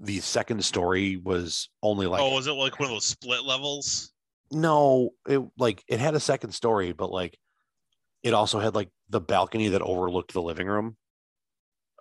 the 0.00 0.20
second 0.20 0.64
story 0.64 1.16
was 1.16 1.68
only 1.82 2.06
like 2.06 2.20
oh, 2.20 2.34
was 2.34 2.46
it 2.46 2.52
like 2.52 2.78
one 2.78 2.88
of 2.88 2.94
those 2.94 3.06
split 3.06 3.44
levels? 3.44 4.12
no, 4.50 5.10
it 5.28 5.42
like 5.58 5.84
it 5.88 6.00
had 6.00 6.14
a 6.14 6.20
second 6.20 6.52
story, 6.52 6.92
but 6.92 7.10
like 7.10 7.38
it 8.22 8.34
also 8.34 8.58
had 8.58 8.74
like 8.74 8.90
the 9.08 9.20
balcony 9.20 9.68
that 9.68 9.82
overlooked 9.82 10.32
the 10.32 10.42
living 10.42 10.66
room. 10.66 10.96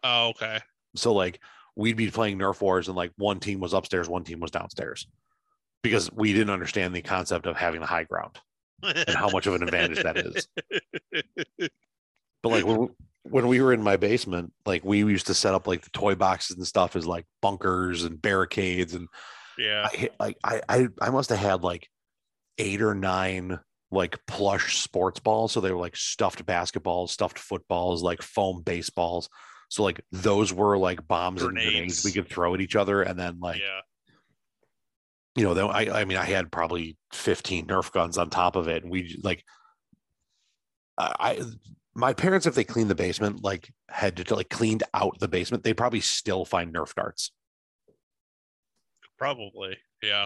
Oh, 0.03 0.29
okay. 0.29 0.59
So 0.95 1.13
like 1.13 1.39
we'd 1.75 1.97
be 1.97 2.09
playing 2.09 2.39
Nerf 2.39 2.61
wars 2.61 2.87
and 2.87 2.97
like 2.97 3.11
one 3.17 3.39
team 3.39 3.59
was 3.59 3.73
upstairs, 3.73 4.09
one 4.09 4.23
team 4.23 4.39
was 4.39 4.51
downstairs. 4.51 5.07
Because 5.83 6.11
we 6.11 6.33
didn't 6.33 6.49
understand 6.49 6.95
the 6.95 7.01
concept 7.01 7.45
of 7.45 7.55
having 7.55 7.81
the 7.81 7.87
high 7.87 8.03
ground 8.03 8.39
and 8.83 9.15
how 9.15 9.29
much 9.29 9.47
of 9.47 9.53
an 9.53 9.63
advantage 9.63 10.03
that 10.03 10.17
is. 10.17 10.47
But 12.43 12.49
like 12.49 12.65
when, 12.65 12.89
when 13.23 13.47
we 13.47 13.61
were 13.61 13.73
in 13.73 13.83
my 13.83 13.97
basement, 13.97 14.53
like 14.65 14.85
we 14.85 14.99
used 14.99 15.27
to 15.27 15.33
set 15.33 15.53
up 15.53 15.67
like 15.67 15.81
the 15.81 15.89
toy 15.89 16.15
boxes 16.15 16.57
and 16.57 16.67
stuff 16.67 16.95
as 16.95 17.05
like 17.05 17.25
bunkers 17.41 18.03
and 18.03 18.21
barricades 18.21 18.93
and 18.93 19.07
yeah. 19.57 19.89
I 19.91 19.95
hit, 19.95 20.15
like 20.19 20.37
I, 20.43 20.61
I 20.69 20.87
I 21.01 21.09
must 21.09 21.29
have 21.29 21.39
had 21.39 21.63
like 21.63 21.89
eight 22.57 22.81
or 22.81 22.93
nine 22.93 23.59
like 23.91 24.19
plush 24.27 24.77
sports 24.77 25.19
balls. 25.19 25.51
So 25.51 25.61
they 25.61 25.71
were 25.71 25.79
like 25.79 25.95
stuffed 25.95 26.45
basketballs, 26.45 27.09
stuffed 27.09 27.39
footballs, 27.39 28.03
like 28.03 28.21
foam 28.21 28.61
baseballs. 28.61 29.29
So 29.69 29.83
like 29.83 30.01
those 30.11 30.53
were 30.53 30.77
like 30.77 31.07
bombs 31.07 31.41
and 31.41 31.51
grenades 31.53 31.71
Grenades. 31.73 32.05
we 32.05 32.11
could 32.11 32.29
throw 32.29 32.53
at 32.53 32.61
each 32.61 32.75
other. 32.75 33.01
And 33.01 33.19
then 33.19 33.39
like 33.39 33.59
yeah. 33.59 33.81
You 35.37 35.43
know, 35.43 35.53
then 35.53 35.65
I 35.65 36.01
I 36.01 36.05
mean 36.05 36.17
I 36.17 36.25
had 36.25 36.51
probably 36.51 36.97
15 37.13 37.67
Nerf 37.67 37.91
guns 37.91 38.17
on 38.17 38.31
top 38.31 38.55
of 38.55 38.67
it. 38.67 38.81
And 38.83 38.91
we 38.91 39.19
like 39.23 39.43
I, 40.97 41.39
my 41.93 42.13
parents, 42.13 42.47
if 42.47 42.55
they 42.55 42.63
cleaned 42.63 42.89
the 42.89 42.95
basement, 42.95 43.43
like 43.43 43.69
had 43.87 44.17
to 44.17 44.35
like 44.35 44.49
cleaned 44.49 44.81
out 44.95 45.19
the 45.19 45.27
basement, 45.27 45.63
they 45.63 45.75
probably 45.75 46.01
still 46.01 46.43
find 46.43 46.73
Nerf 46.73 46.95
darts. 46.95 47.31
Probably. 49.19 49.77
Yeah. 50.01 50.25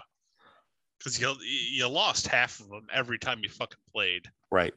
Because 0.98 1.20
you 1.20 1.36
you 1.44 1.90
lost 1.90 2.28
half 2.28 2.62
of 2.62 2.70
them 2.70 2.88
every 2.94 3.20
time 3.20 3.42
you 3.44 3.50
fucking 3.50 3.80
played. 3.94 4.30
Right. 4.50 4.74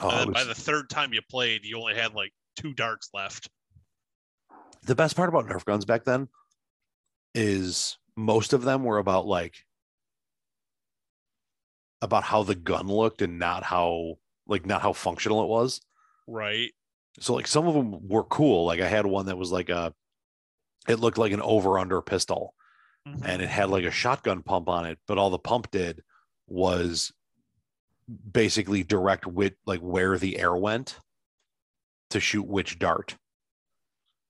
Oh, 0.00 0.10
then 0.10 0.32
by 0.32 0.42
the 0.42 0.54
third 0.56 0.90
time 0.90 1.12
you 1.12 1.22
played, 1.30 1.64
you 1.64 1.78
only 1.78 1.94
had 1.94 2.14
like 2.14 2.32
two 2.56 2.74
darts 2.74 3.10
left. 3.14 3.48
the 4.86 4.96
best 4.96 5.14
part 5.14 5.28
about 5.28 5.46
Nerf 5.46 5.64
guns 5.64 5.84
back 5.84 6.02
then 6.02 6.28
is 7.34 7.98
most 8.16 8.52
of 8.52 8.62
them 8.62 8.84
were 8.84 8.98
about 8.98 9.26
like 9.26 9.64
about 12.00 12.24
how 12.24 12.42
the 12.42 12.54
gun 12.54 12.88
looked 12.88 13.22
and 13.22 13.38
not 13.38 13.62
how 13.62 14.16
like 14.46 14.66
not 14.66 14.82
how 14.82 14.92
functional 14.92 15.42
it 15.42 15.48
was. 15.48 15.80
Right. 16.26 16.72
So 17.20 17.34
like 17.34 17.46
some 17.46 17.66
of 17.66 17.74
them 17.74 18.08
were 18.08 18.24
cool. 18.24 18.64
Like 18.66 18.80
I 18.80 18.88
had 18.88 19.06
one 19.06 19.26
that 19.26 19.38
was 19.38 19.52
like 19.52 19.68
a 19.68 19.94
it 20.88 20.98
looked 20.98 21.18
like 21.18 21.32
an 21.32 21.42
over 21.42 21.78
under 21.78 22.02
pistol 22.02 22.54
mm-hmm. 23.06 23.24
and 23.24 23.40
it 23.40 23.48
had 23.48 23.70
like 23.70 23.84
a 23.84 23.90
shotgun 23.90 24.42
pump 24.42 24.68
on 24.68 24.86
it, 24.86 24.98
but 25.06 25.18
all 25.18 25.30
the 25.30 25.38
pump 25.38 25.70
did 25.70 26.02
was 26.48 27.12
basically 28.30 28.82
direct 28.82 29.26
with 29.26 29.54
like 29.64 29.80
where 29.80 30.18
the 30.18 30.38
air 30.38 30.54
went 30.54 30.98
to 32.10 32.20
shoot 32.20 32.46
which 32.46 32.78
dart. 32.78 33.16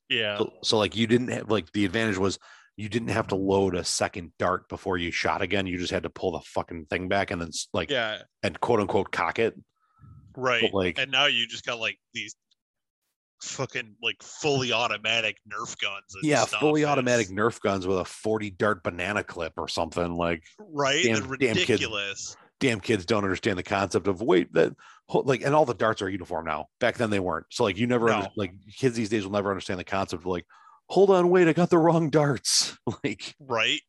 Yeah. 0.08 0.38
So, 0.38 0.52
so 0.62 0.78
like 0.78 0.94
you 0.94 1.06
didn't 1.06 1.28
have 1.28 1.50
like 1.50 1.72
the 1.72 1.84
advantage 1.84 2.18
was 2.18 2.38
you 2.76 2.88
didn't 2.88 3.08
have 3.08 3.26
to 3.28 3.34
load 3.36 3.74
a 3.76 3.84
second 3.84 4.32
dart 4.38 4.68
before 4.68 4.96
you 4.96 5.10
shot 5.10 5.42
again. 5.42 5.66
You 5.66 5.78
just 5.78 5.92
had 5.92 6.04
to 6.04 6.10
pull 6.10 6.32
the 6.32 6.40
fucking 6.40 6.86
thing 6.86 7.08
back 7.08 7.30
and 7.30 7.40
then 7.40 7.50
like 7.72 7.90
Yeah. 7.90 8.22
and 8.42 8.58
quote 8.60 8.80
unquote 8.80 9.12
cock 9.12 9.38
it. 9.38 9.54
Right. 10.36 10.72
like- 10.72 10.98
and 10.98 11.10
now 11.10 11.26
you 11.26 11.46
just 11.46 11.64
got 11.66 11.78
like 11.78 11.98
these 12.14 12.34
fucking 13.42 13.96
like 14.02 14.22
fully 14.22 14.72
automatic 14.72 15.36
Nerf 15.52 15.76
guns. 15.80 16.14
And 16.14 16.24
Yeah, 16.24 16.44
fully 16.44 16.82
It's- 16.82 16.92
automatic 16.92 17.28
Nerf 17.28 17.60
guns 17.60 17.86
with 17.86 17.98
a 17.98 18.04
40 18.04 18.50
dart 18.50 18.82
banana 18.84 19.24
clip 19.24 19.54
or 19.58 19.66
something. 19.68 20.14
Like 20.14 20.44
Right. 20.58 21.02
damn- 21.04 21.16
and 21.16 21.38
damn 21.38 21.54
kid. 21.56 21.68
ridiculous. 21.68 22.36
damn 22.60 22.78
kids 22.80 23.04
don't 23.04 23.24
understand 23.24 23.58
the 23.58 23.62
concept 23.64 24.06
of 24.06 24.22
wait 24.22 24.52
that 24.52 24.72
like 25.12 25.42
and 25.42 25.52
all 25.52 25.66
the 25.66 25.74
darts 25.74 26.00
are 26.00 26.08
uniform 26.08 26.44
now. 26.46 26.68
Back 26.78 26.96
then 26.96 27.10
they 27.10 27.18
weren't. 27.18 27.46
So 27.50 27.64
like 27.64 27.76
you 27.76 27.88
never 27.88 28.06
No. 28.06 28.18
under, 28.18 28.30
like 28.36 28.52
kids 28.78 28.94
these 28.94 29.08
days 29.08 29.24
will 29.24 29.32
never 29.32 29.50
understand 29.50 29.80
the 29.80 29.84
concept 29.84 30.22
of 30.22 30.26
like 30.26 30.46
hold 30.92 31.10
on 31.10 31.28
wait 31.30 31.48
I 31.48 31.52
got 31.52 31.70
the 31.70 31.78
wrong 31.78 32.10
darts. 32.10 32.76
like 33.04 33.34
Right. 33.40 33.80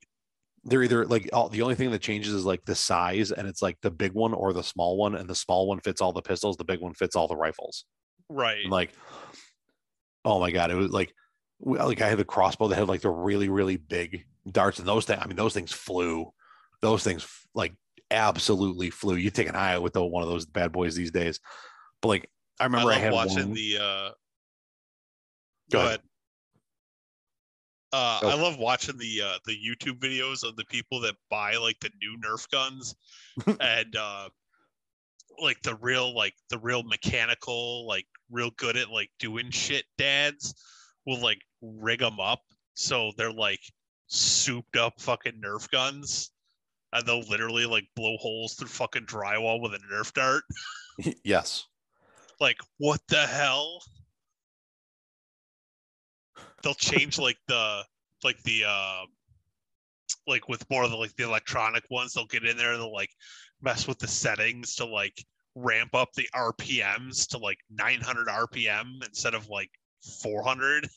they're 0.64 0.84
either 0.84 1.06
like 1.06 1.30
all, 1.34 1.50
the 1.50 1.62
only 1.62 1.76
thing 1.76 1.92
that 1.92 2.02
changes 2.02 2.34
is 2.34 2.46
like 2.46 2.64
the 2.66 2.76
size 2.76 3.32
and 3.32 3.48
it's 3.48 3.62
like 3.62 3.78
the 3.82 3.92
big 3.92 4.14
one 4.14 4.34
or 4.34 4.54
the 4.54 4.64
small 4.64 4.96
one 4.98 5.14
and 5.16 5.30
the 5.30 5.36
small 5.36 5.68
one 5.68 5.80
fits 5.82 6.00
all 6.02 6.14
the 6.14 6.22
pistols 6.22 6.56
the 6.58 6.64
big 6.64 6.80
one 6.80 6.94
fits 6.94 7.16
all 7.16 7.28
the 7.28 7.36
rifles 7.36 7.86
Right. 8.30 8.62
and 8.64 8.72
like 8.72 8.94
oh 10.26 10.40
my 10.40 10.52
god 10.52 10.72
it 10.72 10.76
was 10.76 10.92
like 10.92 11.14
we- 11.60 11.78
like 11.80 12.02
i 12.02 12.08
had 12.08 12.18
the 12.18 12.24
crossbow 12.26 12.68
that 12.70 12.76
had 12.78 12.88
like 12.88 13.02
the 13.02 13.10
really 13.10 13.50
really 13.50 13.76
big 13.78 14.24
darts 14.50 14.80
and 14.80 14.88
those 14.88 15.04
things 15.06 15.20
i 15.22 15.28
mean 15.28 15.36
those 15.36 15.54
things 15.54 15.72
flew 15.74 16.32
those 16.82 17.04
things 17.04 17.28
like 17.54 17.74
absolutely 18.12 18.90
flew 18.90 19.16
you 19.16 19.30
take 19.30 19.50
an 19.50 19.56
eye 19.56 19.74
out 19.74 19.82
with 19.82 19.94
the, 19.94 20.04
one 20.04 20.24
of 20.24 20.30
those 20.30 20.46
bad 20.46 20.72
boys 20.72 20.96
these 20.96 21.12
days 21.12 21.40
but 22.02 22.08
like 22.08 22.30
i 22.60 22.64
I 22.64 22.66
remember 22.68 22.92
i, 22.92 22.94
love 22.94 23.02
had 23.02 23.14
watching 23.14 23.48
one 23.48 23.54
the 23.54 23.78
uh 23.82 24.10
Go 25.72 25.78
go 25.78 25.80
ahead. 25.80 25.88
ahead. 25.88 26.02
Uh, 27.94 28.20
Go. 28.22 28.30
I 28.30 28.34
love 28.34 28.58
watching 28.58 28.98
the 28.98 29.22
uh, 29.24 29.38
the 29.46 29.56
YouTube 29.56 30.00
videos 30.00 30.44
of 30.44 30.56
the 30.56 30.66
people 30.66 31.00
that 31.02 31.14
buy 31.30 31.56
like 31.58 31.80
the 31.80 31.92
new 32.02 32.18
Nerf 32.26 32.50
guns 32.50 32.96
and 33.62 33.96
uh, 33.96 34.30
like 35.40 35.62
the 35.62 35.76
real 35.76 36.16
like 36.16 36.34
the 36.50 36.58
real 36.58 36.82
mechanical 36.82 37.88
like 37.88 38.06
real 38.32 38.50
good 38.58 38.78
at 38.78 38.90
like 38.90 39.10
doing 39.20 39.52
shit 39.52 39.86
dads 39.98 40.56
will 41.06 41.20
like 41.20 41.40
rig 41.62 42.00
them 42.00 42.20
up 42.20 42.42
so 42.74 43.12
they're 43.16 43.32
like 43.32 43.62
souped 44.08 44.76
up 44.76 44.94
fucking 45.00 45.40
Nerf 45.44 45.70
guns 45.70 46.32
and 46.94 47.06
they'll 47.06 47.28
literally 47.30 47.68
like 47.68 47.86
blow 47.96 48.18
holes 48.18 48.56
through 48.56 48.70
fucking 48.70 49.06
drywall 49.06 49.62
with 49.62 49.74
a 49.74 49.80
Nerf 49.94 50.12
dart. 50.14 50.44
yes 51.24 51.68
like 52.40 52.58
what 52.78 53.02
the 53.08 53.26
hell 53.28 53.80
they'll 56.64 56.74
change 56.74 57.20
like 57.20 57.38
the 57.48 57.84
like 58.24 58.42
the 58.44 58.64
uh 58.68 59.02
like 60.28 60.48
with 60.48 60.68
more 60.70 60.84
of 60.84 60.92
the 60.92 60.98
like 60.98 61.16
the 61.16 61.24
electronic 61.24 61.84
ones 61.92 62.14
they'll 62.14 62.26
get 62.26 62.46
in 62.46 62.58
there 62.58 62.72
and 62.72 62.82
they'll 62.82 62.94
like 62.94 63.12
mess 63.62 63.88
with 63.88 64.00
the 64.00 64.08
settings 64.08 64.76
to 64.76 64.86
like 64.86 65.24
ramp 65.56 65.94
up 65.94 66.10
the 66.16 66.28
rpms 66.36 67.28
to 67.28 67.38
like 67.38 67.58
900 67.70 68.28
rpm 68.28 69.06
instead 69.06 69.34
of 69.34 69.48
like 69.50 69.70
400 70.22 70.88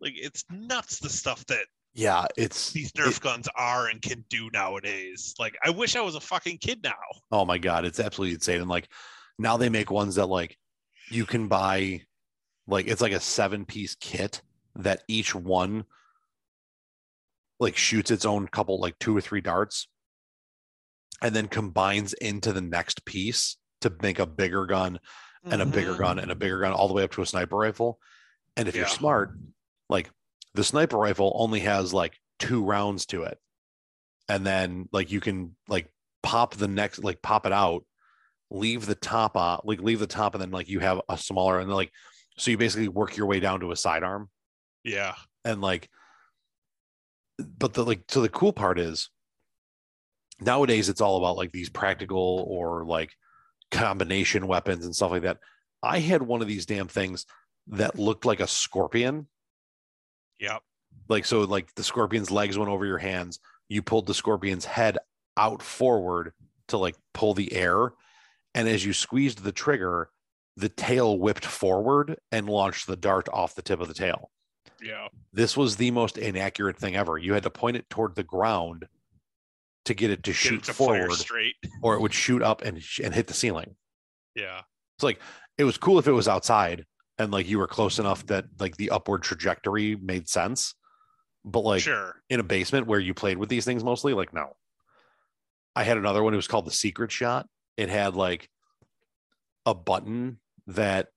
like 0.00 0.12
it's 0.16 0.44
nuts 0.50 0.98
the 1.00 1.08
stuff 1.08 1.44
that 1.46 1.64
yeah, 1.94 2.26
it's 2.36 2.70
these 2.70 2.92
Nerf 2.92 3.16
it- 3.16 3.20
guns 3.22 3.48
are 3.56 3.88
and 3.88 4.00
can 4.00 4.24
do 4.28 4.50
nowadays. 4.52 5.34
Like, 5.40 5.56
I 5.64 5.70
wish 5.70 5.96
I 5.96 6.00
was 6.00 6.14
a 6.14 6.20
fucking 6.20 6.58
kid 6.58 6.80
now. 6.84 6.92
oh 7.32 7.44
my 7.44 7.58
god, 7.58 7.84
it's 7.84 7.98
absolutely 7.98 8.34
insane. 8.34 8.60
And 8.60 8.70
like 8.70 8.88
now 9.36 9.56
they 9.56 9.68
make 9.68 9.90
ones 9.90 10.14
that 10.14 10.26
like 10.26 10.56
you 11.10 11.26
can 11.26 11.48
buy 11.48 12.02
like 12.68 12.86
it's 12.86 13.00
like 13.00 13.12
a 13.12 13.20
seven 13.20 13.64
piece 13.64 13.96
kit 13.96 14.42
that 14.76 15.02
each 15.08 15.34
one 15.34 15.84
like 17.58 17.76
shoots 17.76 18.10
its 18.10 18.24
own 18.24 18.46
couple 18.46 18.80
like 18.80 18.98
two 18.98 19.16
or 19.16 19.20
three 19.20 19.40
darts 19.40 19.88
and 21.20 21.34
then 21.34 21.48
combines 21.48 22.12
into 22.12 22.52
the 22.52 22.60
next 22.60 23.04
piece 23.04 23.56
to 23.80 23.92
make 24.02 24.18
a 24.18 24.26
bigger 24.26 24.66
gun 24.66 25.00
and 25.44 25.62
a 25.62 25.66
bigger 25.66 25.94
gun 25.94 26.16
mm-hmm. 26.16 26.24
and 26.24 26.30
a 26.32 26.36
bigger 26.36 26.60
gun 26.60 26.72
all 26.72 26.88
the 26.88 26.94
way 26.94 27.02
up 27.02 27.12
to 27.12 27.22
a 27.22 27.26
sniper 27.26 27.56
rifle. 27.56 27.98
And 28.56 28.68
if 28.68 28.76
you're 28.76 28.86
smart, 28.86 29.36
like 29.88 30.10
the 30.54 30.64
sniper 30.64 30.98
rifle 30.98 31.32
only 31.36 31.60
has 31.60 31.94
like 31.94 32.16
two 32.38 32.64
rounds 32.64 33.06
to 33.06 33.22
it. 33.24 33.38
And 34.28 34.46
then 34.46 34.88
like 34.92 35.10
you 35.10 35.20
can 35.20 35.56
like 35.68 35.90
pop 36.22 36.54
the 36.54 36.68
next 36.68 37.02
like 37.02 37.22
pop 37.22 37.46
it 37.46 37.52
out, 37.52 37.84
leave 38.50 38.86
the 38.86 38.94
top 38.94 39.36
on 39.36 39.60
like 39.64 39.80
leave 39.80 40.00
the 40.00 40.06
top 40.06 40.34
and 40.34 40.42
then 40.42 40.50
like 40.50 40.68
you 40.68 40.80
have 40.80 41.00
a 41.08 41.16
smaller 41.16 41.58
and 41.58 41.68
then 41.68 41.76
like 41.76 41.92
so 42.38 42.50
you 42.50 42.58
basically 42.58 42.88
work 42.88 43.16
your 43.16 43.26
way 43.26 43.40
down 43.40 43.60
to 43.60 43.72
a 43.72 43.76
sidearm? 43.76 44.28
Yeah. 44.84 45.14
and 45.44 45.60
like 45.60 45.88
but 47.38 47.74
the 47.74 47.84
like 47.84 48.02
so 48.08 48.20
the 48.20 48.28
cool 48.28 48.52
part 48.52 48.78
is 48.78 49.10
nowadays 50.40 50.88
it's 50.88 51.00
all 51.00 51.18
about 51.18 51.36
like 51.36 51.52
these 51.52 51.68
practical 51.68 52.44
or 52.48 52.84
like 52.84 53.12
combination 53.70 54.46
weapons 54.46 54.84
and 54.84 54.94
stuff 54.94 55.10
like 55.10 55.22
that. 55.22 55.38
I 55.82 55.98
had 56.00 56.22
one 56.22 56.42
of 56.42 56.48
these 56.48 56.66
damn 56.66 56.88
things 56.88 57.26
that 57.68 57.98
looked 57.98 58.24
like 58.24 58.40
a 58.40 58.46
scorpion. 58.46 59.28
Yep. 60.40 60.62
like 61.08 61.24
so 61.24 61.40
like 61.42 61.74
the 61.74 61.82
scorpion's 61.84 62.30
legs 62.30 62.56
went 62.56 62.70
over 62.70 62.86
your 62.86 62.98
hands. 62.98 63.40
You 63.68 63.82
pulled 63.82 64.06
the 64.06 64.14
scorpion's 64.14 64.64
head 64.64 64.98
out 65.36 65.62
forward 65.62 66.32
to 66.68 66.78
like 66.78 66.96
pull 67.12 67.34
the 67.34 67.52
air. 67.52 67.92
And 68.54 68.68
as 68.68 68.84
you 68.84 68.92
squeezed 68.92 69.42
the 69.42 69.52
trigger 69.52 70.10
the 70.58 70.68
tail 70.68 71.18
whipped 71.18 71.44
forward 71.44 72.18
and 72.32 72.48
launched 72.48 72.86
the 72.86 72.96
dart 72.96 73.28
off 73.32 73.54
the 73.54 73.62
tip 73.62 73.80
of 73.80 73.86
the 73.88 73.94
tail 73.94 74.30
Yeah. 74.82 75.08
this 75.32 75.56
was 75.56 75.76
the 75.76 75.90
most 75.92 76.18
inaccurate 76.18 76.76
thing 76.78 76.96
ever. 76.96 77.16
You 77.16 77.32
had 77.34 77.44
to 77.44 77.50
point 77.50 77.76
it 77.76 77.88
toward 77.88 78.16
the 78.16 78.24
ground 78.24 78.88
to 79.84 79.94
get 79.94 80.10
it 80.10 80.22
to 80.24 80.30
Get 80.30 80.36
shoot 80.36 80.62
it 80.62 80.64
to 80.64 80.72
forward, 80.74 81.12
straight. 81.12 81.54
or 81.82 81.94
it 81.94 82.00
would 82.00 82.12
shoot 82.12 82.42
up 82.42 82.62
and 82.62 82.82
and 83.02 83.14
hit 83.14 83.26
the 83.28 83.34
ceiling. 83.34 83.76
Yeah. 84.34 84.62
It's 84.96 85.04
like 85.04 85.20
it 85.56 85.64
was 85.64 85.78
cool 85.78 85.98
if 85.98 86.08
it 86.08 86.12
was 86.12 86.28
outside 86.28 86.84
and 87.18 87.30
like 87.32 87.48
you 87.48 87.58
were 87.58 87.66
close 87.68 87.98
enough 87.98 88.26
that 88.26 88.46
like 88.58 88.76
the 88.76 88.90
upward 88.90 89.22
trajectory 89.22 89.96
made 89.96 90.28
sense. 90.28 90.74
But 91.44 91.60
like 91.60 91.82
sure. 91.82 92.16
in 92.28 92.40
a 92.40 92.44
basement 92.44 92.86
where 92.88 93.00
you 93.00 93.14
played 93.14 93.38
with 93.38 93.48
these 93.48 93.64
things 93.64 93.84
mostly, 93.84 94.12
like 94.12 94.34
no. 94.34 94.56
I 95.76 95.84
had 95.84 95.96
another 95.96 96.22
one. 96.22 96.34
It 96.34 96.36
was 96.36 96.48
called 96.48 96.66
the 96.66 96.72
Secret 96.72 97.12
Shot. 97.12 97.48
It 97.76 97.88
had 97.88 98.16
like 98.16 98.50
a 99.64 99.74
button 99.74 100.40
that, 100.68 101.08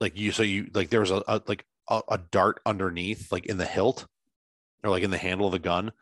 like 0.00 0.18
you, 0.18 0.32
so 0.32 0.42
you 0.42 0.68
like 0.72 0.88
there 0.90 1.00
was 1.00 1.10
a, 1.10 1.22
a 1.28 1.42
like 1.46 1.64
a, 1.88 2.00
a 2.08 2.18
dart 2.18 2.60
underneath, 2.64 3.30
like 3.30 3.46
in 3.46 3.58
the 3.58 3.66
hilt, 3.66 4.06
or 4.82 4.90
like 4.90 5.02
in 5.02 5.10
the 5.10 5.18
handle 5.18 5.46
of 5.46 5.52
the 5.52 5.58
gun. 5.58 5.92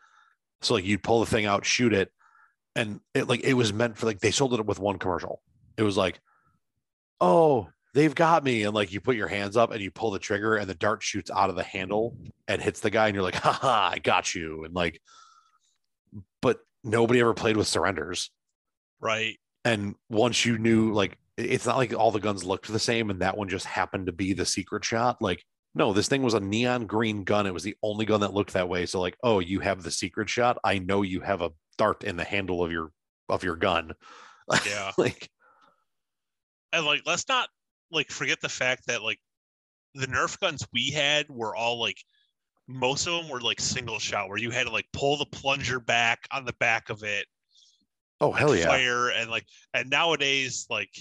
So 0.61 0.75
like 0.75 0.85
you'd 0.85 1.03
pull 1.03 1.19
the 1.19 1.25
thing 1.25 1.45
out, 1.45 1.65
shoot 1.65 1.93
it, 1.93 2.11
and 2.75 2.99
it 3.13 3.27
like 3.27 3.43
it 3.43 3.53
was 3.53 3.73
meant 3.73 3.97
for 3.97 4.05
like 4.05 4.19
they 4.19 4.31
sold 4.31 4.53
it 4.53 4.65
with 4.65 4.79
one 4.79 4.99
commercial. 4.99 5.41
It 5.77 5.83
was 5.83 5.97
like, 5.97 6.19
oh, 7.19 7.69
they've 7.93 8.13
got 8.13 8.43
me, 8.43 8.63
and 8.63 8.73
like 8.73 8.91
you 8.91 9.01
put 9.01 9.15
your 9.15 9.27
hands 9.27 9.57
up 9.57 9.71
and 9.71 9.81
you 9.81 9.91
pull 9.91 10.11
the 10.11 10.19
trigger, 10.19 10.55
and 10.55 10.69
the 10.69 10.75
dart 10.75 11.03
shoots 11.03 11.31
out 11.31 11.49
of 11.49 11.55
the 11.55 11.63
handle 11.63 12.15
and 12.47 12.61
hits 12.61 12.79
the 12.79 12.89
guy, 12.89 13.07
and 13.07 13.15
you're 13.15 13.23
like, 13.23 13.35
haha, 13.35 13.91
I 13.93 13.99
got 13.99 14.35
you, 14.35 14.63
and 14.63 14.73
like, 14.73 15.01
but 16.41 16.59
nobody 16.83 17.19
ever 17.21 17.33
played 17.33 17.57
with 17.57 17.67
surrenders. 17.67 18.31
Right. 18.99 19.37
And 19.63 19.95
once 20.09 20.45
you 20.45 20.57
knew, 20.57 20.93
like, 20.93 21.17
it's 21.37 21.65
not 21.65 21.77
like 21.77 21.93
all 21.93 22.11
the 22.11 22.19
guns 22.19 22.43
looked 22.43 22.67
the 22.67 22.79
same, 22.79 23.09
and 23.09 23.21
that 23.21 23.37
one 23.37 23.49
just 23.49 23.65
happened 23.65 24.07
to 24.07 24.11
be 24.11 24.33
the 24.33 24.45
secret 24.45 24.83
shot. 24.83 25.21
Like, 25.21 25.43
no, 25.73 25.93
this 25.93 26.07
thing 26.07 26.21
was 26.21 26.33
a 26.33 26.39
neon 26.39 26.85
green 26.85 27.23
gun. 27.23 27.47
It 27.47 27.53
was 27.53 27.63
the 27.63 27.77
only 27.81 28.05
gun 28.05 28.21
that 28.21 28.33
looked 28.33 28.53
that 28.53 28.69
way. 28.69 28.85
So, 28.85 28.99
like, 28.99 29.17
oh, 29.23 29.39
you 29.39 29.59
have 29.61 29.83
the 29.83 29.91
secret 29.91 30.29
shot. 30.29 30.57
I 30.63 30.79
know 30.79 31.01
you 31.01 31.21
have 31.21 31.41
a 31.41 31.51
dart 31.77 32.03
in 32.03 32.17
the 32.17 32.23
handle 32.23 32.63
of 32.63 32.71
your 32.71 32.91
of 33.29 33.43
your 33.43 33.55
gun. 33.55 33.93
Yeah. 34.65 34.91
like, 34.97 35.29
And 36.73 36.85
like, 36.85 37.03
let's 37.05 37.25
not 37.29 37.47
like 37.89 38.09
forget 38.09 38.41
the 38.41 38.49
fact 38.49 38.87
that 38.87 39.01
like 39.01 39.19
the 39.93 40.07
Nerf 40.07 40.37
guns 40.39 40.67
we 40.73 40.89
had 40.91 41.29
were 41.29 41.55
all 41.55 41.79
like 41.79 41.97
most 42.67 43.07
of 43.07 43.13
them 43.13 43.29
were 43.29 43.41
like 43.41 43.59
single 43.59 43.99
shot 43.99 44.29
where 44.29 44.37
you 44.37 44.49
had 44.51 44.65
to 44.65 44.71
like 44.71 44.87
pull 44.93 45.17
the 45.17 45.25
plunger 45.25 45.79
back 45.79 46.27
on 46.31 46.45
the 46.45 46.53
back 46.59 46.89
of 46.89 47.03
it 47.03 47.25
oh 48.19 48.31
hell 48.31 48.55
yeah, 48.55 48.67
fire 48.67 49.09
and 49.09 49.29
like 49.29 49.45
and 49.73 49.89
nowadays 49.89 50.65
like 50.69 50.91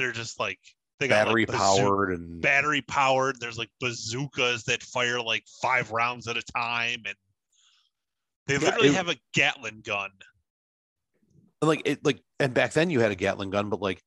they're 0.00 0.12
just 0.12 0.40
like 0.40 0.58
they 0.98 1.08
got 1.08 1.26
battery 1.26 1.46
like, 1.46 1.56
bazoo- 1.58 1.82
powered 1.82 2.12
and 2.12 2.40
battery 2.40 2.80
powered. 2.82 3.38
There's 3.38 3.58
like 3.58 3.70
bazookas 3.80 4.64
that 4.64 4.82
fire 4.82 5.20
like 5.20 5.44
five 5.62 5.90
rounds 5.92 6.26
at 6.26 6.36
a 6.36 6.42
time 6.42 7.02
and 7.06 7.14
they 8.46 8.54
Yeah, 8.54 8.60
literally 8.60 8.88
it- 8.88 8.94
have 8.94 9.08
a 9.10 9.16
gatling 9.34 9.82
gun. 9.82 10.10
And, 11.62 11.68
like 11.68 11.82
it 11.84 12.04
like 12.04 12.22
and 12.38 12.54
back 12.54 12.72
then 12.72 12.88
you 12.88 13.00
had 13.00 13.10
a 13.12 13.14
gatling 13.14 13.50
gun 13.50 13.68
but 13.68 13.82
like 13.82 14.02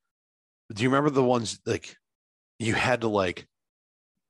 do 0.73 0.81
you 0.81 0.89
remember 0.89 1.11
the 1.11 1.23
ones 1.23 1.59
like 1.67 1.95
you 2.57 2.73
had 2.73 3.01
to 3.01 3.07
like 3.07 3.47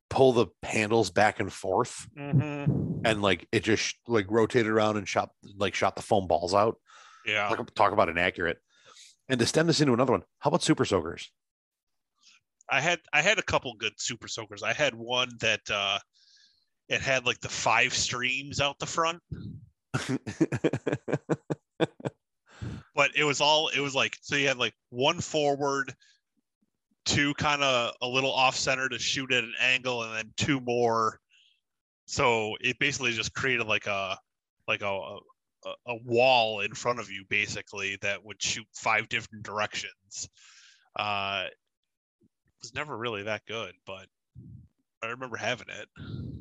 pull 0.09 0.33
the 0.33 0.47
handles 0.63 1.09
back 1.09 1.39
and 1.39 1.51
forth? 1.51 2.07
Mm-hmm. 2.17 3.05
and 3.05 3.21
like 3.21 3.47
it 3.53 3.63
just 3.63 3.95
like 4.07 4.25
rotated 4.29 4.67
around 4.69 4.97
and 4.97 5.07
shot 5.07 5.29
like 5.57 5.73
shot 5.75 5.95
the 5.95 6.01
foam 6.01 6.27
balls 6.27 6.53
out? 6.53 6.75
Yeah. 7.25 7.47
Talk, 7.47 7.73
talk 7.75 7.93
about 7.93 8.09
inaccurate. 8.09 8.57
And 9.29 9.39
to 9.39 9.45
stem 9.45 9.67
this 9.67 9.79
into 9.79 9.93
another 9.93 10.11
one 10.11 10.23
how 10.39 10.49
about 10.49 10.63
super 10.63 10.83
soakers 10.83 11.31
i 12.73 12.81
had 12.81 12.99
i 13.13 13.21
had 13.21 13.37
a 13.37 13.43
couple 13.43 13.73
good 13.75 13.93
super 13.97 14.27
soakers. 14.27 14.63
I 14.63 14.73
had 14.73 14.95
one 14.95 15.29
that 15.41 15.61
uh 15.69 15.99
it 16.89 17.01
had 17.01 17.25
like 17.25 17.39
the 17.39 17.49
five 17.49 17.93
streams 17.93 18.59
out 18.59 18.79
the 18.79 18.85
front. 18.85 19.21
But 22.95 23.11
it 23.15 23.23
was 23.23 23.41
all 23.41 23.69
it 23.69 23.79
was 23.79 23.95
like 23.95 24.17
so 24.21 24.35
you 24.35 24.47
had 24.47 24.57
like 24.57 24.75
one 24.89 25.19
forward 25.19 25.93
two 27.05 27.33
kind 27.33 27.63
of 27.63 27.93
a 28.01 28.07
little 28.07 28.31
off 28.31 28.55
center 28.55 28.87
to 28.87 28.99
shoot 28.99 29.31
at 29.33 29.43
an 29.43 29.53
angle 29.59 30.03
and 30.03 30.15
then 30.15 30.31
two 30.37 30.59
more. 30.59 31.19
So 32.05 32.55
it 32.61 32.77
basically 32.79 33.11
just 33.13 33.33
created 33.33 33.65
like 33.65 33.87
a 33.87 34.17
like 34.67 34.83
a 34.83 35.17
a, 35.65 35.73
a 35.87 35.95
wall 36.05 36.59
in 36.59 36.73
front 36.75 36.99
of 36.99 37.09
you 37.09 37.25
basically 37.29 37.97
that 38.01 38.23
would 38.23 38.41
shoot 38.41 38.67
five 38.73 39.09
different 39.09 39.43
directions. 39.43 40.29
Uh 40.95 41.45
was 42.63 42.73
never 42.73 42.97
really 42.97 43.23
that 43.23 43.45
good 43.45 43.73
but 43.85 44.07
i 45.03 45.07
remember 45.07 45.37
having 45.37 45.67
it. 45.69 45.87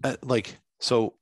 Uh, 0.05 0.17
like 0.23 0.57
so 0.81 1.15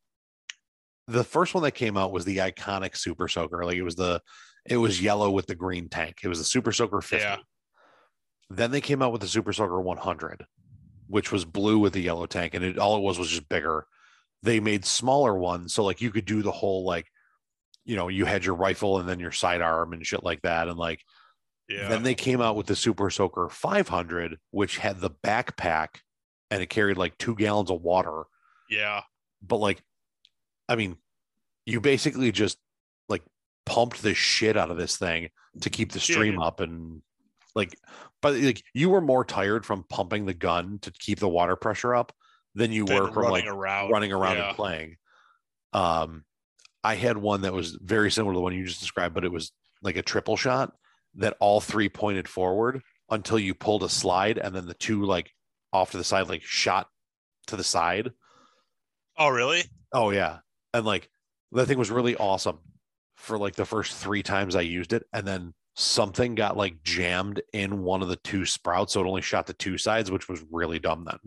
the 1.09 1.25
first 1.25 1.55
one 1.55 1.65
that 1.65 1.73
came 1.73 1.97
out 1.97 2.13
was 2.13 2.25
the 2.25 2.37
iconic 2.39 2.97
super 2.97 3.27
soaker. 3.27 3.65
Like 3.65 3.77
it 3.77 3.83
was 3.83 3.97
the 3.97 4.21
it 4.65 4.77
was 4.77 5.03
yellow 5.03 5.31
with 5.31 5.47
the 5.47 5.57
green 5.57 5.89
tank. 5.89 6.19
It 6.23 6.29
was 6.29 6.39
the 6.39 6.45
super 6.45 6.71
soaker 6.71 7.01
50 7.01 7.25
Yeah. 7.25 7.39
then 8.49 8.71
they 8.71 8.81
came 8.81 9.03
out 9.03 9.11
with 9.11 9.21
the 9.23 9.27
super 9.27 9.53
soaker 9.53 9.81
100 9.81 10.45
which 11.09 11.33
was 11.33 11.45
blue 11.45 11.79
with 11.79 11.93
the 11.95 12.01
yellow 12.01 12.27
tank 12.27 12.55
and 12.55 12.65
it 12.65 12.79
all 12.79 12.97
it 12.97 13.03
was 13.03 13.19
was 13.19 13.29
just 13.29 13.49
bigger. 13.49 13.87
They 14.43 14.61
made 14.61 14.85
smaller 14.85 15.35
ones 15.35 15.73
so 15.75 15.83
like 15.83 16.01
you 16.01 16.11
could 16.11 16.27
do 16.27 16.43
the 16.43 16.53
whole 16.53 16.85
like 16.85 17.07
you 17.85 17.97
know 17.97 18.09
you 18.09 18.25
had 18.27 18.45
your 18.45 18.55
rifle 18.55 18.99
and 18.99 19.09
then 19.09 19.19
your 19.19 19.33
sidearm 19.33 19.93
and 19.95 20.07
shit 20.07 20.23
like 20.23 20.43
that 20.43 20.69
and 20.69 20.79
like 20.79 21.01
yeah 21.71 21.89
then 21.89 22.03
they 22.03 22.15
came 22.15 22.41
out 22.41 22.57
with 22.57 22.67
the 22.67 22.77
Super 22.77 23.11
Soaker 23.11 23.49
500, 23.49 24.39
which 24.51 24.79
had 24.79 25.01
the 25.01 25.11
backpack 25.11 26.01
and 26.51 26.63
it 26.63 26.69
carried 26.69 26.99
like 26.99 27.17
two 27.17 27.35
gallons 27.37 27.71
of 27.71 27.81
water. 27.81 28.25
yeah 28.69 29.03
But 29.41 29.59
like, 29.59 29.83
I 30.69 30.77
mean, 30.77 30.97
you 31.65 31.81
basically 31.81 32.33
just 32.33 32.59
like 33.09 33.23
pumped 33.65 34.03
the 34.03 34.15
shit 34.15 34.57
out 34.57 34.71
of 34.71 34.77
this 34.77 34.97
thing 34.97 35.29
to 35.61 35.71
keep 35.71 35.93
the 35.93 35.99
Yeah, 35.99 36.15
stream 36.15 36.41
up 36.41 36.61
and 36.61 37.03
like, 37.55 37.77
but 38.21 38.35
like 38.35 38.63
you 38.75 38.91
were 38.91 39.01
more 39.01 39.25
tired 39.25 39.65
from 39.65 39.85
pumping 39.89 40.27
the 40.27 40.35
gun 40.35 40.79
to 40.83 40.91
keep 40.91 41.21
the 41.21 41.29
water 41.29 41.57
pressure 41.57 41.95
up 41.95 42.13
than 42.55 42.73
you 42.73 42.85
Than 42.85 42.97
were 42.97 43.13
from 43.13 43.31
like 43.31 43.47
around 43.47 43.91
running 43.91 44.13
around 44.13 44.37
yeah. 44.37 44.49
and 44.49 44.57
playing. 44.57 44.97
Um, 45.73 46.25
I 46.83 46.97
had 46.97 47.17
one 47.17 47.43
that 47.43 47.53
was 47.53 47.79
very 47.81 48.11
similar 48.11 48.33
to 48.33 48.39
the 48.39 48.43
one 48.43 48.55
you 48.55 48.67
just 48.67 48.81
described, 48.81 49.15
but 49.15 49.25
it 49.25 49.33
was 49.33 49.53
like 49.83 49.97
a 49.97 50.03
triple 50.03 50.37
shot 50.37 50.73
that 51.17 51.37
all 51.41 51.61
three 51.61 51.89
pointed 51.89 52.29
forward 52.29 52.83
until 53.11 53.39
you 53.39 53.55
pulled 53.55 53.83
a 53.83 53.89
slide, 53.89 54.39
and 54.39 54.55
then 54.55 54.67
the 54.67 54.75
two 54.75 55.05
like 55.05 55.31
off 55.73 55.93
to 55.93 55.99
the 55.99 56.05
side, 56.05 56.29
like 56.29 56.43
shot 56.43 56.89
to 57.49 57.57
the 57.57 57.65
side. 57.65 58.11
oh 59.19 59.29
really 59.29 59.65
Oh 59.93 60.11
yeah, 60.11 60.39
and 60.73 60.87
like 60.87 61.09
that 61.53 61.67
thing 61.67 61.79
was 61.79 61.91
really 61.91 62.17
awesome 62.17 62.59
for 63.17 63.39
like 63.39 63.55
the 63.55 63.65
first 63.65 63.95
three 63.95 64.23
times 64.23 64.55
I 64.55 64.63
used 64.63 64.93
it, 64.93 65.05
and 65.13 65.27
then 65.27 65.53
something 65.75 66.35
got 66.35 66.57
like 66.57 66.83
jammed 66.83 67.43
in 67.53 67.83
one 67.83 68.03
of 68.03 68.09
the 68.09 68.17
two 68.17 68.47
sprouts, 68.47 68.93
so 68.93 69.01
it 69.01 69.07
only 69.07 69.23
shot 69.23 69.47
the 69.47 69.55
two 69.55 69.79
sides, 69.79 70.11
which 70.11 70.29
was 70.29 70.45
really 70.51 70.79
dumb 70.79 71.05
then. 71.05 71.19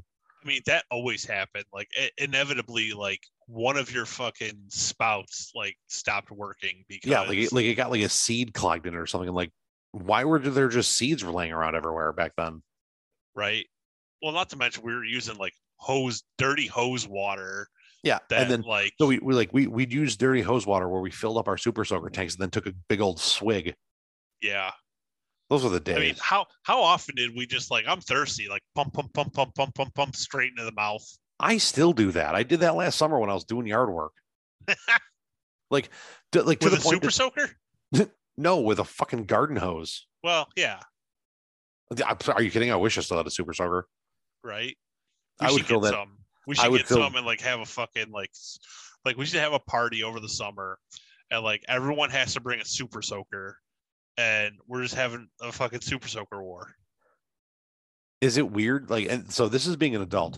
I 0.44 0.48
mean, 0.48 0.62
that 0.66 0.86
always 0.92 1.26
happened. 1.26 1.66
Like 1.74 1.90
inevitably, 2.18 2.94
like 2.94 3.22
one 3.48 3.78
of 3.78 3.92
your 3.92 4.06
fucking 4.06 4.66
spouts 4.68 5.52
like 5.56 5.76
stopped 5.88 6.32
working 6.32 6.84
because 6.88 7.10
Yeah, 7.10 7.22
like 7.22 7.38
it, 7.38 7.54
like 7.54 7.66
it 7.66 7.76
got 7.76 7.92
like 7.92 8.02
a 8.02 8.10
seed 8.10 8.54
clogged 8.54 8.86
in 8.86 8.94
it 8.94 8.98
or 8.98 9.08
something. 9.08 9.32
Like, 9.32 9.52
why 9.94 10.26
were 10.26 10.40
there 10.40 10.68
just 10.68 10.98
seeds 10.98 11.24
laying 11.24 11.54
around 11.54 11.76
everywhere 11.76 12.12
back 12.12 12.34
then? 12.38 12.62
right. 13.36 13.66
Well, 14.22 14.32
not 14.34 14.50
to 14.52 14.58
mention 14.58 14.84
we 14.84 14.94
were 14.94 15.04
using 15.04 15.38
like 15.38 15.54
hose, 15.78 16.24
dirty 16.38 16.68
hose 16.68 17.08
water. 17.08 17.68
Yeah, 18.04 18.20
That 18.30 18.42
and 18.44 18.52
then 18.52 18.62
like 18.62 18.94
so 19.00 19.08
we, 19.08 19.20
we 19.20 19.34
like 19.34 19.52
we 19.54 19.68
we'd 19.68 19.92
use 19.94 20.16
dirty 20.18 20.42
hose 20.42 20.66
water 20.68 20.88
where 20.90 21.02
we 21.02 21.10
filled 21.12 21.38
up 21.38 21.48
our 21.48 21.58
super 21.58 21.84
soaker 21.86 22.10
tanks 22.10 22.34
and 22.36 22.42
then 22.42 22.50
took 22.50 22.66
a 22.68 22.74
big 22.90 23.00
old 23.02 23.20
swig. 23.20 23.76
yeah. 24.42 24.72
Those 25.50 25.64
were 25.66 25.70
the 25.70 25.80
days. 25.82 25.98
I 25.98 26.00
mean, 26.00 26.16
how 26.20 26.46
how 26.64 26.82
often 26.82 27.16
did 27.16 27.36
we 27.36 27.46
just 27.46 27.70
like 27.70 27.86
I'm 27.88 28.00
thirsty, 28.02 28.48
like 28.50 28.62
pump 28.76 28.94
pump 28.94 29.14
pump 29.14 29.34
pump 29.34 29.54
pump 29.56 29.76
pump 29.76 29.94
pump 29.94 30.16
straight 30.16 30.52
into 30.52 30.64
the 30.64 30.72
mouth? 30.72 31.06
I 31.40 31.58
still 31.58 31.92
do 31.94 32.12
that. 32.14 32.34
I 32.34 32.44
did 32.44 32.62
that 32.62 32.76
last 32.76 32.98
summer 32.98 33.20
when 33.20 33.30
I 33.30 33.34
was 33.34 33.44
doing 33.44 33.68
yard 33.68 33.90
work. 33.92 34.14
like, 35.70 35.90
to, 36.32 36.44
like 36.44 36.60
to 36.62 36.70
With 36.70 36.74
the 36.76 36.80
a 36.80 36.82
point. 36.84 36.94
super 36.96 37.08
that- 37.08 37.12
soaker? 37.12 38.12
no, 38.38 38.60
with 38.60 38.80
a 38.80 38.84
fucking 38.84 39.26
garden 39.26 39.56
hose. 39.58 40.08
Well, 40.24 40.48
yeah, 40.56 40.80
Are 42.28 42.42
you 42.42 42.50
kidding? 42.52 42.72
I 42.72 42.76
wish 42.76 42.98
I 42.98 43.02
still 43.02 43.18
had 43.18 43.28
a 43.28 43.32
super 43.32 43.54
soaker. 43.54 43.88
right. 44.44 44.76
I 45.40 45.52
would 45.52 45.66
fill 45.66 45.80
that- 45.82 45.94
Some. 45.94 46.18
We 46.46 46.56
I 46.58 46.64
should 46.64 46.72
would 46.72 46.78
get 46.80 46.88
fill- 46.88 46.98
some 46.98 47.16
and 47.16 47.26
like 47.26 47.42
have 47.42 47.60
a 47.62 47.66
fucking 47.66 48.12
like, 48.12 48.30
like 49.06 49.18
we 49.18 49.26
should 49.26 49.40
have 49.40 49.54
a 49.54 49.60
party 49.60 50.04
over 50.04 50.20
the 50.20 50.28
summer, 50.30 50.78
and 51.32 51.42
like 51.44 51.64
everyone 51.68 52.10
has 52.10 52.34
to 52.34 52.42
bring 52.42 52.60
a 52.60 52.66
super 52.66 53.02
soaker, 53.02 53.58
and 54.18 54.56
we're 54.68 54.82
just 54.84 54.96
having 54.96 55.28
a 55.42 55.52
fucking 55.52 55.82
super 55.82 56.08
soaker 56.08 56.44
war. 56.44 56.74
Is 58.22 58.38
it 58.38 58.50
weird? 58.52 58.90
Like, 58.90 59.08
and 59.10 59.32
so 59.32 59.48
this 59.48 59.66
is 59.68 59.76
being 59.78 59.96
an 59.96 60.02
adult. 60.02 60.38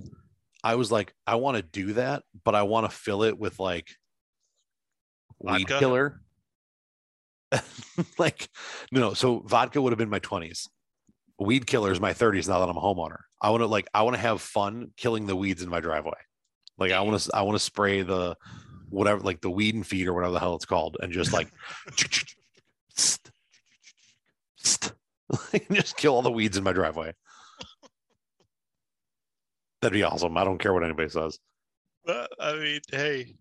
I 0.63 0.75
was 0.75 0.91
like, 0.91 1.13
I 1.27 1.35
want 1.35 1.57
to 1.57 1.63
do 1.63 1.93
that, 1.93 2.23
but 2.43 2.55
I 2.55 2.63
want 2.63 2.89
to 2.89 2.95
fill 2.95 3.23
it 3.23 3.37
with 3.37 3.59
like 3.59 3.89
weed 5.39 5.67
Vodka? 5.67 5.79
killer. 5.79 6.21
like, 8.17 8.49
no, 8.91 9.13
so 9.13 9.39
vodka 9.39 9.81
would 9.81 9.91
have 9.91 9.97
been 9.97 10.09
my 10.09 10.19
20s. 10.19 10.67
Weed 11.39 11.67
killer 11.67 11.91
is 11.91 11.99
my 11.99 12.13
30s 12.13 12.47
now 12.47 12.59
that 12.59 12.69
I'm 12.69 12.77
a 12.77 12.81
homeowner. 12.81 13.17
I 13.41 13.49
want 13.49 13.61
to 13.61 13.67
like 13.67 13.87
I 13.93 14.03
want 14.03 14.15
to 14.15 14.21
have 14.21 14.41
fun 14.41 14.91
killing 14.97 15.27
the 15.27 15.35
weeds 15.35 15.61
in 15.61 15.69
my 15.69 15.81
driveway. 15.81 16.13
Like 16.77 16.91
I 16.91 17.01
want 17.01 17.19
to 17.19 17.35
I 17.35 17.41
want 17.41 17.55
to 17.55 17.63
spray 17.63 18.01
the 18.01 18.37
whatever 18.89 19.21
like 19.21 19.41
the 19.41 19.51
weed 19.51 19.75
and 19.75 19.85
feed 19.85 20.07
or 20.07 20.13
whatever 20.13 20.33
the 20.33 20.39
hell 20.39 20.55
it's 20.55 20.65
called 20.65 20.97
and 21.01 21.11
just 21.11 21.33
like 21.33 21.49
just 25.71 25.97
kill 25.97 26.15
all 26.15 26.21
the 26.21 26.31
weeds 26.31 26.57
in 26.57 26.63
my 26.63 26.71
driveway. 26.73 27.13
That'd 29.81 29.93
be 29.93 30.03
awesome. 30.03 30.37
I 30.37 30.43
don't 30.43 30.57
care 30.57 30.73
what 30.73 30.83
anybody 30.83 31.09
says. 31.09 31.37
But, 32.05 32.31
I 32.39 32.53
mean, 32.53 32.79
hey, 32.91 33.35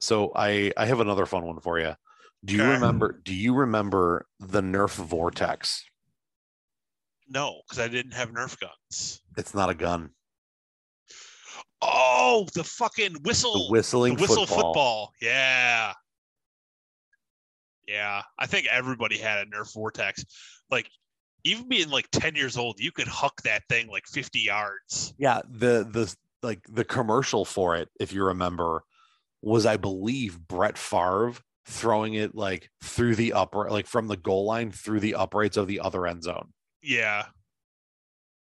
So 0.00 0.32
I 0.34 0.72
I 0.76 0.86
have 0.86 1.00
another 1.00 1.26
fun 1.26 1.44
one 1.44 1.60
for 1.60 1.78
you. 1.78 1.94
Do 2.44 2.54
you 2.54 2.62
Okay. 2.62 2.70
remember 2.72 3.20
do 3.24 3.34
you 3.34 3.54
remember 3.54 4.26
the 4.40 4.60
Nerf 4.62 4.94
Vortex? 4.94 5.84
no, 7.28 7.60
because 7.66 7.80
I 7.82 7.88
didn't 7.88 8.12
have 8.12 8.30
Nerf 8.30 8.56
guns. 8.60 9.20
It's 9.36 9.52
not 9.52 9.68
a 9.68 9.74
gun. 9.74 10.10
Oh, 11.82 12.46
the 12.54 12.62
fucking 12.64 13.16
whistle! 13.22 13.66
The 13.66 13.72
whistling 13.72 14.14
the 14.14 14.20
whistle 14.22 14.46
football. 14.46 14.62
football. 14.72 15.12
Yeah. 15.20 15.92
Yeah. 17.86 18.22
I 18.38 18.46
think 18.46 18.66
everybody 18.68 19.18
had 19.18 19.46
a 19.46 19.50
Nerf 19.50 19.72
Vortex. 19.74 20.24
Like, 20.70 20.88
even 21.44 21.68
being 21.68 21.90
like 21.90 22.08
10 22.12 22.34
years 22.34 22.56
old, 22.56 22.80
you 22.80 22.90
could 22.92 23.06
huck 23.08 23.40
that 23.42 23.62
thing 23.68 23.88
like 23.88 24.06
50 24.06 24.40
yards. 24.40 25.14
Yeah, 25.18 25.42
the 25.48 25.86
the 25.90 26.14
like 26.42 26.60
the 26.68 26.84
commercial 26.84 27.44
for 27.44 27.76
it, 27.76 27.88
if 28.00 28.12
you 28.12 28.24
remember, 28.24 28.84
was 29.42 29.66
I 29.66 29.76
believe 29.76 30.38
Brett 30.48 30.78
Favre 30.78 31.34
throwing 31.66 32.14
it 32.14 32.34
like 32.34 32.70
through 32.82 33.16
the 33.16 33.32
upper 33.32 33.68
like 33.70 33.86
from 33.86 34.06
the 34.08 34.16
goal 34.16 34.44
line 34.46 34.70
through 34.70 35.00
the 35.00 35.14
uprights 35.16 35.56
of 35.56 35.66
the 35.66 35.80
other 35.80 36.06
end 36.06 36.22
zone. 36.22 36.52
Yeah. 36.82 37.26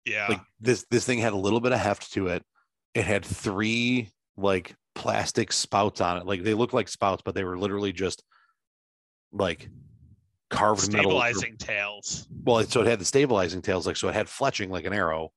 Yeah. 0.05 0.27
like 0.29 0.41
this 0.61 0.85
this 0.89 1.05
thing 1.05 1.19
had 1.19 1.33
a 1.33 1.37
little 1.37 1.59
bit 1.59 1.73
of 1.73 1.79
heft 1.79 2.13
to 2.13 2.27
it 2.27 2.41
it 2.93 3.03
had 3.03 3.25
three 3.25 4.09
like 4.37 4.73
plastic 4.95 5.51
spouts 5.51 5.99
on 5.99 6.17
it 6.17 6.25
like 6.25 6.43
they 6.43 6.53
looked 6.53 6.73
like 6.73 6.87
spouts 6.87 7.21
but 7.25 7.35
they 7.35 7.43
were 7.43 7.57
literally 7.57 7.91
just 7.91 8.23
like 9.33 9.69
carved 10.49 10.89
metal 10.93 11.11
Stabilizing 11.11 11.57
tails. 11.57 12.25
well 12.45 12.63
so 12.63 12.79
it 12.81 12.87
had 12.87 12.99
the 12.99 13.05
stabilizing 13.05 13.61
tails 13.61 13.85
like 13.85 13.97
so 13.97 14.07
it 14.07 14.13
had 14.15 14.27
fletching 14.27 14.69
like 14.69 14.85
an 14.85 14.93
arrow 14.93 15.33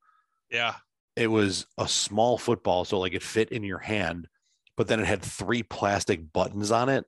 Yeah. 0.53 0.75
it 1.17 1.27
was 1.27 1.67
a 1.77 1.89
small 1.89 2.39
football 2.39 2.85
so 2.85 3.01
like 3.01 3.13
it 3.15 3.25
fit 3.25 3.51
in 3.51 3.65
your 3.65 3.79
hand 3.81 4.29
but 4.77 4.87
then 4.87 5.01
it 5.01 5.07
had 5.07 5.21
three 5.21 5.65
plastic 5.65 6.33
buttons 6.33 6.71
on 6.71 6.89
it 6.89 7.05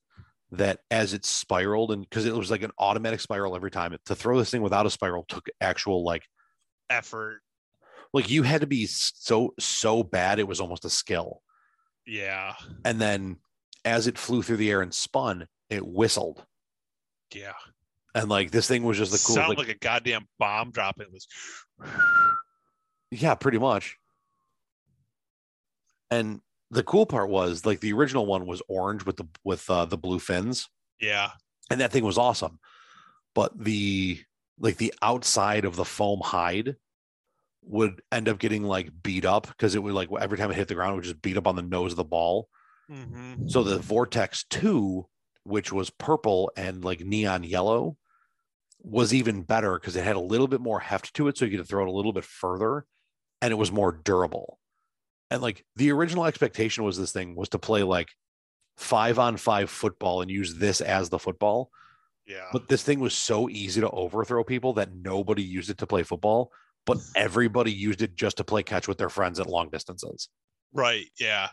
that 0.52 0.80
as 0.90 1.14
it 1.14 1.24
spiraled 1.24 1.90
and 1.92 2.02
because 2.02 2.26
it 2.26 2.34
was 2.34 2.50
like 2.50 2.62
an 2.62 2.70
automatic 2.78 3.20
spiral 3.20 3.56
every 3.56 3.70
time 3.70 3.96
to 4.04 4.14
throw 4.14 4.38
this 4.38 4.50
thing 4.50 4.60
without 4.62 4.84
a 4.86 4.90
spiral 4.90 5.24
took 5.28 5.48
actual 5.60 6.04
like 6.04 6.24
Effort. 6.90 7.40
like 8.12 8.28
you 8.30 8.42
had 8.42 8.60
to 8.60 8.66
be 8.66 8.84
so 8.86 9.54
so 9.58 10.02
bad 10.02 10.38
it 10.38 10.46
was 10.46 10.60
almost 10.60 10.84
a 10.84 10.90
skill 10.90 11.40
Yeah. 12.06 12.52
and 12.84 13.00
then 13.00 13.38
as 13.84 14.06
it 14.06 14.18
flew 14.18 14.42
through 14.42 14.58
the 14.58 14.70
air 14.70 14.82
and 14.82 14.92
spun 14.92 15.46
it 15.70 15.86
whistled 15.86 16.44
Yeah. 17.34 17.54
and 18.14 18.28
like 18.28 18.50
this 18.50 18.68
thing 18.68 18.82
was 18.82 18.98
just 18.98 19.10
the 19.12 19.16
coolest 19.26 19.34
Sound 19.34 19.48
like, 19.48 19.58
like 19.68 19.74
a 19.76 19.78
goddamn 19.78 20.28
bomb 20.38 20.70
dropping 20.70 21.06
this. 21.12 21.26
yeah 23.10 23.34
pretty 23.36 23.58
much 23.58 23.96
and 26.10 26.40
the 26.72 26.82
cool 26.82 27.06
part 27.06 27.28
was 27.28 27.64
like 27.64 27.78
the 27.80 27.92
original 27.92 28.26
one 28.26 28.46
was 28.46 28.60
orange 28.68 29.04
with 29.06 29.16
the 29.18 29.26
with 29.44 29.68
uh, 29.70 29.84
the 29.84 29.96
blue 29.98 30.18
fins 30.18 30.68
Yeah. 31.00 31.30
and 31.70 31.80
that 31.80 31.92
thing 31.92 32.04
was 32.04 32.18
awesome 32.18 32.58
but 33.34 33.52
the 33.56 34.20
like 34.58 34.76
the 34.78 34.92
outside 35.02 35.64
of 35.64 35.76
the 35.76 35.84
foam 35.84 36.20
hide 36.24 36.74
would 37.64 38.02
end 38.10 38.28
up 38.28 38.38
getting 38.40 38.64
like 38.64 38.90
beat 39.02 39.24
up 39.24 39.46
because 39.46 39.74
it 39.76 39.82
would 39.82 39.94
like 39.94 40.08
every 40.20 40.36
time 40.36 40.50
it 40.50 40.56
hit 40.56 40.66
the 40.68 40.74
ground 40.74 40.92
it 40.92 40.96
would 40.96 41.04
just 41.04 41.22
beat 41.22 41.36
up 41.36 41.46
on 41.46 41.54
the 41.56 41.62
nose 41.62 41.92
of 41.92 41.96
the 41.96 42.04
ball 42.04 42.48
Mm-hmm. 42.90 43.48
So 43.48 43.62
the 43.62 43.78
Vortex 43.78 44.44
2, 44.50 45.06
which 45.44 45.72
was 45.72 45.88
purple 45.88 46.50
and 46.56 46.84
like 46.84 47.00
neon 47.00 47.42
yellow, 47.44 47.96
was 48.80 49.14
even 49.14 49.42
better 49.42 49.78
because 49.78 49.96
it 49.96 50.04
had 50.04 50.16
a 50.16 50.20
little 50.20 50.48
bit 50.48 50.60
more 50.60 50.80
heft 50.80 51.14
to 51.14 51.28
it. 51.28 51.38
So 51.38 51.44
you 51.46 51.56
could 51.56 51.66
throw 51.66 51.84
it 51.86 51.88
a 51.88 51.92
little 51.92 52.12
bit 52.12 52.24
further 52.24 52.84
and 53.40 53.50
it 53.50 53.54
was 53.56 53.72
more 53.72 53.92
durable. 53.92 54.58
And 55.32 55.40
like 55.40 55.64
the 55.76 55.90
original 55.92 56.26
expectation 56.26 56.84
was 56.84 56.98
this 56.98 57.10
thing 57.10 57.34
was 57.34 57.48
to 57.50 57.58
play 57.58 57.82
like 57.82 58.10
five 58.76 59.18
on 59.18 59.38
five 59.38 59.70
football 59.70 60.20
and 60.20 60.30
use 60.30 60.56
this 60.56 60.82
as 60.82 61.08
the 61.08 61.18
football. 61.18 61.70
Yeah. 62.26 62.48
But 62.52 62.68
this 62.68 62.82
thing 62.82 63.00
was 63.00 63.14
so 63.14 63.48
easy 63.48 63.80
to 63.80 63.88
overthrow 63.88 64.44
people 64.44 64.74
that 64.74 64.94
nobody 64.94 65.42
used 65.42 65.70
it 65.70 65.78
to 65.78 65.86
play 65.86 66.02
football, 66.02 66.52
but 66.84 66.98
everybody 67.16 67.72
used 67.72 68.02
it 68.02 68.14
just 68.14 68.36
to 68.36 68.44
play 68.44 68.62
catch 68.62 68.86
with 68.86 68.98
their 68.98 69.08
friends 69.08 69.40
at 69.40 69.46
long 69.46 69.70
distances. 69.70 70.28
Right. 70.70 71.06
Yeah. 71.18 71.48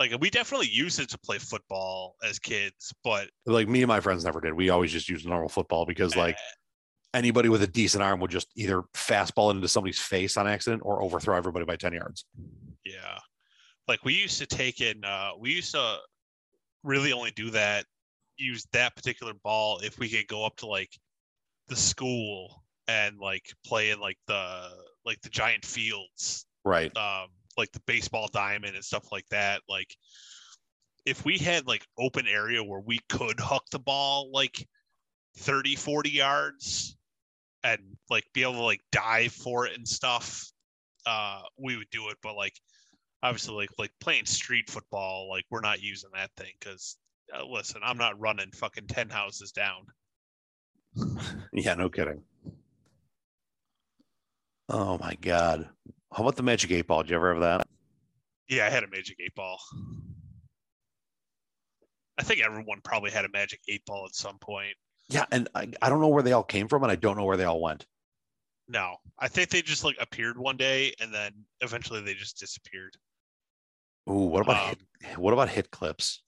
Like 0.00 0.10
we 0.20 0.28
definitely 0.28 0.68
used 0.68 0.98
it 0.98 1.08
to 1.10 1.18
play 1.18 1.38
football 1.38 2.16
as 2.28 2.40
kids, 2.40 2.92
but 3.04 3.28
Like 3.46 3.68
me 3.68 3.82
and 3.82 3.88
my 3.88 4.00
friends 4.00 4.24
never 4.24 4.40
did. 4.40 4.54
We 4.54 4.70
always 4.70 4.90
just 4.90 5.08
used 5.08 5.24
normal 5.24 5.48
football 5.48 5.86
because 5.86 6.16
like 6.16 6.34
eh, 6.34 6.54
anybody 7.16 7.48
with 7.48 7.62
a 7.62 7.66
decent 7.66 8.02
arm 8.02 8.20
would 8.20 8.30
just 8.30 8.48
either 8.56 8.82
fastball 8.94 9.50
it 9.52 9.56
into 9.56 9.68
somebody's 9.68 9.98
face 9.98 10.36
on 10.36 10.46
accident 10.46 10.82
or 10.84 11.02
overthrow 11.02 11.36
everybody 11.36 11.64
by 11.64 11.76
10 11.76 11.92
yards. 11.92 12.24
yeah. 12.84 13.18
Like 13.88 14.04
we 14.04 14.14
used 14.14 14.38
to 14.38 14.46
take 14.46 14.80
in 14.80 15.04
uh 15.04 15.30
we 15.38 15.50
used 15.52 15.72
to 15.72 15.96
really 16.82 17.12
only 17.12 17.30
do 17.32 17.50
that 17.50 17.84
use 18.36 18.66
that 18.72 18.94
particular 18.96 19.32
ball 19.44 19.78
if 19.82 19.98
we 19.98 20.08
could 20.08 20.26
go 20.28 20.44
up 20.44 20.56
to 20.56 20.66
like 20.66 20.90
the 21.68 21.76
school 21.76 22.62
and 22.88 23.18
like 23.18 23.44
play 23.64 23.90
in 23.90 24.00
like 24.00 24.18
the 24.26 24.68
like 25.04 25.20
the 25.22 25.28
giant 25.30 25.64
fields 25.64 26.46
Right. 26.64 26.94
um, 26.96 27.28
like 27.56 27.70
the 27.72 27.80
baseball 27.86 28.28
diamond 28.32 28.74
and 28.74 28.84
stuff 28.84 29.10
like 29.12 29.26
that. 29.30 29.62
Like 29.68 29.94
if 31.06 31.24
we 31.24 31.38
had 31.38 31.66
like 31.68 31.86
open 31.96 32.26
area 32.26 32.62
where 32.62 32.80
we 32.80 32.98
could 33.08 33.38
huck 33.40 33.64
the 33.70 33.78
ball 33.78 34.30
like 34.32 34.66
30, 35.38 35.76
40 35.76 36.10
yards 36.10 36.96
and 37.66 37.80
like 38.10 38.24
be 38.32 38.42
able 38.42 38.54
to 38.54 38.62
like 38.62 38.80
dive 38.92 39.32
for 39.32 39.66
it 39.66 39.76
and 39.76 39.86
stuff, 39.86 40.44
uh, 41.06 41.42
we 41.58 41.76
would 41.76 41.90
do 41.90 42.08
it. 42.08 42.16
But 42.22 42.36
like 42.36 42.54
obviously 43.22 43.54
like 43.54 43.70
like 43.78 43.92
playing 44.00 44.26
street 44.26 44.70
football, 44.70 45.28
like 45.28 45.44
we're 45.50 45.60
not 45.60 45.82
using 45.82 46.10
that 46.14 46.30
thing 46.36 46.52
because 46.58 46.96
uh, 47.34 47.44
listen, 47.44 47.80
I'm 47.84 47.98
not 47.98 48.20
running 48.20 48.50
fucking 48.52 48.86
10 48.86 49.10
houses 49.10 49.52
down. 49.52 49.86
Yeah, 51.52 51.72
no 51.72 51.88
kidding. 51.88 52.22
Oh 54.68 54.98
my 54.98 55.16
God. 55.22 55.66
How 56.12 56.22
about 56.22 56.36
the 56.36 56.42
Magic 56.42 56.70
8 56.70 56.86
Ball? 56.86 57.02
Did 57.02 57.10
you 57.10 57.16
ever 57.16 57.32
have 57.32 57.42
that? 57.42 57.66
Yeah, 58.48 58.66
I 58.66 58.70
had 58.70 58.84
a 58.84 58.88
magic 58.88 59.16
eight 59.20 59.34
ball. 59.34 59.58
I 62.18 62.22
think 62.22 62.40
everyone 62.40 62.80
probably 62.82 63.10
had 63.10 63.24
a 63.24 63.28
magic 63.32 63.60
eight 63.68 63.84
ball 63.86 64.06
at 64.06 64.14
some 64.14 64.38
point. 64.38 64.74
Yeah. 65.08 65.24
And 65.30 65.48
I, 65.54 65.68
I 65.80 65.88
don't 65.88 66.00
know 66.00 66.08
where 66.08 66.22
they 66.22 66.32
all 66.32 66.42
came 66.42 66.68
from 66.68 66.82
and 66.82 66.92
I 66.92 66.96
don't 66.96 67.16
know 67.16 67.24
where 67.24 67.36
they 67.36 67.44
all 67.44 67.60
went. 67.60 67.86
No, 68.68 68.96
I 69.18 69.28
think 69.28 69.50
they 69.50 69.62
just 69.62 69.84
like 69.84 69.96
appeared 70.00 70.36
one 70.36 70.56
day 70.56 70.92
and 71.00 71.14
then 71.14 71.32
eventually 71.60 72.00
they 72.00 72.14
just 72.14 72.38
disappeared. 72.38 72.96
Ooh, 74.10 74.26
what 74.26 74.42
about 74.42 74.70
Um, 74.70 74.76
hit, 75.00 75.18
what 75.18 75.32
about 75.32 75.48
hit 75.48 75.70
clips? 75.70 76.22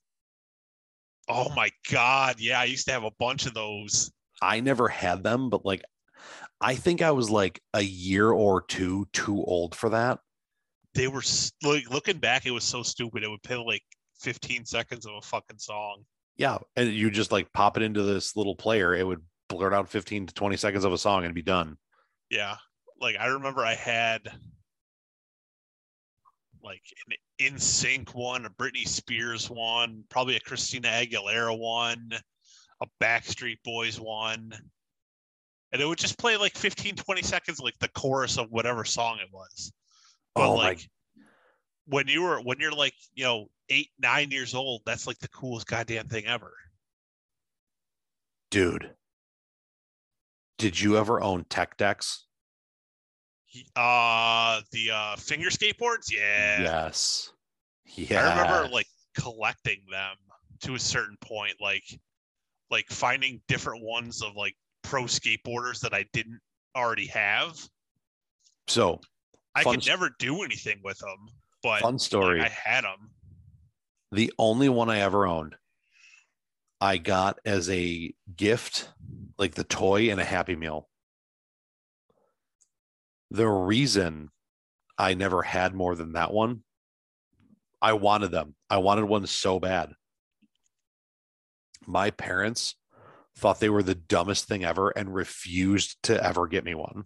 Oh 1.27 1.49
my 1.53 1.69
god, 1.91 2.39
yeah, 2.39 2.59
I 2.59 2.63
used 2.63 2.87
to 2.87 2.93
have 2.93 3.03
a 3.03 3.11
bunch 3.19 3.45
of 3.45 3.53
those. 3.53 4.11
I 4.41 4.61
never 4.61 4.87
had 4.87 5.21
them, 5.23 5.49
but 5.49 5.65
like 5.65 5.83
I 6.61 6.75
think 6.75 7.01
I 7.01 7.11
was 7.11 7.29
like 7.29 7.61
a 7.73 7.81
year 7.81 8.31
or 8.31 8.61
two 8.61 9.07
too 9.13 9.43
old 9.43 9.75
for 9.75 9.89
that. 9.89 10.19
They 10.93 11.07
were 11.07 11.23
like 11.63 11.89
looking 11.89 12.17
back, 12.17 12.45
it 12.45 12.51
was 12.51 12.63
so 12.63 12.83
stupid. 12.83 13.23
It 13.23 13.29
would 13.29 13.43
play 13.43 13.57
like 13.57 13.83
15 14.21 14.65
seconds 14.65 15.05
of 15.05 15.13
a 15.15 15.21
fucking 15.21 15.59
song. 15.59 16.03
Yeah, 16.39 16.59
and 16.77 16.89
you 16.89 17.11
just 17.11 17.33
like 17.33 17.51
pop 17.51 17.75
it 17.75 17.83
into 17.83 18.01
this 18.01 18.37
little 18.37 18.55
player, 18.55 18.95
it 18.95 19.05
would 19.05 19.21
blurt 19.49 19.73
out 19.73 19.89
15 19.89 20.27
to 20.27 20.33
20 20.33 20.55
seconds 20.55 20.85
of 20.85 20.93
a 20.93 20.97
song 20.97 21.25
and 21.25 21.35
be 21.35 21.41
done. 21.41 21.77
Yeah, 22.31 22.55
like 22.99 23.17
I 23.19 23.27
remember 23.27 23.65
I 23.65 23.75
had 23.75 24.21
like 26.63 26.81
an 27.07 27.55
NSYNC 27.55 28.15
one, 28.15 28.45
a 28.45 28.49
Britney 28.49 28.87
Spears 28.87 29.49
one, 29.49 30.05
probably 30.09 30.37
a 30.37 30.39
Christina 30.39 30.87
Aguilera 30.87 31.57
one, 31.57 32.09
a 32.81 32.87
Backstreet 33.03 33.57
Boys 33.65 33.99
one. 33.99 34.53
And 35.71 35.81
it 35.81 35.85
would 35.85 35.99
just 35.99 36.17
play 36.17 36.37
like 36.37 36.55
15, 36.57 36.95
20 36.95 37.21
seconds, 37.21 37.59
like 37.59 37.77
the 37.79 37.89
chorus 37.89 38.37
of 38.37 38.49
whatever 38.49 38.85
song 38.85 39.19
it 39.21 39.29
was. 39.33 39.73
But 40.35 40.49
Oh 40.49 40.55
my- 40.55 40.63
like 40.69 40.89
when 41.85 42.07
you 42.07 42.21
were 42.21 42.39
when 42.39 42.59
you're 42.59 42.71
like, 42.71 42.93
you 43.13 43.25
know, 43.25 43.47
eight, 43.69 43.89
nine 43.99 44.31
years 44.31 44.53
old, 44.53 44.81
that's 44.85 45.07
like 45.07 45.19
the 45.19 45.27
coolest 45.29 45.67
goddamn 45.67 46.07
thing 46.07 46.25
ever. 46.25 46.51
Dude. 48.51 48.91
Did 50.57 50.79
you 50.79 50.97
ever 50.97 51.21
own 51.21 51.45
tech 51.45 51.77
decks? 51.77 52.25
Uh 53.75 54.61
the 54.71 54.91
uh 54.91 55.15
finger 55.15 55.49
skateboards, 55.49 56.11
yeah. 56.11 56.61
Yes. 56.61 57.31
Yeah. 57.85 58.27
I 58.27 58.43
remember 58.43 58.69
like 58.73 58.87
collecting 59.15 59.81
them 59.89 60.15
to 60.61 60.75
a 60.75 60.79
certain 60.79 61.17
point, 61.21 61.55
like 61.59 61.83
like 62.69 62.85
finding 62.89 63.41
different 63.47 63.83
ones 63.83 64.21
of 64.21 64.35
like 64.35 64.55
pro 64.83 65.03
skateboarders 65.03 65.79
that 65.81 65.93
I 65.93 66.05
didn't 66.13 66.39
already 66.75 67.07
have. 67.07 67.57
so 68.67 69.01
I 69.55 69.63
could 69.63 69.77
s- 69.79 69.87
never 69.87 70.11
do 70.19 70.43
anything 70.43 70.79
with 70.83 70.99
them, 70.99 71.27
but 71.63 71.81
fun 71.81 71.97
story. 71.97 72.41
I 72.41 72.49
had 72.49 72.83
them. 72.83 73.09
The 74.11 74.33
only 74.39 74.69
one 74.69 74.89
I 74.89 74.99
ever 74.99 75.25
owned, 75.27 75.55
I 76.81 76.97
got 76.97 77.39
as 77.45 77.69
a 77.69 78.13
gift, 78.35 78.89
like 79.37 79.55
the 79.55 79.63
toy 79.63 80.09
and 80.11 80.19
a 80.19 80.25
Happy 80.25 80.55
Meal. 80.55 80.87
The 83.31 83.47
reason 83.47 84.29
I 84.97 85.13
never 85.13 85.43
had 85.43 85.73
more 85.75 85.95
than 85.95 86.13
that 86.13 86.33
one, 86.33 86.63
I 87.81 87.93
wanted 87.93 88.31
them. 88.31 88.55
I 88.69 88.77
wanted 88.77 89.05
one 89.05 89.27
so 89.27 89.59
bad. 89.59 89.91
My 91.85 92.11
parents 92.11 92.75
thought 93.37 93.59
they 93.59 93.69
were 93.69 93.83
the 93.83 93.95
dumbest 93.95 94.45
thing 94.47 94.63
ever 94.65 94.89
and 94.89 95.13
refused 95.13 95.97
to 96.03 96.21
ever 96.23 96.47
get 96.47 96.65
me 96.65 96.75
one. 96.75 97.03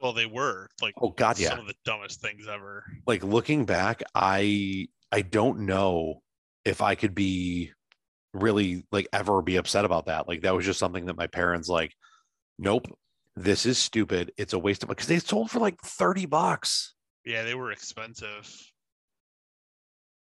Well, 0.00 0.12
they 0.12 0.26
were 0.26 0.68
like 0.82 0.94
Oh 1.00 1.10
God, 1.10 1.38
yeah. 1.38 1.50
some 1.50 1.60
of 1.60 1.66
the 1.68 1.74
dumbest 1.84 2.20
things 2.20 2.46
ever. 2.48 2.84
like 3.06 3.22
looking 3.22 3.64
back 3.64 4.02
i 4.16 4.88
i 5.12 5.22
don't 5.22 5.60
know 5.60 6.22
if 6.64 6.80
i 6.80 6.94
could 6.94 7.14
be 7.14 7.72
really 8.34 8.84
like 8.90 9.06
ever 9.12 9.42
be 9.42 9.56
upset 9.56 9.84
about 9.84 10.06
that. 10.06 10.26
Like 10.26 10.40
that 10.42 10.54
was 10.54 10.64
just 10.64 10.78
something 10.78 11.04
that 11.06 11.16
my 11.18 11.26
parents 11.26 11.68
like 11.68 11.92
nope 12.58 12.86
this 13.36 13.64
is 13.66 13.78
stupid. 13.78 14.32
It's 14.36 14.52
a 14.52 14.58
waste 14.58 14.82
of 14.82 14.88
because 14.90 15.06
they 15.06 15.18
sold 15.18 15.50
for 15.50 15.58
like 15.58 15.78
30 15.82 16.26
bucks. 16.26 16.94
Yeah, 17.24 17.44
they 17.44 17.54
were 17.54 17.72
expensive. 17.72 18.50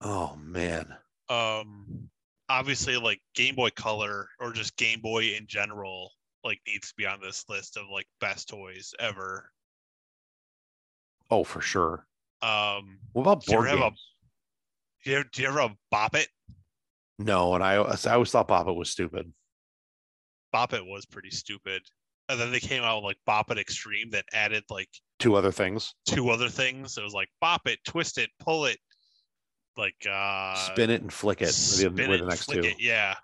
oh 0.02 0.36
man. 0.36 0.94
Um 1.28 2.08
obviously 2.48 2.96
like 2.96 3.20
Game 3.34 3.54
Boy 3.54 3.70
Color 3.70 4.28
or 4.40 4.52
just 4.52 4.76
Game 4.76 5.00
Boy 5.00 5.34
in 5.36 5.46
general 5.46 6.12
like 6.44 6.60
needs 6.66 6.88
to 6.88 6.94
be 6.96 7.06
on 7.06 7.20
this 7.20 7.44
list 7.48 7.76
of 7.76 7.84
like 7.90 8.06
best 8.20 8.48
toys 8.48 8.92
ever. 8.98 9.50
oh 11.30 11.44
for 11.44 11.60
sure. 11.60 12.06
Um 12.42 12.98
what 13.12 13.22
about 13.22 13.46
board 13.46 13.68
ever 13.68 13.78
have 13.78 13.86
a- 13.86 13.90
games 13.90 14.00
do 15.06 15.12
you 15.12 15.18
ever, 15.18 15.28
do 15.32 15.42
you 15.42 15.48
ever 15.48 15.72
Bop 15.90 16.16
It? 16.16 16.28
no 17.18 17.54
and 17.54 17.64
i 17.64 17.74
i 17.76 18.12
always 18.12 18.30
thought 18.30 18.48
Bop 18.48 18.66
It 18.66 18.72
was 18.72 18.90
stupid 18.90 19.32
Bop 20.52 20.72
It 20.72 20.84
was 20.84 21.06
pretty 21.06 21.30
stupid. 21.30 21.82
And 22.28 22.40
then 22.40 22.50
they 22.50 22.60
came 22.60 22.82
out 22.82 22.96
with 22.96 23.04
like 23.04 23.18
Bop 23.24 23.50
It 23.50 23.58
Extreme 23.58 24.10
that 24.10 24.24
added 24.32 24.64
like 24.68 24.88
two 25.18 25.34
other 25.36 25.52
things 25.52 25.94
two 26.06 26.30
other 26.30 26.48
things. 26.48 26.98
It 26.98 27.04
was 27.04 27.12
like 27.12 27.28
Bop 27.40 27.62
It, 27.66 27.78
Twist 27.86 28.18
It, 28.18 28.30
Pull 28.40 28.66
It, 28.66 28.78
like 29.76 29.94
uh 30.10 30.54
spin 30.54 30.90
it 30.90 31.02
and 31.02 31.12
flick 31.12 31.40
it 31.40 31.46
were 31.46 31.90
the, 31.90 32.12
it 32.12 32.18
the 32.18 32.26
next 32.26 32.44
flick 32.44 32.62
two 32.62 32.68
it, 32.68 32.76
Yeah. 32.80 33.14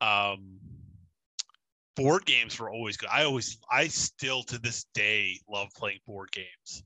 Um 0.00 0.58
board 1.94 2.26
games 2.26 2.58
were 2.58 2.70
always 2.70 2.96
good. 2.96 3.08
I 3.10 3.24
always 3.24 3.58
I 3.70 3.86
still 3.86 4.42
to 4.44 4.58
this 4.58 4.86
day 4.94 5.38
love 5.48 5.68
playing 5.76 6.00
board 6.06 6.30
games. 6.32 6.82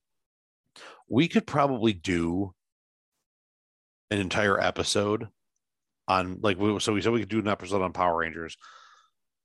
we 1.09 1.29
could 1.29 1.47
probably 1.47 1.95
do 1.95 2.53
an 4.11 4.19
entire 4.19 4.61
episode 4.61 5.29
on 6.09 6.39
like 6.43 6.59
we 6.59 6.79
so 6.81 6.93
we 6.93 7.01
said 7.01 7.13
we 7.13 7.21
could 7.21 7.29
do 7.29 7.39
an 7.39 7.49
episode 7.49 7.83
on 7.83 7.93
Power 7.93 8.19
Rangers. 8.19 8.57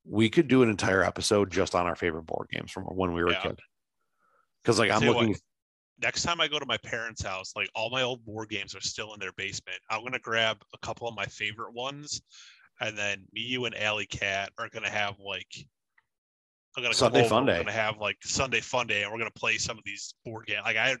We 0.04 0.30
could 0.30 0.48
do 0.48 0.62
an 0.62 0.70
entire 0.70 1.02
episode 1.02 1.50
just 1.50 1.74
on 1.74 1.86
our 1.86 1.96
favorite 1.96 2.26
board 2.26 2.48
games 2.50 2.70
from 2.70 2.84
when 2.84 3.12
we 3.12 3.22
were 3.24 3.32
Yeah. 3.32 3.38
a 3.38 3.42
kid. 3.42 3.60
Because 4.62 4.78
like 4.78 4.90
I'm 4.90 5.02
you 5.02 5.08
what, 5.08 5.18
looking 5.18 5.36
next 6.00 6.22
time 6.22 6.40
I 6.40 6.48
go 6.48 6.58
to 6.58 6.66
my 6.66 6.76
parents' 6.78 7.22
house, 7.22 7.52
like 7.56 7.70
all 7.74 7.90
my 7.90 8.02
old 8.02 8.24
board 8.24 8.48
games 8.48 8.74
are 8.74 8.80
still 8.80 9.14
in 9.14 9.20
their 9.20 9.32
basement. 9.32 9.78
I'm 9.90 10.02
gonna 10.02 10.18
grab 10.18 10.58
a 10.74 10.78
couple 10.78 11.08
of 11.08 11.16
my 11.16 11.26
favorite 11.26 11.72
ones, 11.72 12.20
and 12.80 12.96
then 12.96 13.26
me, 13.32 13.42
you, 13.42 13.64
and 13.64 13.76
Alley 13.76 14.06
Cat 14.06 14.52
are 14.58 14.68
gonna 14.68 14.90
have 14.90 15.18
like 15.18 15.48
I'm 16.76 16.82
gonna 16.82 16.94
Sunday 16.94 17.20
over, 17.20 17.28
fun 17.28 17.46
we're 17.46 17.56
gonna 17.56 17.72
have 17.72 17.98
like 17.98 18.18
Sunday 18.22 18.60
fun 18.60 18.86
day, 18.86 19.02
and 19.02 19.12
we're 19.12 19.18
gonna 19.18 19.30
play 19.30 19.56
some 19.56 19.78
of 19.78 19.84
these 19.84 20.14
board 20.24 20.46
games. 20.46 20.62
Like 20.64 20.76
I, 20.76 20.96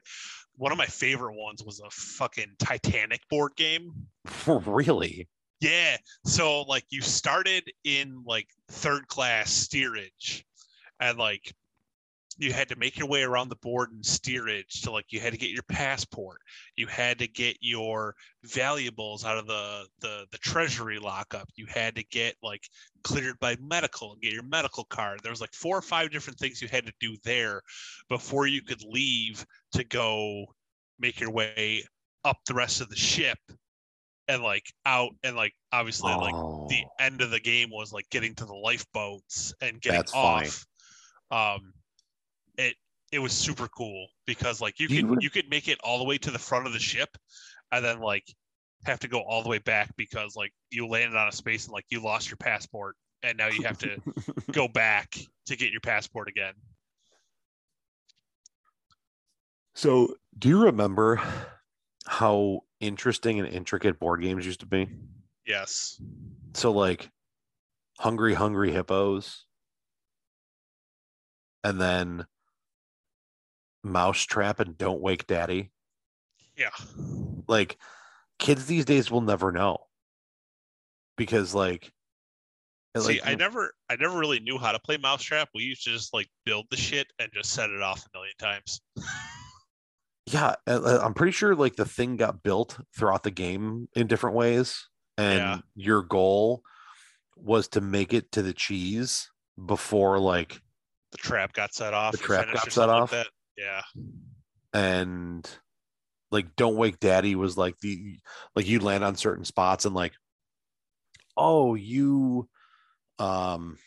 one 0.56 0.72
of 0.72 0.78
my 0.78 0.86
favorite 0.86 1.34
ones 1.34 1.62
was 1.62 1.80
a 1.80 1.90
fucking 1.90 2.54
Titanic 2.58 3.20
board 3.28 3.52
game. 3.56 3.92
really 4.46 5.28
Yeah. 5.60 5.96
So 6.24 6.62
like 6.62 6.84
you 6.88 7.02
started 7.02 7.70
in 7.84 8.22
like 8.26 8.48
third 8.68 9.06
class 9.08 9.52
steerage 9.52 10.46
and 10.98 11.18
like 11.18 11.52
you 12.38 12.52
had 12.52 12.68
to 12.68 12.76
make 12.76 12.98
your 12.98 13.08
way 13.08 13.22
around 13.22 13.48
the 13.48 13.56
board 13.56 13.90
in 13.92 14.02
steerage 14.02 14.82
to 14.82 14.90
like 14.90 15.06
you 15.10 15.20
had 15.20 15.32
to 15.32 15.38
get 15.38 15.50
your 15.50 15.62
passport. 15.62 16.40
You 16.76 16.86
had 16.86 17.18
to 17.20 17.26
get 17.26 17.56
your 17.60 18.14
valuables 18.44 19.24
out 19.24 19.38
of 19.38 19.46
the 19.46 19.86
the 20.00 20.26
the 20.32 20.38
treasury 20.38 20.98
lockup. 20.98 21.48
You 21.56 21.66
had 21.66 21.96
to 21.96 22.04
get 22.04 22.36
like 22.42 22.62
cleared 23.02 23.38
by 23.40 23.56
medical 23.60 24.12
and 24.12 24.20
get 24.20 24.32
your 24.32 24.42
medical 24.42 24.84
card. 24.84 25.20
There 25.22 25.32
was 25.32 25.40
like 25.40 25.54
four 25.54 25.78
or 25.78 25.82
five 25.82 26.10
different 26.10 26.38
things 26.38 26.60
you 26.60 26.68
had 26.68 26.86
to 26.86 26.92
do 27.00 27.16
there 27.24 27.62
before 28.08 28.46
you 28.46 28.62
could 28.62 28.82
leave 28.82 29.44
to 29.72 29.84
go 29.84 30.46
make 30.98 31.20
your 31.20 31.30
way 31.30 31.84
up 32.24 32.38
the 32.46 32.54
rest 32.54 32.80
of 32.80 32.90
the 32.90 32.96
ship 32.96 33.38
and 34.28 34.42
like 34.42 34.72
out 34.84 35.12
and 35.22 35.36
like 35.36 35.54
obviously 35.72 36.12
like 36.12 36.34
oh, 36.34 36.66
the 36.68 36.82
end 36.98 37.20
of 37.20 37.30
the 37.30 37.40
game 37.40 37.70
was 37.70 37.92
like 37.92 38.08
getting 38.10 38.34
to 38.34 38.44
the 38.44 38.54
lifeboats 38.54 39.54
and 39.60 39.80
getting 39.80 40.00
That's 40.00 40.12
funny. 40.12 40.48
off. 40.48 40.66
Um, 41.30 41.72
it 42.58 42.74
it 43.12 43.18
was 43.18 43.32
super 43.32 43.68
cool 43.68 44.08
because 44.26 44.60
like 44.60 44.78
you 44.80 44.88
you 44.88 45.06
could 45.06 45.22
you 45.22 45.30
could 45.30 45.48
make 45.48 45.68
it 45.68 45.78
all 45.82 45.98
the 45.98 46.04
way 46.04 46.18
to 46.18 46.30
the 46.30 46.38
front 46.38 46.66
of 46.66 46.72
the 46.72 46.78
ship, 46.78 47.16
and 47.72 47.84
then 47.84 48.00
like 48.00 48.24
have 48.84 49.00
to 49.00 49.08
go 49.08 49.20
all 49.20 49.42
the 49.42 49.48
way 49.48 49.58
back 49.58 49.90
because 49.96 50.36
like 50.36 50.52
you 50.70 50.86
landed 50.86 51.16
on 51.16 51.28
a 51.28 51.32
space 51.32 51.64
and 51.64 51.72
like 51.72 51.86
you 51.88 52.02
lost 52.02 52.30
your 52.30 52.36
passport, 52.36 52.96
and 53.22 53.36
now 53.38 53.48
you 53.48 53.62
have 53.64 53.78
to 53.78 53.96
go 54.52 54.68
back 54.68 55.14
to 55.46 55.56
get 55.56 55.70
your 55.70 55.80
passport 55.80 56.28
again. 56.28 56.54
so 59.74 60.14
do 60.38 60.48
you 60.48 60.64
remember 60.64 61.20
how 62.06 62.60
interesting 62.80 63.40
and 63.40 63.48
intricate 63.48 63.98
board 63.98 64.20
games 64.22 64.46
used 64.46 64.60
to 64.60 64.66
be? 64.66 64.88
Yes. 65.46 66.00
So 66.54 66.72
like 66.72 67.10
Hungry 67.98 68.34
Hungry 68.34 68.72
Hippos 68.72 69.46
and 71.66 71.80
then 71.80 72.26
Mousetrap 73.86 74.60
and 74.60 74.76
Don't 74.76 75.00
Wake 75.00 75.26
Daddy. 75.26 75.70
Yeah. 76.56 76.70
Like 77.48 77.78
kids 78.38 78.66
these 78.66 78.84
days 78.84 79.10
will 79.10 79.20
never 79.20 79.52
know. 79.52 79.78
Because 81.16 81.54
like 81.54 81.92
See, 82.98 83.20
like 83.20 83.26
I 83.26 83.34
never, 83.34 83.74
I 83.90 83.96
never 83.96 84.18
really 84.18 84.40
knew 84.40 84.56
how 84.56 84.72
to 84.72 84.78
play 84.78 84.96
Mousetrap. 84.96 85.50
We 85.54 85.64
used 85.64 85.84
to 85.84 85.90
just 85.90 86.14
like 86.14 86.28
build 86.46 86.64
the 86.70 86.78
shit 86.78 87.06
and 87.18 87.28
just 87.34 87.50
set 87.50 87.68
it 87.68 87.82
off 87.82 88.06
a 88.06 88.16
million 88.16 88.34
times. 88.38 88.80
yeah, 90.26 90.54
I'm 90.66 91.12
pretty 91.14 91.32
sure 91.32 91.54
like 91.54 91.76
the 91.76 91.84
thing 91.84 92.16
got 92.16 92.42
built 92.42 92.78
throughout 92.96 93.22
the 93.22 93.30
game 93.30 93.88
in 93.94 94.06
different 94.06 94.34
ways 94.36 94.88
and 95.18 95.38
Yeah. 95.38 95.58
your 95.74 96.02
goal 96.02 96.62
was 97.36 97.68
to 97.68 97.80
make 97.82 98.14
it 98.14 98.32
to 98.32 98.42
the 98.42 98.54
cheese 98.54 99.30
before 99.66 100.18
like 100.18 100.58
The 101.12 101.18
trap 101.18 101.52
got 101.52 101.74
set 101.74 101.92
off. 101.92 102.12
The 102.12 102.18
trap 102.18 102.46
got 102.52 102.72
set 102.72 102.88
like 102.88 103.02
off? 103.02 103.10
that. 103.10 103.26
Yeah. 103.56 103.82
and 104.74 105.48
like 106.30 106.56
don't 106.56 106.76
wake 106.76 106.98
daddy 107.00 107.34
was 107.34 107.56
like 107.56 107.78
the 107.78 108.18
like 108.54 108.66
you'd 108.66 108.82
land 108.82 109.04
on 109.04 109.16
certain 109.16 109.44
spots 109.44 109.84
and 109.84 109.94
like 109.94 110.12
oh 111.36 111.74
you 111.74 112.48
um 113.18 113.78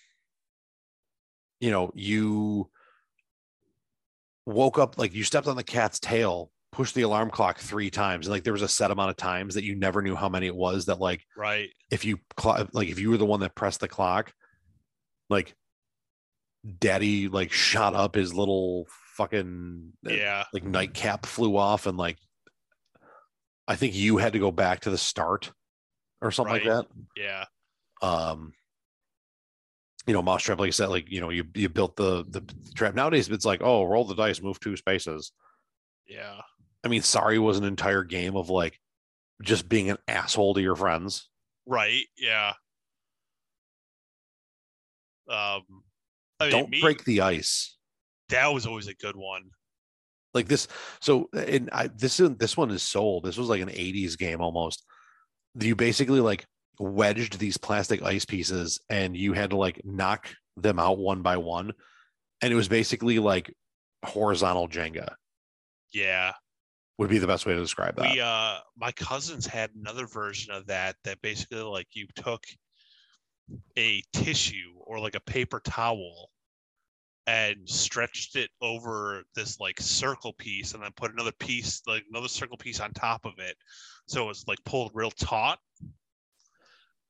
you 1.59 1.69
know 1.69 1.91
you 1.93 2.69
woke 4.45 4.79
up 4.79 4.97
like 4.97 5.13
you 5.13 5.23
stepped 5.23 5.47
on 5.47 5.55
the 5.55 5.63
cat's 5.63 5.99
tail 5.99 6.49
pushed 6.71 6.95
the 6.95 7.01
alarm 7.01 7.29
clock 7.29 7.59
three 7.59 7.89
times 7.89 8.25
and 8.25 8.31
like 8.31 8.43
there 8.43 8.53
was 8.53 8.61
a 8.61 8.67
set 8.67 8.89
amount 8.91 9.09
of 9.09 9.17
times 9.17 9.55
that 9.55 9.63
you 9.63 9.75
never 9.75 10.01
knew 10.01 10.15
how 10.15 10.29
many 10.29 10.47
it 10.47 10.55
was 10.55 10.85
that 10.85 10.99
like 10.99 11.25
Right. 11.37 11.69
if 11.91 12.05
you 12.05 12.19
like 12.73 12.87
if 12.87 12.99
you 12.99 13.09
were 13.11 13.17
the 13.17 13.25
one 13.25 13.41
that 13.41 13.53
pressed 13.55 13.81
the 13.81 13.87
clock 13.87 14.33
like 15.29 15.53
daddy 16.79 17.27
like 17.27 17.51
shot 17.51 17.93
up 17.95 18.15
his 18.15 18.33
little 18.33 18.85
fucking 19.19 19.91
Yeah. 20.03 20.45
like 20.53 20.63
nightcap 20.63 21.25
flew 21.25 21.57
off 21.57 21.87
and 21.87 21.97
like 21.97 22.17
I 23.67 23.75
think 23.75 23.93
you 23.93 24.15
had 24.17 24.31
to 24.33 24.39
go 24.39 24.49
back 24.49 24.79
to 24.81 24.89
the 24.89 24.97
start 24.97 25.51
or 26.21 26.31
something 26.31 26.53
Right. 26.53 26.65
like 26.65 26.87
that 26.87 26.91
Yeah. 27.17 27.45
Um 28.01 28.53
you 30.07 30.13
know, 30.13 30.21
Mousetrap, 30.21 30.57
like 30.59 30.69
I 30.69 30.71
said, 30.71 30.87
like 30.87 31.11
you 31.11 31.19
know, 31.19 31.29
you 31.29 31.43
you 31.53 31.67
built 31.67 31.97
the 31.97 32.23
the 32.29 32.41
trap. 32.73 32.95
Nowadays 32.95 33.29
it's 33.29 33.45
like, 33.45 33.61
oh, 33.61 33.83
roll 33.83 34.05
the 34.05 34.15
dice, 34.15 34.41
move 34.41 34.59
two 34.59 34.75
spaces. 34.77 35.33
Yeah. 36.07 36.39
I 36.83 36.87
mean, 36.87 37.01
sorry 37.01 37.37
was 37.37 37.57
an 37.57 37.65
entire 37.65 38.03
game 38.05 38.37
of 38.37 38.49
like 38.49 38.79
just 39.43 39.67
being 39.69 39.89
an 39.91 39.97
asshole 40.07 40.53
to 40.55 40.61
your 40.61 40.75
friends. 40.77 41.29
Right. 41.67 42.05
Yeah. 42.17 42.53
Um, 45.29 45.63
I 46.39 46.45
mean, 46.45 46.51
Don't 46.51 46.69
me, 46.69 46.81
break 46.81 47.03
the 47.03 47.21
ice. 47.21 47.75
That 48.29 48.53
was 48.53 48.65
always 48.65 48.87
a 48.87 48.95
good 48.95 49.15
one. 49.15 49.43
like 50.33 50.47
this 50.47 50.67
so 51.01 51.27
and 51.33 51.69
i 51.71 51.87
this 51.87 52.19
is 52.19 52.29
this 52.37 52.55
one 52.55 52.69
is 52.69 52.83
sold 52.83 53.23
this 53.23 53.37
was 53.37 53.49
like 53.49 53.61
an 53.61 53.69
80s 53.69 54.17
game 54.17 54.41
almost. 54.41 54.83
You 55.59 55.75
basically 55.75 56.21
like 56.21 56.45
wedged 56.79 57.39
these 57.39 57.57
plastic 57.57 58.01
ice 58.03 58.25
pieces 58.25 58.79
and 58.89 59.17
you 59.17 59.33
had 59.33 59.49
to 59.49 59.57
like 59.57 59.81
knock 59.83 60.29
them 60.55 60.79
out 60.79 60.97
one 60.97 61.21
by 61.23 61.37
one. 61.37 61.73
And 62.41 62.53
it 62.53 62.55
was 62.55 62.67
basically 62.69 63.19
like 63.19 63.51
horizontal 64.05 64.67
jenga. 64.69 65.09
Yeah. 65.91 66.33
would 66.97 67.09
be 67.09 67.17
the 67.17 67.27
best 67.27 67.45
way 67.45 67.53
to 67.53 67.59
describe 67.59 67.95
that. 67.95 68.13
We 68.13 68.21
uh 68.21 68.59
my 68.77 68.91
cousins 68.93 69.45
had 69.47 69.71
another 69.71 70.05
version 70.05 70.53
of 70.53 70.67
that 70.67 70.95
that 71.03 71.19
basically 71.21 71.61
like 71.61 71.87
you 71.93 72.07
took 72.15 72.43
a 73.77 74.01
tissue 74.13 74.73
or 74.77 74.99
like 74.99 75.15
a 75.15 75.19
paper 75.21 75.59
towel 75.59 76.29
and 77.29 77.57
stretched 77.69 78.35
it 78.35 78.49
over 78.59 79.21
this 79.35 79.59
like 79.59 79.79
circle 79.79 80.33
piece 80.33 80.73
and 80.73 80.81
then 80.81 80.89
put 80.95 81.13
another 81.13 81.31
piece 81.33 81.83
like 81.85 82.03
another 82.09 82.27
circle 82.27 82.57
piece 82.57 82.79
on 82.79 82.91
top 82.91 83.23
of 83.23 83.33
it 83.37 83.55
so 84.07 84.23
it 84.23 84.27
was 84.27 84.47
like 84.47 84.57
pulled 84.65 84.89
real 84.95 85.11
taut. 85.11 85.59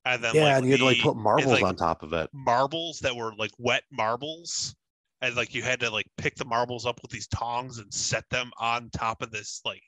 And 0.03 0.21
then 0.21 0.35
yeah 0.35 0.43
like, 0.43 0.57
and 0.57 0.65
you 0.65 0.71
had 0.71 0.79
to 0.79 0.85
like 0.85 0.99
put 1.01 1.15
marbles 1.15 1.47
like- 1.47 1.63
on 1.63 1.75
top 1.77 2.03
of 2.03 2.11
it. 2.11 2.29
marbles 2.33 2.99
that 2.99 3.15
were 3.15 3.33
like 3.37 3.51
wet 3.57 3.83
marbles. 3.91 4.75
And 5.21 5.35
like 5.35 5.53
you 5.53 5.61
had 5.61 5.79
to 5.81 5.89
like 5.89 6.07
pick 6.17 6.35
the 6.35 6.45
marbles 6.45 6.85
up 6.85 7.01
with 7.01 7.11
these 7.11 7.27
tongs 7.27 7.77
and 7.77 7.93
set 7.93 8.23
them 8.29 8.51
on 8.57 8.89
top 8.89 9.21
of 9.21 9.31
this 9.31 9.61
like 9.63 9.81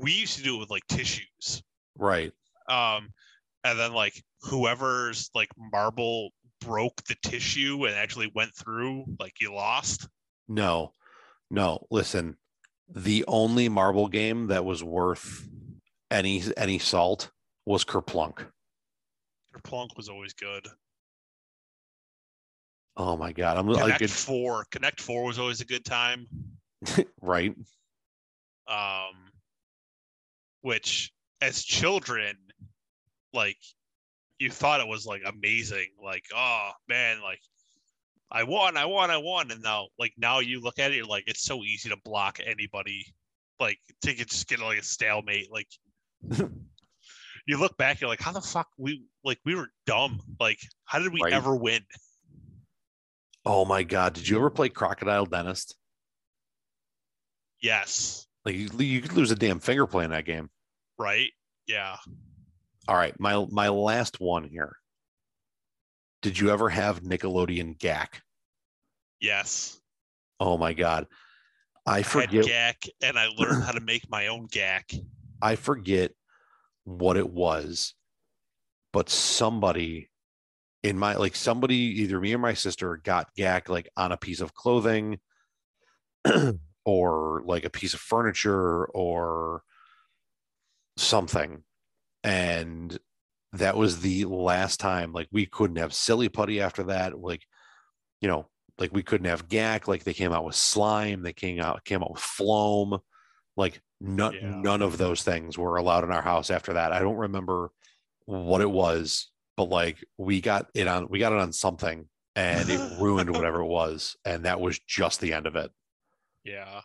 we 0.00 0.12
used 0.12 0.36
to 0.36 0.42
do 0.42 0.56
it 0.56 0.58
with 0.58 0.70
like 0.70 0.86
tissues. 0.88 1.62
Right. 1.96 2.32
Um 2.68 3.10
and 3.62 3.78
then 3.78 3.92
like 3.92 4.20
whoever's 4.42 5.30
like 5.34 5.50
marble 5.56 6.30
broke 6.60 7.02
the 7.04 7.16
tissue 7.22 7.86
and 7.86 7.94
actually 7.94 8.30
went 8.34 8.54
through 8.54 9.04
like 9.18 9.34
you 9.40 9.54
lost? 9.54 10.08
No. 10.48 10.92
No. 11.50 11.86
Listen 11.90 12.36
the 12.88 13.24
only 13.28 13.68
marble 13.68 14.08
game 14.08 14.46
that 14.48 14.64
was 14.64 14.82
worth 14.82 15.46
any 16.10 16.42
any 16.56 16.78
salt 16.78 17.30
was 17.66 17.84
kerplunk. 17.84 18.46
Kerplunk 19.54 19.96
was 19.96 20.08
always 20.08 20.32
good. 20.32 20.66
Oh 22.96 23.16
my 23.16 23.32
god. 23.32 23.58
I'm 23.58 23.66
like 23.66 23.82
connect 23.82 24.02
it, 24.02 24.10
four. 24.10 24.64
Connect 24.70 25.00
four 25.00 25.24
was 25.24 25.38
always 25.38 25.60
a 25.60 25.66
good 25.66 25.84
time. 25.84 26.26
Right. 27.20 27.54
Um 28.66 29.14
which 30.62 31.12
as 31.40 31.62
children 31.62 32.36
like 33.32 33.58
you 34.38 34.50
thought 34.50 34.80
it 34.80 34.86
was 34.88 35.04
like 35.06 35.22
amazing 35.26 35.86
like 36.02 36.24
oh 36.34 36.70
man 36.88 37.20
like 37.22 37.40
i 38.30 38.42
won 38.44 38.76
i 38.76 38.84
won 38.84 39.10
i 39.10 39.16
won 39.16 39.50
and 39.50 39.62
now 39.62 39.88
like 39.98 40.12
now 40.16 40.38
you 40.38 40.60
look 40.60 40.78
at 40.78 40.90
it 40.92 40.96
you're 40.96 41.06
like 41.06 41.24
it's 41.26 41.42
so 41.44 41.62
easy 41.64 41.88
to 41.88 41.96
block 42.04 42.38
anybody 42.46 43.04
like 43.60 43.78
to 44.02 44.14
get, 44.14 44.28
just 44.28 44.46
get 44.48 44.60
like 44.60 44.78
a 44.78 44.82
stalemate 44.82 45.50
like 45.52 45.68
you 47.46 47.58
look 47.58 47.76
back 47.78 48.00
you're 48.00 48.08
like 48.10 48.20
how 48.20 48.30
the 48.32 48.40
fuck 48.40 48.68
we 48.78 49.02
like 49.24 49.38
we 49.44 49.54
were 49.54 49.68
dumb 49.86 50.20
like 50.38 50.58
how 50.84 50.98
did 50.98 51.12
we 51.12 51.20
Right. 51.22 51.32
ever 51.32 51.54
win 51.56 51.82
Oh 53.46 53.64
my 53.64 53.82
god! 53.82 54.12
Did 54.12 54.28
you 54.28 54.36
ever 54.36 54.50
play 54.50 54.68
Crocodile 54.68 55.24
Dentist? 55.24 55.74
yes 57.62 58.26
Like 58.44 58.54
you, 58.56 58.68
you 58.78 59.00
could 59.00 59.14
lose 59.14 59.30
a 59.30 59.34
damn 59.36 59.58
finger 59.60 59.86
playing 59.86 60.10
that 60.10 60.24
game. 60.26 60.50
right 60.98 61.30
yeah 61.66 61.96
All 62.88 62.96
right, 62.96 63.14
my 63.20 63.46
my 63.50 63.68
last 63.68 64.18
one 64.18 64.44
here. 64.44 64.76
Did 66.22 66.38
you 66.38 66.50
ever 66.50 66.70
have 66.70 67.02
Nickelodeon 67.02 67.78
Gak? 67.78 68.22
yes 69.20 69.80
Oh 70.40 70.56
my 70.56 70.72
god, 70.72 71.06
I 71.86 71.92
I 71.92 71.96
had 71.98 72.06
forget. 72.06 72.44
Gak 72.46 72.88
and 73.02 73.18
i 73.18 73.26
learned 73.26 73.64
how 73.64 73.72
to 73.72 73.80
make 73.80 74.08
my 74.08 74.28
own 74.28 74.46
Gak 74.46 74.94
I 75.42 75.56
forget 75.56 76.12
what 76.84 77.16
it 77.16 77.28
was, 77.28 77.94
but 78.92 79.10
somebody 79.10 80.08
in 80.82 80.98
my 80.98 81.16
like 81.16 81.36
somebody 81.36 81.76
either 81.76 82.20
me 82.20 82.34
or 82.34 82.38
my 82.38 82.54
sister 82.54 82.96
got 82.96 83.34
Gak 83.36 83.68
like 83.68 83.88
on 83.96 84.12
a 84.12 84.16
piece 84.16 84.40
of 84.40 84.54
clothing 84.54 85.18
or 86.84 87.42
like 87.44 87.64
a 87.64 87.70
piece 87.70 87.92
of 87.92 88.00
furniture 88.00 88.86
or 88.86 89.62
something. 90.96 91.64
And 92.24 92.96
that 93.52 93.76
was 93.76 94.00
the 94.00 94.24
last 94.26 94.78
time 94.80 95.12
like 95.12 95.28
we 95.32 95.46
couldn't 95.46 95.76
have 95.76 95.94
silly 95.94 96.28
putty 96.28 96.60
after 96.60 96.84
that. 96.84 97.18
Like, 97.18 97.42
you 98.20 98.28
know, 98.28 98.48
like 98.78 98.92
we 98.92 99.02
couldn't 99.02 99.26
have 99.26 99.48
Gak, 99.48 99.88
like 99.88 100.04
they 100.04 100.14
came 100.14 100.32
out 100.32 100.44
with 100.44 100.54
slime, 100.54 101.22
they 101.22 101.32
came 101.32 101.60
out 101.60 101.84
came 101.84 102.02
out 102.02 102.12
with 102.12 102.20
Floam. 102.22 102.98
Like 103.56 103.80
none 104.00 104.34
Yeah. 104.34 104.60
none 104.62 104.82
of 104.82 104.98
those 104.98 105.22
things 105.22 105.58
were 105.58 105.76
allowed 105.76 106.04
in 106.04 106.12
our 106.12 106.22
house 106.22 106.50
after 106.50 106.74
that. 106.74 106.92
I 106.92 107.00
don't 107.00 107.16
remember 107.16 107.70
what 108.26 108.60
it 108.60 108.70
was, 108.70 109.30
but 109.56 109.68
like 109.68 110.04
we 110.16 110.40
got 110.40 110.66
it 110.74 110.86
on 110.86 111.08
we 111.08 111.18
got 111.18 111.32
it 111.32 111.38
on 111.38 111.52
something 111.52 112.08
and 112.36 112.68
it 112.68 112.80
ruined 113.00 113.30
whatever 113.30 113.60
it 113.60 113.66
was. 113.66 114.16
And 114.24 114.44
that 114.44 114.60
was 114.60 114.78
just 114.80 115.20
the 115.20 115.32
end 115.32 115.46
of 115.46 115.56
it. 115.56 115.70
Yeah. 116.44 116.82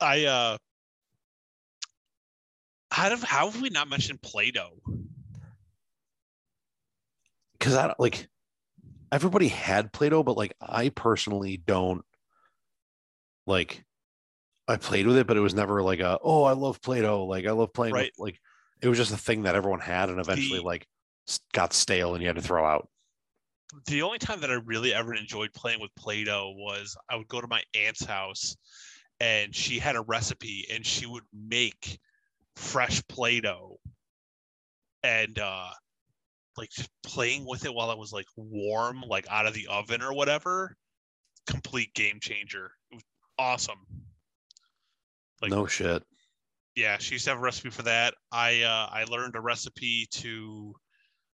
I 0.00 0.24
uh 0.24 0.56
how 3.00 3.08
have 3.10 3.22
how 3.22 3.50
have 3.50 3.60
we 3.62 3.70
not 3.70 3.88
mentioned 3.88 4.20
Play-Doh? 4.20 4.78
Cause 7.58 7.74
I 7.74 7.86
don't 7.86 8.00
like 8.00 8.28
everybody 9.12 9.48
had 9.48 9.92
Play-Doh, 9.92 10.22
but 10.22 10.36
like 10.36 10.54
I 10.60 10.90
personally 10.90 11.56
don't 11.56 12.02
like 13.46 13.84
I 14.68 14.76
played 14.76 15.06
with 15.06 15.16
it, 15.16 15.26
but 15.26 15.36
it 15.36 15.40
was 15.40 15.54
never 15.54 15.82
like 15.82 16.00
a 16.00 16.18
oh 16.22 16.44
I 16.44 16.52
love 16.52 16.80
Play-Doh. 16.82 17.24
Like 17.24 17.46
I 17.46 17.52
love 17.52 17.72
playing 17.72 17.94
Right. 17.94 18.12
with 18.18 18.18
like 18.18 18.38
it 18.82 18.88
was 18.88 18.98
just 18.98 19.12
a 19.12 19.16
thing 19.16 19.42
that 19.42 19.54
everyone 19.54 19.80
had 19.80 20.10
and 20.10 20.20
eventually 20.20 20.58
The- 20.58 20.64
like 20.64 20.86
got 21.52 21.72
stale 21.72 22.14
and 22.14 22.22
you 22.22 22.28
had 22.28 22.36
to 22.36 22.42
throw 22.42 22.64
out. 22.64 22.88
The 23.86 24.02
only 24.02 24.18
time 24.18 24.40
that 24.40 24.50
I 24.50 24.54
really 24.54 24.92
ever 24.92 25.14
enjoyed 25.14 25.52
playing 25.54 25.80
with 25.80 25.94
Play-Doh 25.96 26.54
was 26.56 26.96
I 27.08 27.16
would 27.16 27.28
go 27.28 27.40
to 27.40 27.46
my 27.46 27.62
aunt's 27.74 28.04
house 28.04 28.56
and 29.20 29.54
she 29.54 29.78
had 29.78 29.96
a 29.96 30.00
recipe 30.02 30.66
and 30.72 30.84
she 30.84 31.06
would 31.06 31.22
make 31.32 31.98
fresh 32.60 33.02
Play-Doh 33.08 33.78
and 35.02 35.38
uh 35.38 35.70
like 36.56 36.70
just 36.70 36.90
playing 37.02 37.46
with 37.46 37.64
it 37.64 37.72
while 37.72 37.90
it 37.90 37.98
was 37.98 38.12
like 38.12 38.26
warm, 38.36 39.02
like 39.06 39.26
out 39.30 39.46
of 39.46 39.54
the 39.54 39.66
oven 39.68 40.02
or 40.02 40.12
whatever. 40.12 40.76
Complete 41.46 41.94
game 41.94 42.18
changer. 42.20 42.72
It 42.90 42.96
was 42.96 43.04
awesome. 43.38 43.80
Like- 45.40 45.50
no 45.52 45.66
shit. 45.66 46.02
yeah, 46.76 46.98
she 46.98 47.14
used 47.14 47.24
to 47.24 47.30
have 47.30 47.38
a 47.38 47.42
recipe 47.42 47.70
for 47.70 47.82
that. 47.82 48.14
I 48.30 48.62
uh 48.62 48.88
I 48.92 49.04
learned 49.04 49.36
a 49.36 49.40
recipe 49.40 50.06
to 50.12 50.74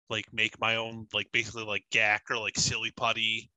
like 0.10 0.26
make 0.34 0.60
my 0.60 0.76
own 0.76 1.08
like 1.14 1.28
basically 1.32 1.64
like 1.64 1.84
Gak 1.92 2.30
or 2.30 2.38
like 2.38 2.58
silly 2.58 2.92
putty 2.98 3.50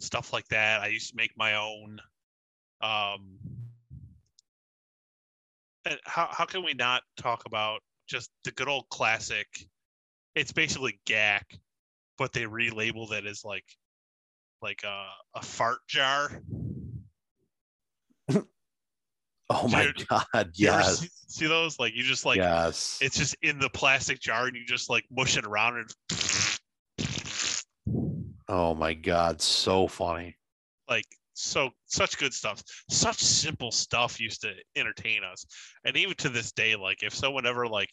stuff 0.00 0.32
like 0.32 0.46
that. 0.48 0.82
I 0.82 0.88
used 0.88 1.10
to 1.10 1.16
make 1.16 1.32
my 1.36 1.54
own. 1.54 1.98
Um 2.82 3.38
Uh, 5.88 5.94
how 6.04 6.28
how 6.30 6.44
can 6.44 6.62
we 6.64 6.74
not 6.74 7.02
talk 7.16 7.42
about 7.46 7.80
just 8.08 8.30
the 8.44 8.50
good 8.52 8.68
old 8.68 8.88
classic? 8.90 9.46
It's 10.34 10.52
basically 10.52 11.00
Gak, 11.06 11.42
but 12.18 12.32
they 12.32 12.42
relabel 12.42 13.10
that 13.10 13.26
as 13.26 13.44
like 13.44 13.64
like 14.62 14.82
a 14.84 15.06
a 15.34 15.42
fart 15.42 15.78
jar. 15.88 16.42
Oh 19.50 19.66
my 19.66 19.84
Dude, 19.84 20.06
god, 20.08 20.50
yes. 20.52 20.98
see, 20.98 21.08
see 21.26 21.46
those? 21.46 21.78
Like 21.78 21.94
you 21.94 22.02
just 22.02 22.26
like 22.26 22.36
yes. 22.36 22.98
it's 23.00 23.16
just 23.16 23.34
in 23.40 23.58
the 23.58 23.70
plastic 23.70 24.20
jar 24.20 24.46
and 24.46 24.54
you 24.54 24.66
just 24.66 24.90
like 24.90 25.04
mush 25.10 25.38
it 25.38 25.46
around 25.46 25.78
and 25.78 25.90
oh 28.46 28.74
my 28.74 28.92
god, 28.92 29.40
so 29.40 29.88
funny. 29.88 30.36
like 30.90 31.06
so 31.38 31.70
such 31.86 32.18
good 32.18 32.34
stuff. 32.34 32.62
Such 32.90 33.18
simple 33.18 33.70
stuff 33.70 34.20
used 34.20 34.42
to 34.42 34.52
entertain 34.76 35.22
us. 35.24 35.46
And 35.84 35.96
even 35.96 36.14
to 36.16 36.28
this 36.28 36.52
day 36.52 36.76
like 36.76 37.02
if 37.02 37.14
someone 37.14 37.46
ever 37.46 37.66
like 37.66 37.90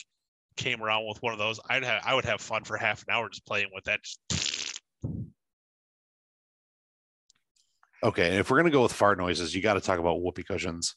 came 0.57 0.81
around 0.81 1.05
with 1.05 1.21
one 1.21 1.33
of 1.33 1.39
those 1.39 1.59
i'd 1.69 1.83
have 1.83 2.01
i 2.05 2.15
would 2.15 2.23
have 2.23 2.39
fun 2.39 2.63
for 2.63 2.77
half 2.77 3.03
an 3.05 3.13
hour 3.13 3.27
just 3.27 3.45
playing 3.45 3.67
with 3.73 3.83
that. 3.83 3.99
Okay, 8.03 8.29
and 8.29 8.39
if 8.39 8.49
we're 8.51 8.57
gonna 8.57 8.69
go 8.69 8.83
with 8.83 8.93
fart 8.93 9.17
noises, 9.17 9.55
you 9.55 9.61
got 9.61 9.73
to 9.75 9.81
talk 9.81 9.99
about 9.99 10.21
whoopee 10.21 10.43
cushions. 10.43 10.95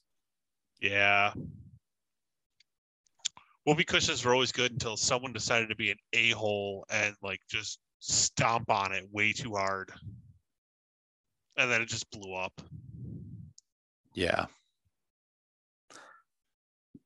yeah. 0.80 1.32
Whoopee 3.64 3.84
cushions 3.84 4.24
were 4.24 4.32
always 4.32 4.53
good 4.53 4.72
until 4.72 4.96
someone 4.96 5.32
decided 5.32 5.68
to 5.68 5.76
be 5.76 5.90
an 5.90 5.99
a-hole 6.12 6.86
and 6.90 7.14
like 7.22 7.40
just 7.51 7.78
stomp 8.01 8.70
on 8.70 8.92
it 8.92 9.05
way 9.11 9.32
too 9.32 9.55
hard 9.55 9.90
and 11.59 11.71
then 11.71 11.83
it 11.83 11.89
just 11.89 12.11
blew 12.11 12.35
up 12.35 12.61
Yeah. 14.15 14.47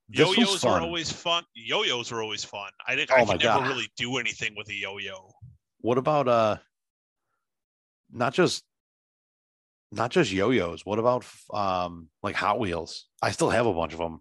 This 0.08 0.28
Yo-yos 0.36 0.52
were 0.52 0.58
fun. 0.70 0.82
always 0.82 1.10
fun. 1.10 1.42
Yo-yos 1.54 2.12
were 2.12 2.22
always 2.22 2.44
fun. 2.44 2.70
I 2.86 2.94
think 2.96 3.10
Oh 3.10 3.16
I 3.16 3.20
could 3.24 3.40
never 3.42 3.60
God. 3.60 3.68
really 3.68 3.88
do 3.96 4.18
anything 4.18 4.54
with 4.56 4.68
a 4.68 4.74
yo-yo. 4.74 5.32
What 5.80 5.96
about 5.98 6.28
uh 6.28 6.56
not 8.10 8.34
just 8.34 8.62
not 9.90 10.10
just 10.10 10.30
yo-yos. 10.32 10.84
What 10.84 10.98
about 10.98 11.24
um 11.52 12.08
like 12.22 12.34
Hot 12.36 12.58
Wheels? 12.60 13.06
I 13.22 13.30
still 13.30 13.50
have 13.50 13.66
a 13.66 13.72
bunch 13.72 13.92
of 13.94 13.98
them. 13.98 14.20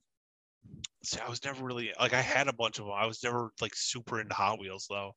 See, 1.03 1.19
I 1.19 1.29
was 1.29 1.43
never 1.43 1.63
really 1.65 1.91
like 1.99 2.13
I 2.13 2.21
had 2.21 2.47
a 2.47 2.53
bunch 2.53 2.79
of 2.79 2.85
them. 2.85 2.93
I 2.97 3.05
was 3.05 3.21
never 3.23 3.51
like 3.61 3.75
super 3.75 4.21
into 4.21 4.33
Hot 4.33 4.59
Wheels 4.61 4.87
though. 4.89 5.11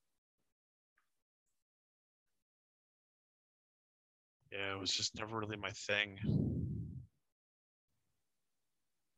Yeah, 4.57 4.75
it 4.75 4.81
was 4.81 4.93
just 4.93 5.17
never 5.19 5.37
really 5.39 5.57
my 5.57 5.71
thing. 5.71 6.19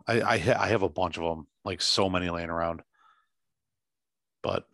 I 0.09 0.22
I, 0.22 0.39
ha- 0.39 0.57
I 0.59 0.68
have 0.68 0.82
a 0.82 0.89
bunch 0.89 1.18
of 1.18 1.24
them, 1.24 1.47
like 1.64 1.82
so 1.82 2.09
many 2.09 2.30
laying 2.30 2.49
around. 2.49 2.82
But 4.43 4.64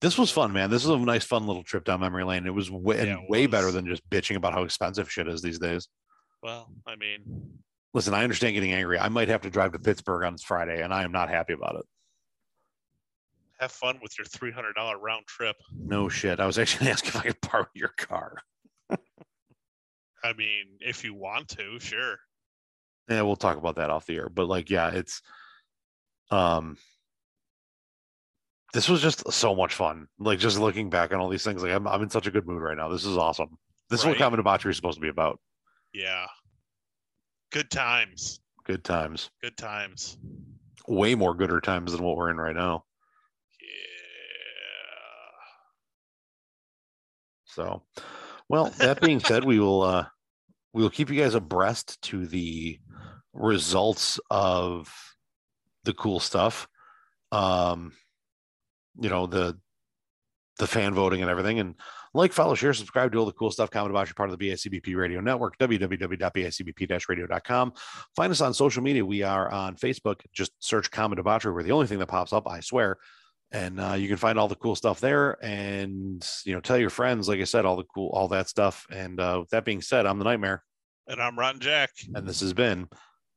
this 0.00 0.16
was 0.16 0.30
fun, 0.30 0.52
man. 0.52 0.70
This 0.70 0.84
was 0.84 1.00
a 1.00 1.04
nice, 1.04 1.24
fun 1.24 1.46
little 1.46 1.64
trip 1.64 1.84
down 1.84 2.00
memory 2.00 2.22
lane. 2.24 2.46
It 2.46 2.54
was 2.54 2.70
way, 2.70 3.04
Yeah, 3.06 3.14
it 3.14 3.28
way 3.28 3.46
better 3.46 3.72
than 3.72 3.86
just 3.86 4.08
bitching 4.08 4.36
about 4.36 4.52
how 4.52 4.62
expensive 4.62 5.10
shit 5.10 5.26
is 5.26 5.42
these 5.42 5.58
days. 5.58 5.88
Well, 6.42 6.70
I 6.86 6.94
mean, 6.94 7.58
Listen, 7.94 8.14
I 8.14 8.22
understand 8.22 8.54
getting 8.54 8.74
angry. 8.74 8.98
I 8.98 9.08
might 9.08 9.28
have 9.28 9.40
to 9.40 9.50
drive 9.50 9.72
to 9.72 9.78
Pittsburgh 9.78 10.24
on 10.24 10.36
Friday, 10.36 10.82
and 10.82 10.92
I 10.92 11.02
am 11.04 11.10
not 11.10 11.30
happy 11.30 11.54
about 11.54 11.76
it. 11.76 11.86
have 13.58 13.72
fun 13.72 13.98
with 14.02 14.16
your 14.18 14.26
three 14.26 14.52
hundred 14.52 14.74
dollar 14.74 14.98
round 14.98 15.26
trip. 15.26 15.56
No 15.74 16.08
shit. 16.08 16.38
I 16.38 16.46
was 16.46 16.58
actually 16.58 16.90
asking 16.90 17.08
if 17.08 17.16
I 17.16 17.22
could 17.22 17.40
borrow 17.50 17.66
your 17.74 17.92
car. 17.96 18.36
I 20.24 20.32
mean, 20.32 20.78
if 20.80 21.04
you 21.04 21.14
want 21.14 21.48
to, 21.50 21.78
sure. 21.78 22.16
Yeah, 23.08 23.22
we'll 23.22 23.36
talk 23.36 23.56
about 23.56 23.76
that 23.76 23.90
off 23.90 24.06
the 24.06 24.16
air. 24.16 24.28
But 24.28 24.48
like, 24.48 24.70
yeah, 24.70 24.90
it's 24.90 25.22
um 26.30 26.76
this 28.74 28.88
was 28.88 29.00
just 29.00 29.30
so 29.32 29.54
much 29.54 29.74
fun. 29.74 30.08
Like 30.18 30.38
just 30.38 30.58
looking 30.58 30.90
back 30.90 31.12
on 31.12 31.20
all 31.20 31.28
these 31.28 31.44
things, 31.44 31.62
like 31.62 31.72
I'm 31.72 31.86
I'm 31.86 32.02
in 32.02 32.10
such 32.10 32.26
a 32.26 32.30
good 32.30 32.46
mood 32.46 32.62
right 32.62 32.76
now. 32.76 32.88
This 32.88 33.04
is 33.04 33.16
awesome. 33.16 33.58
This 33.90 34.00
is 34.00 34.06
what 34.06 34.18
common 34.18 34.36
debauchery 34.36 34.70
is 34.70 34.76
supposed 34.76 34.96
to 34.96 35.02
be 35.02 35.08
about. 35.08 35.40
Yeah. 35.94 36.26
Good 37.50 37.70
times. 37.70 38.40
Good 38.64 38.84
times. 38.84 39.30
Good 39.40 39.56
times. 39.56 40.18
Way 40.86 41.14
more 41.14 41.34
gooder 41.34 41.60
times 41.60 41.92
than 41.92 42.02
what 42.02 42.16
we're 42.16 42.30
in 42.30 42.36
right 42.36 42.54
now. 42.54 42.84
Yeah. 43.62 43.68
So 47.46 47.82
well, 48.48 48.72
that 48.78 49.00
being 49.00 49.20
said, 49.20 49.44
we 49.44 49.60
will 49.60 49.82
uh 49.82 50.06
we 50.72 50.82
will 50.82 50.90
keep 50.90 51.10
you 51.10 51.20
guys 51.20 51.34
abreast 51.34 52.00
to 52.02 52.26
the 52.26 52.78
results 53.32 54.20
of 54.30 54.92
the 55.84 55.94
cool 55.94 56.20
stuff. 56.20 56.68
Um 57.32 57.92
you 59.00 59.08
know, 59.08 59.26
the 59.26 59.58
the 60.58 60.66
fan 60.66 60.94
voting 60.94 61.22
and 61.22 61.30
everything. 61.30 61.60
And 61.60 61.76
like, 62.14 62.32
follow, 62.32 62.54
share, 62.54 62.72
subscribe 62.74 63.12
to 63.12 63.18
all 63.18 63.26
the 63.26 63.32
cool 63.32 63.50
stuff. 63.50 63.70
Comment 63.70 63.90
about 63.90 64.08
your 64.08 64.14
part 64.14 64.30
of 64.30 64.38
the 64.38 64.50
BICBP 64.50 64.96
radio 64.96 65.20
network, 65.20 65.58
www.bicbp-radio.com. 65.58 67.72
Find 68.16 68.30
us 68.30 68.40
on 68.40 68.54
social 68.54 68.82
media. 68.82 69.04
We 69.04 69.22
are 69.22 69.50
on 69.50 69.76
Facebook. 69.76 70.22
Just 70.32 70.52
search 70.58 70.90
Common 70.90 71.16
Debauchery. 71.16 71.52
We're 71.52 71.62
the 71.62 71.72
only 71.72 71.86
thing 71.86 71.98
that 72.00 72.06
pops 72.06 72.32
up, 72.32 72.48
I 72.48 72.60
swear. 72.60 72.96
And 73.50 73.80
uh, 73.80 73.94
you 73.94 74.08
can 74.08 74.18
find 74.18 74.38
all 74.38 74.48
the 74.48 74.54
cool 74.56 74.76
stuff 74.76 75.00
there. 75.00 75.42
And, 75.42 76.26
you 76.44 76.52
know, 76.52 76.60
tell 76.60 76.76
your 76.76 76.90
friends, 76.90 77.28
like 77.28 77.40
I 77.40 77.44
said, 77.44 77.64
all 77.64 77.76
the 77.76 77.84
cool, 77.84 78.10
all 78.12 78.28
that 78.28 78.48
stuff. 78.48 78.86
And 78.90 79.18
uh, 79.18 79.38
with 79.40 79.50
that 79.50 79.64
being 79.64 79.80
said, 79.80 80.04
I'm 80.04 80.18
the 80.18 80.24
Nightmare. 80.24 80.62
And 81.06 81.20
I'm 81.22 81.38
Rotten 81.38 81.60
Jack. 81.60 81.90
And 82.14 82.28
this 82.28 82.40
has 82.40 82.52
been 82.52 82.88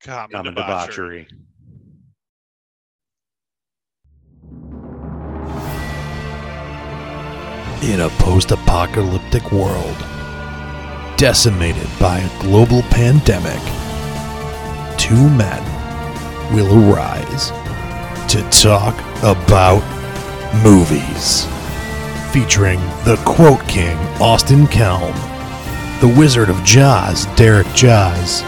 Common, 0.03 0.31
Common 0.31 0.53
debauchery. 0.55 1.27
Debauchery. 1.29 1.47
In 7.83 8.01
a 8.01 8.09
post 8.19 8.51
apocalyptic 8.51 9.51
world, 9.51 9.97
decimated 11.17 11.87
by 11.99 12.19
a 12.19 12.41
global 12.41 12.81
pandemic, 12.83 13.61
two 14.99 15.29
men 15.29 15.63
will 16.53 16.93
arise 16.93 17.49
to 18.31 18.41
talk 18.51 18.93
about 19.23 19.81
movies. 20.63 21.45
Featuring 22.31 22.79
the 23.05 23.21
Quote 23.25 23.67
King, 23.67 23.97
Austin 24.21 24.65
Kelm, 24.67 25.13
the 26.01 26.13
Wizard 26.17 26.49
of 26.49 26.63
Jaws, 26.63 27.25
Derek 27.35 27.67
Jaws. 27.73 28.41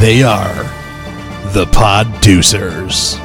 They 0.00 0.22
are 0.22 0.54
the 1.52 1.66
Podducers. 1.66 3.23